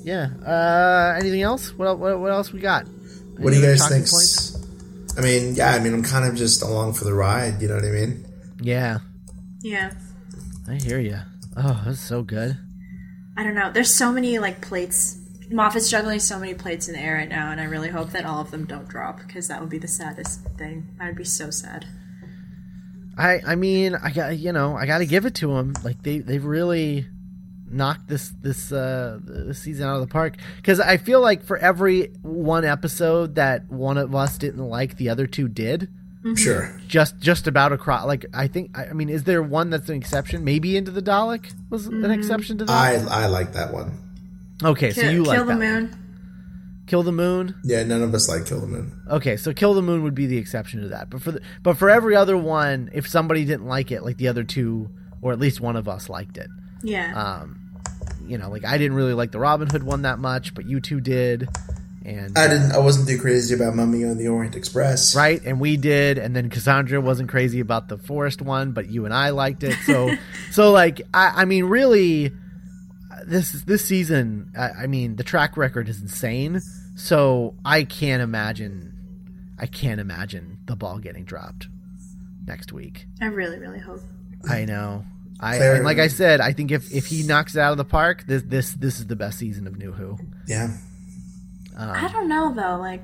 yeah. 0.07 0.29
Uh, 0.45 1.17
anything 1.19 1.41
else? 1.41 1.77
What 1.77 1.99
what, 1.99 2.19
what 2.19 2.31
else 2.31 2.53
we 2.53 2.61
got? 2.61 2.87
What 3.37 3.51
do 3.51 3.59
you 3.59 3.65
guys 3.65 3.87
think? 3.87 4.09
points? 4.09 4.55
I 5.17 5.21
mean, 5.21 5.55
yeah. 5.55 5.71
I 5.73 5.79
mean, 5.79 5.93
I'm 5.93 6.03
kind 6.03 6.25
of 6.25 6.35
just 6.35 6.61
along 6.63 6.93
for 6.93 7.03
the 7.03 7.13
ride. 7.13 7.61
You 7.61 7.67
know 7.67 7.75
what 7.75 7.83
I 7.83 7.89
mean? 7.89 8.25
Yeah, 8.61 8.99
Yeah. 9.61 9.91
I 10.69 10.75
hear 10.75 10.99
you. 10.99 11.17
Oh, 11.55 11.81
that's 11.85 11.99
so 11.99 12.23
good. 12.23 12.57
I 13.35 13.43
don't 13.43 13.53
know. 13.53 13.71
There's 13.71 13.93
so 13.93 14.11
many 14.11 14.39
like 14.39 14.61
plates. 14.61 15.17
Moffat's 15.51 15.89
juggling 15.89 16.19
so 16.19 16.39
many 16.39 16.53
plates 16.53 16.87
in 16.87 16.93
the 16.93 16.99
air 16.99 17.15
right 17.15 17.29
now, 17.29 17.51
and 17.51 17.59
I 17.61 17.65
really 17.65 17.89
hope 17.89 18.11
that 18.11 18.25
all 18.25 18.41
of 18.41 18.51
them 18.51 18.65
don't 18.65 18.87
drop 18.87 19.19
because 19.19 19.47
that 19.49 19.59
would 19.61 19.69
be 19.69 19.77
the 19.77 19.87
saddest 19.87 20.41
thing. 20.57 20.95
I 20.99 21.07
would 21.07 21.15
be 21.17 21.23
so 21.25 21.49
sad. 21.51 21.85
I 23.17 23.41
I 23.45 23.55
mean 23.55 23.95
I 23.95 24.11
got 24.11 24.37
you 24.37 24.53
know 24.53 24.75
I 24.77 24.85
got 24.85 24.99
to 24.99 25.05
give 25.05 25.25
it 25.25 25.35
to 25.35 25.47
them. 25.53 25.73
Like 25.83 26.01
they 26.03 26.19
they've 26.19 26.43
really 26.43 27.07
knocked 27.69 28.07
this 28.07 28.31
this 28.41 28.71
uh 28.71 29.19
this 29.23 29.59
season 29.59 29.87
out 29.87 29.95
of 29.95 30.01
the 30.01 30.07
park 30.07 30.35
because 30.57 30.79
I 30.79 30.97
feel 30.97 31.21
like 31.21 31.43
for 31.43 31.57
every 31.57 32.07
one 32.21 32.63
episode 32.65 33.35
that 33.35 33.69
one 33.69 33.97
of 33.97 34.15
us 34.15 34.37
didn't 34.37 34.65
like, 34.67 34.97
the 34.97 35.09
other 35.09 35.27
two 35.27 35.47
did. 35.47 35.89
Sure. 36.35 36.77
Just 36.87 37.19
just 37.19 37.47
about 37.47 37.71
across. 37.71 38.05
Like 38.05 38.25
I 38.33 38.47
think 38.47 38.77
I 38.77 38.87
I 38.87 38.93
mean, 38.93 39.07
is 39.09 39.23
there 39.23 39.41
one 39.41 39.69
that's 39.69 39.87
an 39.87 39.95
exception? 39.95 40.43
Maybe 40.43 40.75
into 40.75 40.91
the 40.91 41.01
Dalek 41.01 41.53
was 41.69 41.87
an 41.87 42.09
exception 42.11 42.57
to 42.57 42.65
that. 42.65 42.71
I 42.71 43.23
I 43.23 43.27
like 43.27 43.53
that 43.53 43.71
one. 43.71 43.97
okay, 44.63 44.91
so 44.91 45.01
Kill, 45.01 45.11
you 45.13 45.23
like 45.23 45.37
kill 45.37 45.45
the 45.45 45.53
that. 45.55 45.59
moon. 45.59 46.03
Kill 46.87 47.03
the 47.03 47.11
moon. 47.11 47.55
Yeah, 47.63 47.83
none 47.83 48.01
of 48.01 48.13
us 48.13 48.27
like 48.29 48.45
Kill 48.45 48.61
the 48.61 48.67
Moon. 48.67 48.91
Okay, 49.09 49.35
so 49.35 49.53
Kill 49.53 49.73
the 49.73 49.81
Moon 49.81 50.03
would 50.03 50.15
be 50.15 50.25
the 50.25 50.37
exception 50.37 50.81
to 50.81 50.87
that. 50.89 51.09
But 51.09 51.21
for 51.21 51.33
the, 51.33 51.41
but 51.61 51.77
for 51.77 51.89
every 51.89 52.15
other 52.15 52.37
one, 52.37 52.89
if 52.93 53.07
somebody 53.09 53.43
didn't 53.43 53.65
like 53.67 53.91
it, 53.91 54.03
like 54.03 54.15
the 54.17 54.29
other 54.29 54.45
two, 54.45 54.89
or 55.21 55.33
at 55.33 55.39
least 55.39 55.59
one 55.59 55.75
of 55.75 55.89
us 55.89 56.09
liked 56.09 56.37
it. 56.37 56.49
Yeah. 56.83 57.13
Um, 57.15 57.59
you 58.25 58.37
know, 58.37 58.49
like 58.49 58.65
I 58.65 58.77
didn't 58.77 58.95
really 58.95 59.13
like 59.13 59.31
the 59.31 59.39
Robin 59.39 59.67
Hood 59.69 59.83
one 59.83 60.03
that 60.03 60.19
much, 60.19 60.53
but 60.53 60.65
you 60.65 60.79
two 60.79 60.99
did, 60.99 61.47
and 62.05 62.37
I 62.37 62.47
didn't. 62.47 62.71
I 62.71 62.79
wasn't 62.79 63.07
too 63.07 63.19
crazy 63.19 63.55
about 63.55 63.75
Mummy 63.75 64.03
on 64.05 64.17
the 64.17 64.27
Orient 64.27 64.55
Express. 64.55 65.15
right 65.15 65.41
and 65.43 65.59
we 65.59 65.77
did 65.77 66.17
and 66.17 66.35
then 66.35 66.49
cassandra 66.49 66.99
wasn't 67.01 67.29
crazy 67.29 67.59
about 67.59 67.89
the 67.89 67.97
forest 67.97 68.41
one 68.41 68.71
but 68.71 68.89
you 68.89 69.05
and 69.05 69.13
i 69.13 69.29
liked 69.31 69.63
it 69.63 69.73
so 69.85 70.09
so 70.51 70.71
like 70.71 71.01
i, 71.13 71.41
I 71.41 71.45
mean 71.45 71.65
really 71.65 72.31
this 73.25 73.51
this 73.63 73.83
season 73.85 74.51
I, 74.57 74.69
I 74.83 74.87
mean 74.87 75.15
the 75.17 75.23
track 75.23 75.57
record 75.57 75.89
is 75.89 76.01
insane 76.01 76.61
so 76.95 77.55
i 77.65 77.83
can't 77.83 78.21
imagine 78.21 78.93
i 79.59 79.65
can't 79.65 79.99
imagine 79.99 80.59
the 80.65 80.75
ball 80.77 80.99
getting 80.99 81.25
dropped 81.25 81.67
next 82.45 82.71
week 82.71 83.05
I 83.21 83.25
really, 83.25 83.59
really 83.59 83.79
hope. 83.79 84.01
i 84.49 84.63
know 84.65 85.03
I 85.39 85.55
and 85.57 85.83
like 85.85 85.99
I 85.99 86.07
said, 86.07 86.41
I 86.41 86.51
think 86.53 86.71
if, 86.71 86.91
if 86.91 87.05
he 87.07 87.23
knocks 87.23 87.55
it 87.55 87.59
out 87.59 87.71
of 87.71 87.77
the 87.77 87.85
park, 87.85 88.25
this 88.25 88.41
this 88.43 88.71
this 88.73 88.99
is 88.99 89.07
the 89.07 89.15
best 89.15 89.37
season 89.37 89.67
of 89.67 89.77
New 89.77 89.91
Who. 89.91 90.17
Yeah. 90.47 90.75
Um, 91.75 91.91
I 91.91 92.07
don't 92.11 92.27
know 92.27 92.53
though. 92.53 92.77
Like 92.77 93.03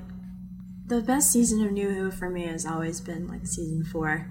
the 0.86 1.00
best 1.00 1.30
season 1.30 1.64
of 1.64 1.70
New 1.72 1.90
Who 1.90 2.10
for 2.10 2.28
me 2.28 2.46
has 2.46 2.66
always 2.66 3.00
been 3.00 3.28
like 3.28 3.46
season 3.46 3.84
four 3.84 4.30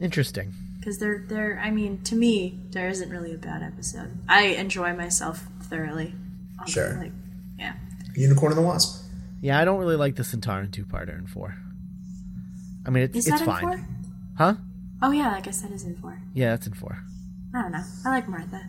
Interesting. 0.00 0.52
because 0.78 0.98
they're 0.98 1.24
they're. 1.28 1.60
I 1.62 1.70
mean, 1.70 2.02
to 2.04 2.16
me, 2.16 2.58
there 2.70 2.88
isn't 2.88 3.08
really 3.10 3.32
a 3.32 3.38
bad 3.38 3.62
episode. 3.62 4.18
I 4.28 4.46
enjoy 4.46 4.94
myself 4.94 5.46
thoroughly. 5.62 6.14
on- 6.58 6.66
Sure. 6.66 6.96
Like, 6.98 7.12
yeah. 7.58 7.74
Unicorn 8.16 8.52
and 8.52 8.58
the 8.58 8.66
Wasp. 8.66 9.02
Yeah, 9.40 9.58
I 9.60 9.64
don't 9.64 9.78
really 9.78 9.96
like 9.96 10.16
the 10.16 10.22
Sontaran 10.22 10.72
two 10.72 10.84
parter 10.84 11.16
in 11.18 11.26
four. 11.26 11.54
I 12.86 12.90
mean, 12.90 13.04
it's 13.04 13.16
Is 13.16 13.28
it's 13.28 13.38
that 13.38 13.44
fine, 13.46 13.62
in 13.64 13.78
four? 13.78 13.88
huh? 14.38 14.54
Oh 15.06 15.10
yeah, 15.10 15.28
like 15.28 15.36
I 15.36 15.40
guess 15.42 15.60
that 15.60 15.70
is 15.72 15.84
in 15.84 15.94
four. 15.96 16.18
Yeah, 16.32 16.50
that's 16.50 16.66
in 16.66 16.72
four. 16.74 16.98
I 17.54 17.62
don't 17.62 17.72
know. 17.72 17.82
I 18.04 18.08
like 18.10 18.28
Martha. 18.28 18.60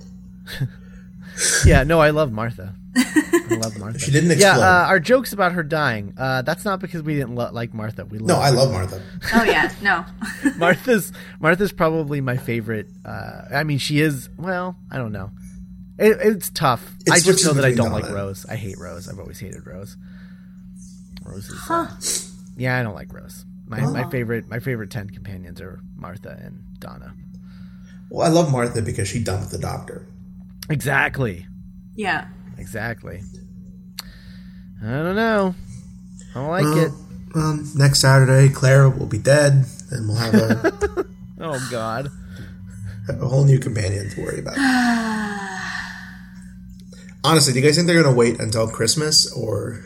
Yeah, 1.66 1.84
no, 1.84 2.00
I 2.00 2.12
love 2.12 2.32
Martha. 2.32 2.76
I 2.96 3.56
love 3.60 3.78
Martha. 3.80 4.00
She 4.00 4.12
didn't 4.12 4.30
Yeah, 4.40 4.52
explode. 4.52 4.64
uh, 4.64 4.86
our 4.88 5.00
jokes 5.02 5.34
about 5.34 5.52
her 5.52 5.64
dying. 5.64 6.14
Uh, 6.18 6.44
that's 6.44 6.64
not 6.64 6.80
because 6.80 7.02
we 7.02 7.16
didn't 7.16 7.36
lo- 7.36 7.50
like 7.52 7.74
Martha. 7.74 8.06
We 8.06 8.20
no, 8.20 8.36
love 8.36 8.44
I 8.44 8.50
love 8.52 8.72
Martha. 8.72 9.02
Oh 9.34 9.44
yeah, 9.44 9.70
no. 9.82 10.06
Martha's. 10.58 11.12
Martha's 11.42 11.74
probably 11.74 12.22
my 12.22 12.38
favorite. 12.38 12.88
Uh, 13.04 13.42
I 13.54 13.64
mean, 13.64 13.80
she 13.80 14.00
is. 14.00 14.30
Well, 14.38 14.78
I 14.92 14.98
don't 14.98 15.12
know. 15.12 15.32
It, 15.98 16.18
it's 16.22 16.52
tough. 16.52 16.96
It 17.06 17.12
I 17.12 17.20
just 17.20 17.44
know 17.44 17.54
that 17.54 17.66
I 17.66 17.74
don't 17.74 17.92
like 17.92 18.04
Donna. 18.04 18.16
Rose. 18.16 18.46
I 18.48 18.56
hate 18.56 18.78
Rose. 18.78 19.10
I've 19.10 19.20
always 19.20 19.40
hated 19.40 19.66
Rose. 19.66 19.98
Rose 21.26 21.50
is. 21.50 21.70
uh, 21.70 21.90
yeah, 22.56 22.80
I 22.80 22.84
don't 22.84 22.96
like 22.96 23.12
Rose. 23.12 23.46
My 23.68 23.82
my 23.88 24.10
favorite 24.10 24.48
my 24.48 24.60
favorite 24.60 24.92
ten 24.92 25.10
companions 25.10 25.60
are 25.62 25.80
Martha 25.96 26.38
and 26.42 26.62
Donna. 26.80 27.14
Well, 28.10 28.26
I 28.28 28.30
love 28.30 28.52
Martha 28.52 28.82
because 28.82 29.08
she 29.08 29.24
dumped 29.24 29.52
the 29.52 29.58
doctor. 29.58 30.06
Exactly. 30.70 31.48
yeah. 31.96 32.28
Exactly. 32.58 33.22
I 34.84 34.90
don't 34.92 35.16
know. 35.16 35.56
I 36.32 36.34
don't 36.40 36.50
like 36.50 36.64
Well, 36.64 36.78
it. 36.86 36.92
Well, 37.34 37.44
um, 37.50 37.70
next 37.76 38.00
Saturday, 38.00 38.54
Clara 38.54 38.90
will 38.90 39.08
be 39.08 39.18
dead, 39.18 39.66
and 39.92 40.08
we'll 40.08 40.18
have 40.18 40.34
a, 40.36 41.06
Oh 41.42 41.68
God. 41.70 42.10
a 43.10 43.28
whole 43.28 43.44
new 43.44 43.60
companion 43.60 44.10
to 44.12 44.22
worry 44.22 44.40
about. 44.40 44.58
Honestly, 47.24 47.54
do 47.54 47.60
you 47.60 47.66
guys 47.66 47.76
think 47.76 47.88
they're 47.88 48.02
going 48.02 48.14
to 48.14 48.18
wait 48.18 48.40
until 48.40 48.68
Christmas, 48.70 49.32
or 49.34 49.84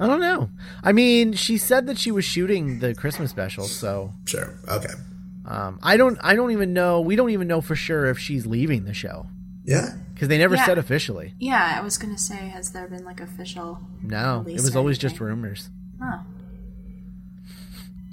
I 0.00 0.06
don't 0.06 0.20
know. 0.20 0.48
I 0.82 0.92
mean, 0.92 1.34
she 1.34 1.58
said 1.58 1.86
that 1.86 1.98
she 1.98 2.10
was 2.10 2.24
shooting 2.24 2.78
the 2.80 2.94
Christmas 2.94 3.30
special, 3.30 3.64
so 3.64 4.12
sure? 4.24 4.58
Okay, 4.66 4.88
um, 5.46 5.78
I 5.82 5.96
don't. 5.96 6.18
I 6.22 6.34
don't 6.34 6.50
even 6.52 6.72
know. 6.72 7.00
We 7.02 7.16
don't 7.16 7.30
even 7.30 7.46
know 7.46 7.60
for 7.60 7.76
sure 7.76 8.06
if 8.06 8.18
she's 8.18 8.46
leaving 8.46 8.84
the 8.84 8.94
show 8.94 9.26
yeah. 9.64 9.90
because 10.14 10.28
they 10.28 10.38
never 10.38 10.54
Yeah. 10.56 10.64
said 10.64 10.78
officially. 10.78 11.34
Yeah, 11.38 11.76
I 11.78 11.82
was 11.84 11.98
gonna 11.98 12.16
say, 12.18 12.48
has 12.48 12.72
there 12.72 12.88
been 12.88 13.04
like 13.04 13.20
official? 13.20 13.78
No, 14.02 14.44
it 14.48 14.54
was 14.54 14.74
always 14.74 14.96
just 14.98 15.20
rumors. 15.20 15.68
Oh. 16.02 16.20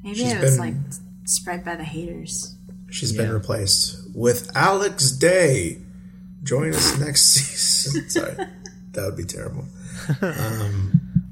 Maybe 0.04 0.16
She's 0.20 0.32
it 0.34 0.42
was 0.42 0.58
been- 0.58 0.60
like 0.60 0.76
spread 1.26 1.64
by 1.66 1.76
the 1.76 1.84
haters. 1.84 2.56
She's 2.90 3.12
been 3.12 3.32
replaced 3.32 3.98
with 4.16 4.50
Alex 4.56 5.12
Day. 5.12 5.82
Join 6.44 6.74
us 6.74 6.98
next 7.00 7.22
season. 7.34 8.10
Sorry, 8.10 8.36
that 8.94 9.06
would 9.06 9.18
be 9.18 9.26
terrible. 9.26 9.66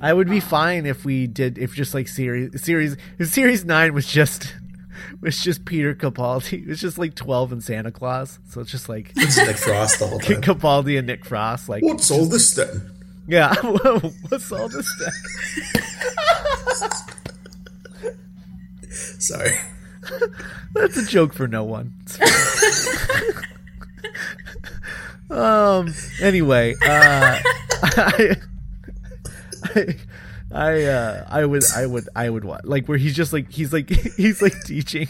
I 0.05 0.13
would 0.13 0.29
be 0.29 0.39
fine 0.39 0.85
if 0.85 1.03
we 1.03 1.25
did 1.25 1.57
if 1.57 1.73
just 1.73 1.95
like 1.95 2.07
series 2.07 2.61
series 2.61 2.95
series 3.23 3.65
nine 3.65 3.91
was 3.95 4.05
just 4.05 4.53
was 5.21 5.39
just 5.41 5.65
Peter 5.65 5.95
Capaldi. 5.95 6.61
It 6.61 6.67
was 6.67 6.79
just 6.79 6.99
like 6.99 7.15
twelve 7.15 7.51
and 7.51 7.63
Santa 7.63 7.91
Claus. 7.91 8.37
So 8.49 8.61
it's 8.61 8.69
just 8.69 8.87
like 8.87 9.13
It's 9.15 9.35
Nick 9.35 9.57
Frost 9.57 9.97
the 9.97 10.05
whole 10.05 10.19
time. 10.19 10.43
Capaldi 10.43 10.99
and 10.99 11.07
Nick 11.07 11.25
Frost. 11.25 11.69
Like 11.69 11.81
What's 11.83 12.11
all 12.11 12.27
this 12.27 12.53
then? 12.53 12.91
yeah, 13.27 13.55
what's 14.29 14.51
all 14.51 14.69
this 14.69 14.87
then? 14.99 15.11
Sorry. 19.19 19.57
That's 20.75 20.97
a 20.97 21.05
joke 21.07 21.33
for 21.33 21.47
no 21.47 21.63
one. 21.63 21.93
um. 25.31 25.91
Anyway, 26.21 26.75
uh, 26.85 27.39
I, 27.81 28.35
I, 29.75 29.95
I, 30.51 30.83
uh, 30.83 31.25
I 31.29 31.45
would, 31.45 31.63
I 31.75 31.85
would, 31.85 32.07
I 32.15 32.29
would 32.29 32.45
want 32.45 32.65
Like 32.65 32.87
where 32.87 32.97
he's 32.97 33.15
just 33.15 33.33
like 33.33 33.51
he's 33.51 33.73
like 33.73 33.89
he's 34.17 34.41
like 34.41 34.55
teaching. 34.63 35.07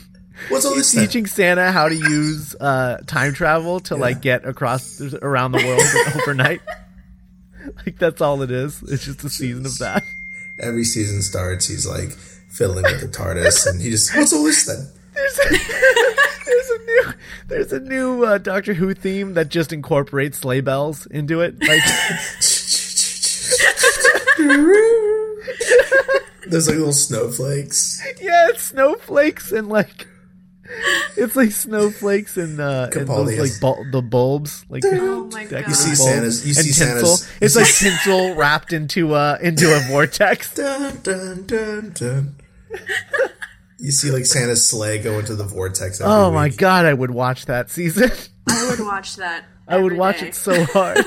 What's 0.49 0.65
all 0.65 0.73
He's 0.73 0.91
this 0.91 0.91
then? 0.91 1.05
teaching 1.05 1.25
Santa 1.27 1.71
how 1.71 1.87
to 1.87 1.95
use 1.95 2.55
uh, 2.59 2.97
time 3.07 3.33
travel 3.33 3.79
to 3.81 3.95
like 3.95 4.21
get 4.21 4.45
across 4.45 4.99
around 5.21 5.53
the 5.53 5.65
world 5.65 6.15
overnight. 6.21 6.61
Like 7.85 7.97
that's 7.97 8.19
all 8.21 8.41
it 8.41 8.51
is. 8.51 8.81
It's 8.83 9.05
just 9.05 9.23
a 9.23 9.29
season 9.29 9.65
of 9.65 9.77
that. 9.79 10.03
Every 10.59 10.83
season 10.83 11.21
starts, 11.21 11.67
he's 11.67 11.87
like 11.87 12.11
fiddling 12.49 12.83
with 12.83 12.99
the 13.01 13.07
TARDIS, 13.07 13.65
and 13.67 13.81
he 13.81 13.89
just 13.91 14.13
what's 14.15 14.33
all 14.33 14.43
this 14.43 14.65
then? 14.65 14.87
There's 15.13 15.39
a, 15.39 15.49
there's 16.45 16.69
a 16.69 16.85
new 16.85 17.13
there's 17.47 17.73
a 17.73 17.79
new 17.79 18.25
uh, 18.25 18.37
Doctor 18.37 18.73
Who 18.73 18.93
theme 18.93 19.35
that 19.35 19.47
just 19.49 19.71
incorporates 19.71 20.39
sleigh 20.39 20.61
bells 20.61 21.05
into 21.05 21.39
it. 21.41 21.55
Like 21.65 21.81
There's 26.47 26.67
like 26.67 26.77
little 26.77 26.93
snowflakes. 26.93 28.01
yeah, 28.21 28.49
it's 28.49 28.63
snowflakes 28.63 29.51
and 29.51 29.67
like 29.67 30.07
it's 31.17 31.35
like 31.35 31.51
snowflakes 31.51 32.37
and 32.37 32.59
uh 32.59 32.89
and 32.93 33.07
those 33.07 33.37
like 33.37 33.49
is- 33.49 33.59
bul- 33.59 33.85
the 33.91 34.01
bulbs 34.01 34.65
like 34.69 34.83
Oh 34.85 35.25
my 35.31 35.45
God. 35.45 35.65
You 35.67 35.73
see 35.73 35.89
bulbs 35.89 36.03
Santa's- 36.03 36.45
you 36.45 36.53
and 36.57 36.65
see 36.65 36.83
tinsel. 36.85 37.17
Santa's- 37.17 37.37
It's 37.41 37.55
like 37.55 37.67
tinsel 37.73 38.35
wrapped 38.35 38.73
into 38.73 39.15
a 39.15 39.39
into 39.41 39.75
a 39.75 39.79
vortex. 39.87 40.53
Dun 40.55 40.99
dun 41.01 41.45
dun 41.45 41.91
dun. 41.93 42.35
You 43.79 43.91
see 43.91 44.11
like 44.11 44.25
Santa's 44.25 44.65
sleigh 44.67 44.99
go 44.99 45.19
into 45.19 45.35
the 45.35 45.43
vortex. 45.45 45.99
Every 45.99 46.13
Oh 46.13 46.31
my 46.31 46.45
week. 46.45 46.57
god, 46.57 46.85
I 46.85 46.93
would 46.93 47.11
watch 47.11 47.45
that 47.47 47.69
season. 47.69 48.11
I 48.49 48.69
would 48.69 48.85
watch 48.85 49.15
that. 49.17 49.45
I 49.67 49.77
would 49.79 49.93
watch 49.93 50.19
day. 50.21 50.27
it 50.27 50.35
so 50.35 50.63
hard. 50.65 50.97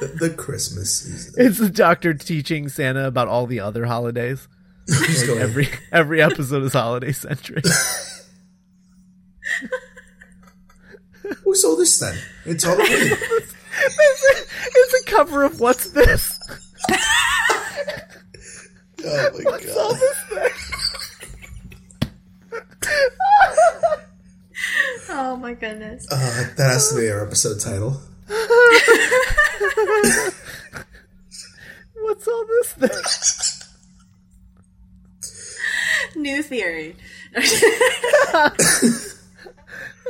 The, 0.00 0.06
the 0.28 0.30
Christmas 0.30 0.98
season. 0.98 1.34
it's 1.38 1.58
the 1.58 1.68
doctor 1.70 2.14
teaching 2.14 2.68
Santa 2.68 3.06
about 3.06 3.28
all 3.28 3.46
the 3.46 3.60
other 3.60 3.84
holidays. 3.86 4.48
He's 4.86 5.24
going, 5.26 5.40
Every 5.40 5.68
every 5.92 6.20
episode 6.20 6.62
is 6.64 6.72
holiday 6.72 7.12
centric. 7.12 7.64
Who 11.44 11.54
sold 11.54 11.78
this 11.78 11.98
then? 11.98 12.16
It's 12.44 12.64
Halloween. 12.64 12.88
it's, 12.90 13.52
a, 13.92 14.44
it's 14.66 15.02
a 15.02 15.10
cover 15.10 15.42
of 15.44 15.60
what's 15.60 15.90
this? 15.90 16.38
Oh 19.06 19.30
my 19.44 19.60
god. 19.60 19.68
all 19.76 19.92
this 19.92 20.18
thing? 20.30 20.50
Oh 25.10 25.36
my 25.36 25.52
goodness. 25.52 26.06
Uh, 26.10 26.48
that 26.56 26.70
has 26.70 26.88
to 26.90 26.96
be 26.98 27.10
our 27.10 27.24
episode 27.26 27.60
title. 27.60 28.00
What's 31.96 32.28
all 32.28 32.44
this 32.46 32.72
thing? 32.72 32.90
New 36.22 36.42
theory. 36.42 36.96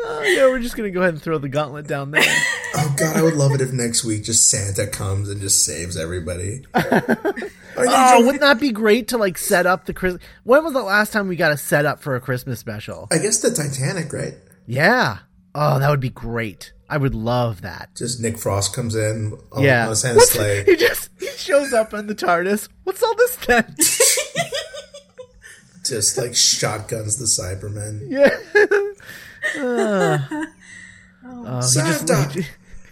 Oh, 0.07 0.23
yeah, 0.23 0.49
we're 0.49 0.59
just 0.59 0.77
gonna 0.77 0.91
go 0.91 1.01
ahead 1.01 1.15
and 1.15 1.23
throw 1.23 1.39
the 1.39 1.49
gauntlet 1.49 1.87
down 1.87 2.11
there. 2.11 2.23
Oh 2.77 2.93
god, 2.99 3.17
I 3.17 3.23
would 3.23 3.35
love 3.35 3.53
it 3.53 3.61
if 3.61 3.73
next 3.73 4.03
week 4.03 4.25
just 4.25 4.51
Santa 4.51 4.89
comes 4.89 5.29
and 5.29 5.41
just 5.41 5.65
saves 5.65 5.97
everybody. 5.97 6.65
Oh, 6.75 8.23
wouldn't 8.25 8.41
that 8.41 8.59
be 8.59 8.73
great 8.73 9.07
to 9.09 9.17
like 9.17 9.39
set 9.39 9.65
up 9.65 9.87
the 9.87 9.95
Christmas? 9.95 10.21
When 10.43 10.65
was 10.65 10.73
the 10.73 10.83
last 10.83 11.13
time 11.13 11.29
we 11.29 11.37
got 11.37 11.53
a 11.53 11.57
set 11.57 11.87
up 11.87 12.01
for 12.01 12.17
a 12.17 12.21
Christmas 12.21 12.59
special? 12.59 13.07
I 13.13 13.19
guess 13.19 13.39
the 13.39 13.53
Titanic, 13.53 14.13
right? 14.13 14.35
Yeah. 14.67 15.19
Oh, 15.55 15.79
that 15.79 15.91
would 15.91 16.01
be 16.01 16.11
great. 16.11 16.73
I 16.91 16.97
would 16.97 17.15
love 17.15 17.63
that. 17.63 17.91
Just 17.97 18.21
Nick 18.21 18.37
Frost 18.39 18.75
comes 18.75 18.95
in 18.95 19.39
on, 19.53 19.63
Yeah. 19.63 19.89
on 19.89 19.97
Santa's 19.97 20.23
What's- 20.23 20.33
sleigh. 20.33 20.65
He 20.65 20.77
just 20.77 21.11
he 21.19 21.29
shows 21.29 21.73
up 21.73 21.95
in 21.95 22.07
the 22.09 22.15
TARDIS. 22.15 22.69
What's 22.85 23.03
all 23.03 23.15
this 23.17 23.37
then? 23.37 23.75
just 25.85 26.19
like 26.19 26.35
shotguns 26.35 27.17
the 27.17 27.25
Cybermen. 27.27 28.07
yeah. 28.09 28.37
Uh, 29.57 30.19
oh, 31.27 31.57
he 31.57 31.61
just, 31.61 32.09
Santa! 32.09 32.43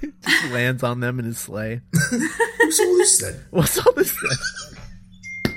he, 0.01 0.09
Just 0.23 0.53
lands 0.53 0.83
on 0.83 1.01
them 1.01 1.19
in 1.19 1.25
his 1.25 1.39
sleigh. 1.39 1.81
What's 1.91 2.81
all 2.81 2.97
this 2.99 3.21
then? 3.21 3.41
What's 3.51 3.79
all 3.79 3.93
this? 3.95 4.15
Then? 5.45 5.55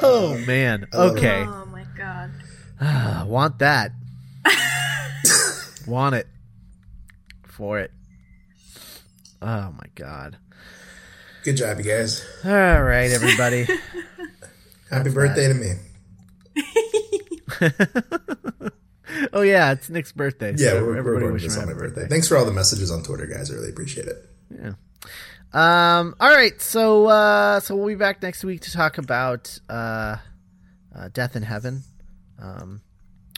Oh 0.00 0.38
man. 0.46 0.86
Okay. 0.94 1.42
Oh 1.46 1.66
my 1.66 1.84
god. 1.96 2.30
Uh, 2.80 3.24
want 3.26 3.58
that. 3.58 3.92
Want 5.86 6.14
it. 6.14 6.26
For 7.44 7.80
it. 7.80 7.90
Oh 9.40 9.72
my 9.72 9.86
god. 9.94 10.38
Good 11.44 11.56
job, 11.56 11.78
you 11.78 11.84
guys. 11.84 12.24
All 12.44 12.82
right, 12.82 13.10
everybody. 13.10 13.66
Happy 14.90 15.10
birthday 15.10 15.48
to 15.48 15.54
me. 15.54 15.72
oh 19.32 19.42
yeah, 19.42 19.72
it's 19.72 19.90
Nick's 19.90 20.12
birthday. 20.12 20.54
Yeah, 20.56 20.70
so 20.70 20.74
we're, 20.76 20.86
we're 20.86 20.98
everybody 20.98 21.26
recording 21.26 21.32
wish 21.32 21.44
him 21.44 21.50
on 21.50 21.56
a 21.58 21.66
my 21.66 21.72
happy 21.72 21.78
birthday. 21.78 22.08
Thanks 22.08 22.28
for 22.28 22.36
all 22.36 22.44
the 22.44 22.52
messages 22.52 22.90
on 22.90 23.02
Twitter, 23.02 23.26
guys. 23.26 23.50
I 23.50 23.54
really 23.54 23.70
appreciate 23.70 24.06
it. 24.06 24.30
Yeah. 24.50 24.72
Um. 25.52 26.14
All 26.18 26.30
right. 26.30 26.60
So. 26.60 27.06
Uh. 27.06 27.60
So 27.60 27.76
we'll 27.76 27.88
be 27.88 27.94
back 27.94 28.22
next 28.22 28.42
week 28.44 28.62
to 28.62 28.72
talk 28.72 28.98
about 28.98 29.58
uh, 29.68 30.16
uh 30.94 31.08
Death 31.12 31.36
in 31.36 31.42
Heaven, 31.42 31.82
um, 32.40 32.80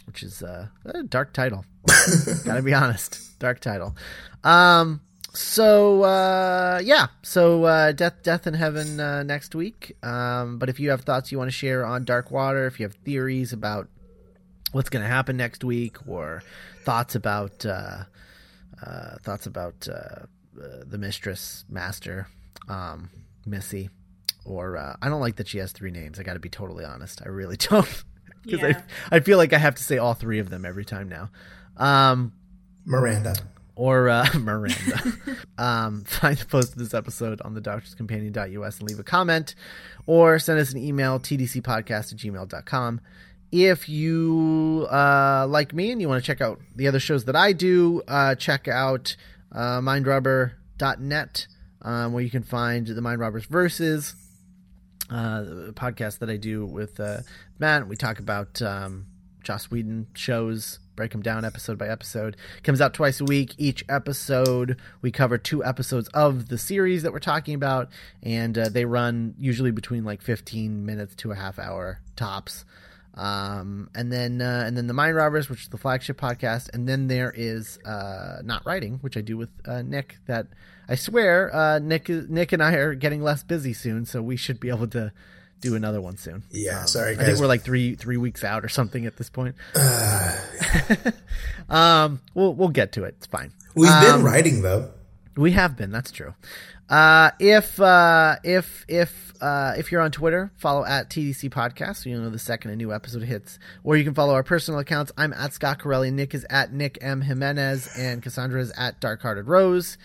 which 0.07 0.23
is 0.23 0.43
uh, 0.43 0.69
a 0.85 1.03
dark 1.03 1.33
title. 1.33 1.65
Gotta 2.45 2.63
be 2.63 2.75
honest, 2.75 3.39
dark 3.39 3.61
title. 3.61 3.97
Um. 4.45 5.01
So 5.33 6.03
uh, 6.03 6.81
yeah, 6.83 7.09
so 7.23 7.65
uh, 7.65 7.93
death, 7.93 8.23
death 8.23 8.47
in 8.47 8.55
heaven 8.55 8.99
uh, 8.99 9.23
next 9.23 9.55
week. 9.55 9.95
Um, 10.03 10.59
but 10.59 10.71
if 10.71 10.81
you 10.81 10.89
have 10.91 11.03
thoughts 11.03 11.31
you 11.31 11.37
want 11.37 11.49
to 11.49 11.57
share 11.57 11.85
on 11.85 12.05
Dark 12.07 12.31
Water, 12.31 12.67
if 12.67 12.81
you 12.81 12.87
have 12.87 12.95
theories 12.95 13.53
about 13.53 13.89
what's 14.73 14.89
going 14.89 15.03
to 15.03 15.09
happen 15.09 15.37
next 15.37 15.63
week, 15.63 15.99
or 16.09 16.43
thoughts 16.85 17.15
about 17.15 17.67
uh, 17.67 18.05
uh, 18.83 19.17
thoughts 19.23 19.45
about 19.47 19.87
uh, 19.93 20.25
the 20.87 20.97
mistress, 20.97 21.67
master, 21.69 22.29
um, 22.71 23.11
Missy, 23.45 23.91
or 24.47 24.79
uh, 24.79 24.97
I 25.03 25.11
don't 25.11 25.21
like 25.21 25.37
that 25.37 25.49
she 25.49 25.59
has 25.59 25.71
three 25.73 25.91
names. 25.91 26.19
I 26.19 26.23
got 26.23 26.33
to 26.35 26.41
be 26.41 26.49
totally 26.49 26.87
honest. 26.87 27.21
I 27.23 27.29
really 27.29 27.57
don't 27.59 28.05
because 28.43 28.61
Yeah. 28.63 28.81
I 29.11 29.17
I 29.17 29.21
feel 29.21 29.37
like 29.37 29.53
I 29.53 29.59
have 29.59 29.75
to 29.75 29.83
say 29.83 29.99
all 29.99 30.15
three 30.15 30.39
of 30.39 30.49
them 30.49 30.65
every 30.65 30.87
time 30.87 31.11
now. 31.11 31.29
Um, 31.77 32.33
Miranda. 32.85 33.35
or 33.75 34.09
uh, 34.09 34.27
Miranda. 34.39 35.13
um, 35.59 36.05
find 36.05 36.37
the 36.39 36.47
post 36.47 36.73
of 36.73 36.79
this 36.79 36.95
episode 36.95 37.41
on 37.43 37.55
the 37.55 37.61
doctorscompanion.us 37.61 38.79
and 38.79 38.89
leave 38.89 38.99
a 38.99 39.05
comment 39.05 39.55
or 40.07 40.39
send 40.39 40.59
us 40.59 40.73
an 40.73 40.79
email, 40.79 41.19
tdcpodcast 41.19 42.13
at 42.13 42.19
gmail.com. 42.19 43.01
If 43.53 43.89
you 43.89 44.87
uh, 44.91 45.47
like 45.49 45.73
me 45.73 45.91
and 45.93 46.01
you 46.01 46.09
want 46.09 46.23
to 46.23 46.27
check 46.27 46.41
out 46.41 46.61
the 46.75 46.89
other 46.89 46.99
shows 47.01 47.25
that 47.27 47.37
I 47.37 47.53
do, 47.53 48.03
uh, 48.09 48.35
check 48.35 48.67
out 48.69 49.17
uh, 49.53 49.81
mindrubber.net 49.81 51.47
um, 51.83 52.13
where 52.13 52.23
you 52.23 52.31
can 52.31 52.43
find 52.43 52.87
the 52.87 53.01
Mind 53.01 53.21
Robbers 53.21 53.45
Verses, 53.47 54.15
uh, 55.11 55.71
podcast 55.75 56.19
that 56.19 56.29
I 56.29 56.37
do 56.37 56.67
with 56.67 56.99
uh, 56.99 57.19
Matt. 57.59 57.87
We 57.87 57.95
talk 57.97 58.19
about 58.19 58.61
um, 58.61 59.07
Joss 59.47 59.71
Whedon 59.71 60.09
shows, 60.13 60.81
break 60.97 61.13
them 61.13 61.23
down 61.23 61.45
episode 61.45 61.79
by 61.79 61.87
episode. 61.87 62.37
Comes 62.65 62.81
out 62.81 62.95
twice 62.95 63.21
a 63.21 63.25
week. 63.25 63.55
Each 63.59 63.85
episode, 63.89 64.77
we 65.03 65.13
cover 65.13 65.39
two 65.39 65.65
episodes 65.65 66.09
of 66.09 66.49
the 66.49 66.59
series 66.59 67.05
that 67.05 67.13
we're 67.13 67.21
talking 67.21 67.55
about, 67.55 67.91
and 68.25 68.59
uh, 68.59 68.69
they 68.69 68.85
run 68.85 69.35
usually 69.39 69.71
between 69.71 70.05
like 70.05 70.21
15 70.21 70.85
minutes 70.85 71.15
to 71.17 71.31
a 71.31 71.37
half 71.37 71.61
hour 71.61 72.01
tops. 72.17 72.65
Um, 73.15 73.89
and 73.95 74.13
then 74.13 74.43
uh, 74.43 74.65
and 74.67 74.77
then 74.77 74.89
the 74.89 74.93
Mind 74.93 75.17
Robbers, 75.17 75.49
which 75.49 75.63
is 75.63 75.69
the 75.69 75.79
flagship 75.79 76.21
podcast, 76.21 76.69
and 76.75 76.89
then 76.89 77.07
there 77.07 77.33
is 77.35 77.79
uh, 77.85 78.39
not 78.43 78.67
writing, 78.67 78.99
which 79.01 79.17
I 79.17 79.21
do 79.21 79.37
with 79.37 79.49
uh, 79.65 79.83
Nick. 79.83 80.19
That 80.27 80.49
I 80.89 80.97
swear, 80.97 81.55
uh, 81.55 81.79
Nick 81.79 82.09
Nick 82.09 82.53
and 82.53 82.63
I 82.63 82.75
are 82.75 82.95
getting 82.95 83.23
less 83.23 83.43
busy 83.43 83.73
soon, 83.73 84.05
so 84.05 84.21
we 84.21 84.37
should 84.37 84.61
be 84.61 84.69
able 84.69 84.89
to 84.89 85.13
do 85.71 85.75
another 85.77 86.01
one 86.01 86.17
soon. 86.17 86.43
Yeah, 86.51 86.85
sorry, 86.85 87.17
I 87.19 87.25
think 87.25 87.39
we're 87.39 87.47
like 87.47 87.63
three 87.63 87.95
three 87.95 88.17
weeks 88.17 88.45
out 88.45 88.65
or 88.65 88.69
something 88.69 89.07
at 89.07 89.17
this 89.17 89.29
point. 89.31 89.55
um, 91.69 92.21
we'll 92.35 92.55
we'll 92.55 92.69
get 92.69 92.93
to 92.93 93.05
it. 93.05 93.15
It's 93.19 93.27
fine. 93.27 93.53
We've 93.75 93.91
Um, 93.91 94.05
been 94.17 94.25
writing, 94.25 94.63
though. 94.63 94.91
We 95.37 95.53
have 95.53 95.77
been. 95.77 95.91
That's 95.91 96.11
true. 96.11 96.35
Uh, 96.89 97.31
if 97.39 97.79
uh, 97.81 98.37
if 98.45 98.85
if 98.89 99.35
uh, 99.41 99.75
if 99.77 99.93
you're 99.93 100.01
on 100.01 100.13
Twitter, 100.13 100.51
follow 100.57 100.85
at 100.85 101.11
TDC 101.11 101.51
Podcast 101.51 101.97
so 102.05 102.09
you'll 102.11 102.23
know 102.23 102.31
the 102.31 102.39
second 102.39 102.71
a 102.71 102.77
new 102.77 102.93
episode 102.93 103.23
hits. 103.23 103.59
Or 103.85 103.97
you 103.97 104.05
can 104.05 104.15
follow 104.15 104.33
our 104.35 104.43
personal 104.45 104.81
accounts. 104.81 105.13
I'm 105.19 105.33
at 105.35 105.53
Scott 105.53 105.79
Corelli. 105.81 106.11
Nick 106.11 106.35
is 106.35 106.47
at 106.49 106.73
Nick 106.73 106.99
M 107.03 107.21
Jimenez, 107.23 107.89
and 107.99 108.23
Cassandra 108.23 108.61
is 108.61 108.73
at 108.79 109.01
Dark 109.01 109.21
Hearted 109.23 109.47
Rose. 109.49 109.99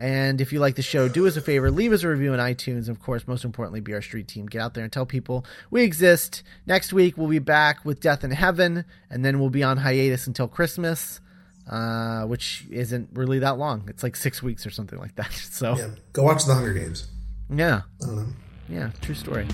And 0.00 0.40
if 0.40 0.52
you 0.52 0.60
like 0.60 0.76
the 0.76 0.82
show, 0.82 1.08
do 1.08 1.26
us 1.26 1.36
a 1.36 1.40
favor, 1.40 1.70
leave 1.72 1.92
us 1.92 2.04
a 2.04 2.08
review 2.08 2.32
on 2.32 2.38
iTunes. 2.38 2.86
And 2.86 2.90
of 2.90 3.00
course, 3.00 3.26
most 3.26 3.44
importantly, 3.44 3.80
be 3.80 3.94
our 3.94 4.00
street 4.02 4.28
team. 4.28 4.46
Get 4.46 4.60
out 4.62 4.74
there 4.74 4.84
and 4.84 4.92
tell 4.92 5.04
people 5.06 5.44
we 5.70 5.82
exist. 5.82 6.44
Next 6.66 6.92
week, 6.92 7.18
we'll 7.18 7.26
be 7.28 7.40
back 7.40 7.84
with 7.84 8.00
Death 8.00 8.22
in 8.22 8.30
Heaven, 8.30 8.84
and 9.10 9.24
then 9.24 9.40
we'll 9.40 9.50
be 9.50 9.64
on 9.64 9.78
hiatus 9.78 10.28
until 10.28 10.46
Christmas, 10.46 11.20
uh, 11.68 12.22
which 12.26 12.64
isn't 12.70 13.08
really 13.12 13.40
that 13.40 13.58
long. 13.58 13.84
It's 13.88 14.04
like 14.04 14.14
six 14.14 14.40
weeks 14.42 14.64
or 14.64 14.70
something 14.70 14.98
like 15.00 15.16
that. 15.16 15.32
So, 15.50 15.76
Yeah, 15.76 15.88
go 16.12 16.22
watch 16.22 16.44
the 16.44 16.54
Hunger 16.54 16.74
Games. 16.74 17.08
yeah, 17.52 17.82
I 18.02 18.06
don't 18.06 18.16
know. 18.16 18.26
yeah, 18.68 18.90
true 19.00 19.16
story. 19.16 19.48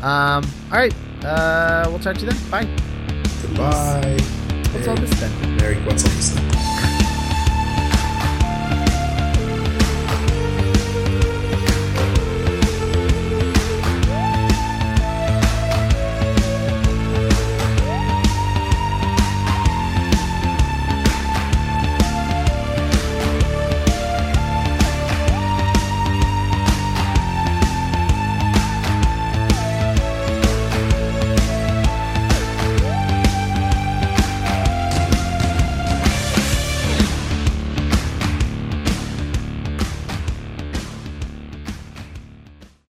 Um, 0.00 0.44
all 0.70 0.78
right, 0.78 0.94
uh, 1.24 1.86
we'll 1.88 1.98
talk 1.98 2.14
to 2.18 2.24
you 2.24 2.30
then. 2.30 2.50
Bye. 2.50 3.22
Goodbye. 3.42 4.18
What's 4.72 4.86
all 4.86 4.96
this 4.96 5.18
then? 5.18 5.56
Merry, 5.56 5.76
what's 5.84 6.04
all 6.04 6.10
this 6.10 6.30
then? 6.30 6.67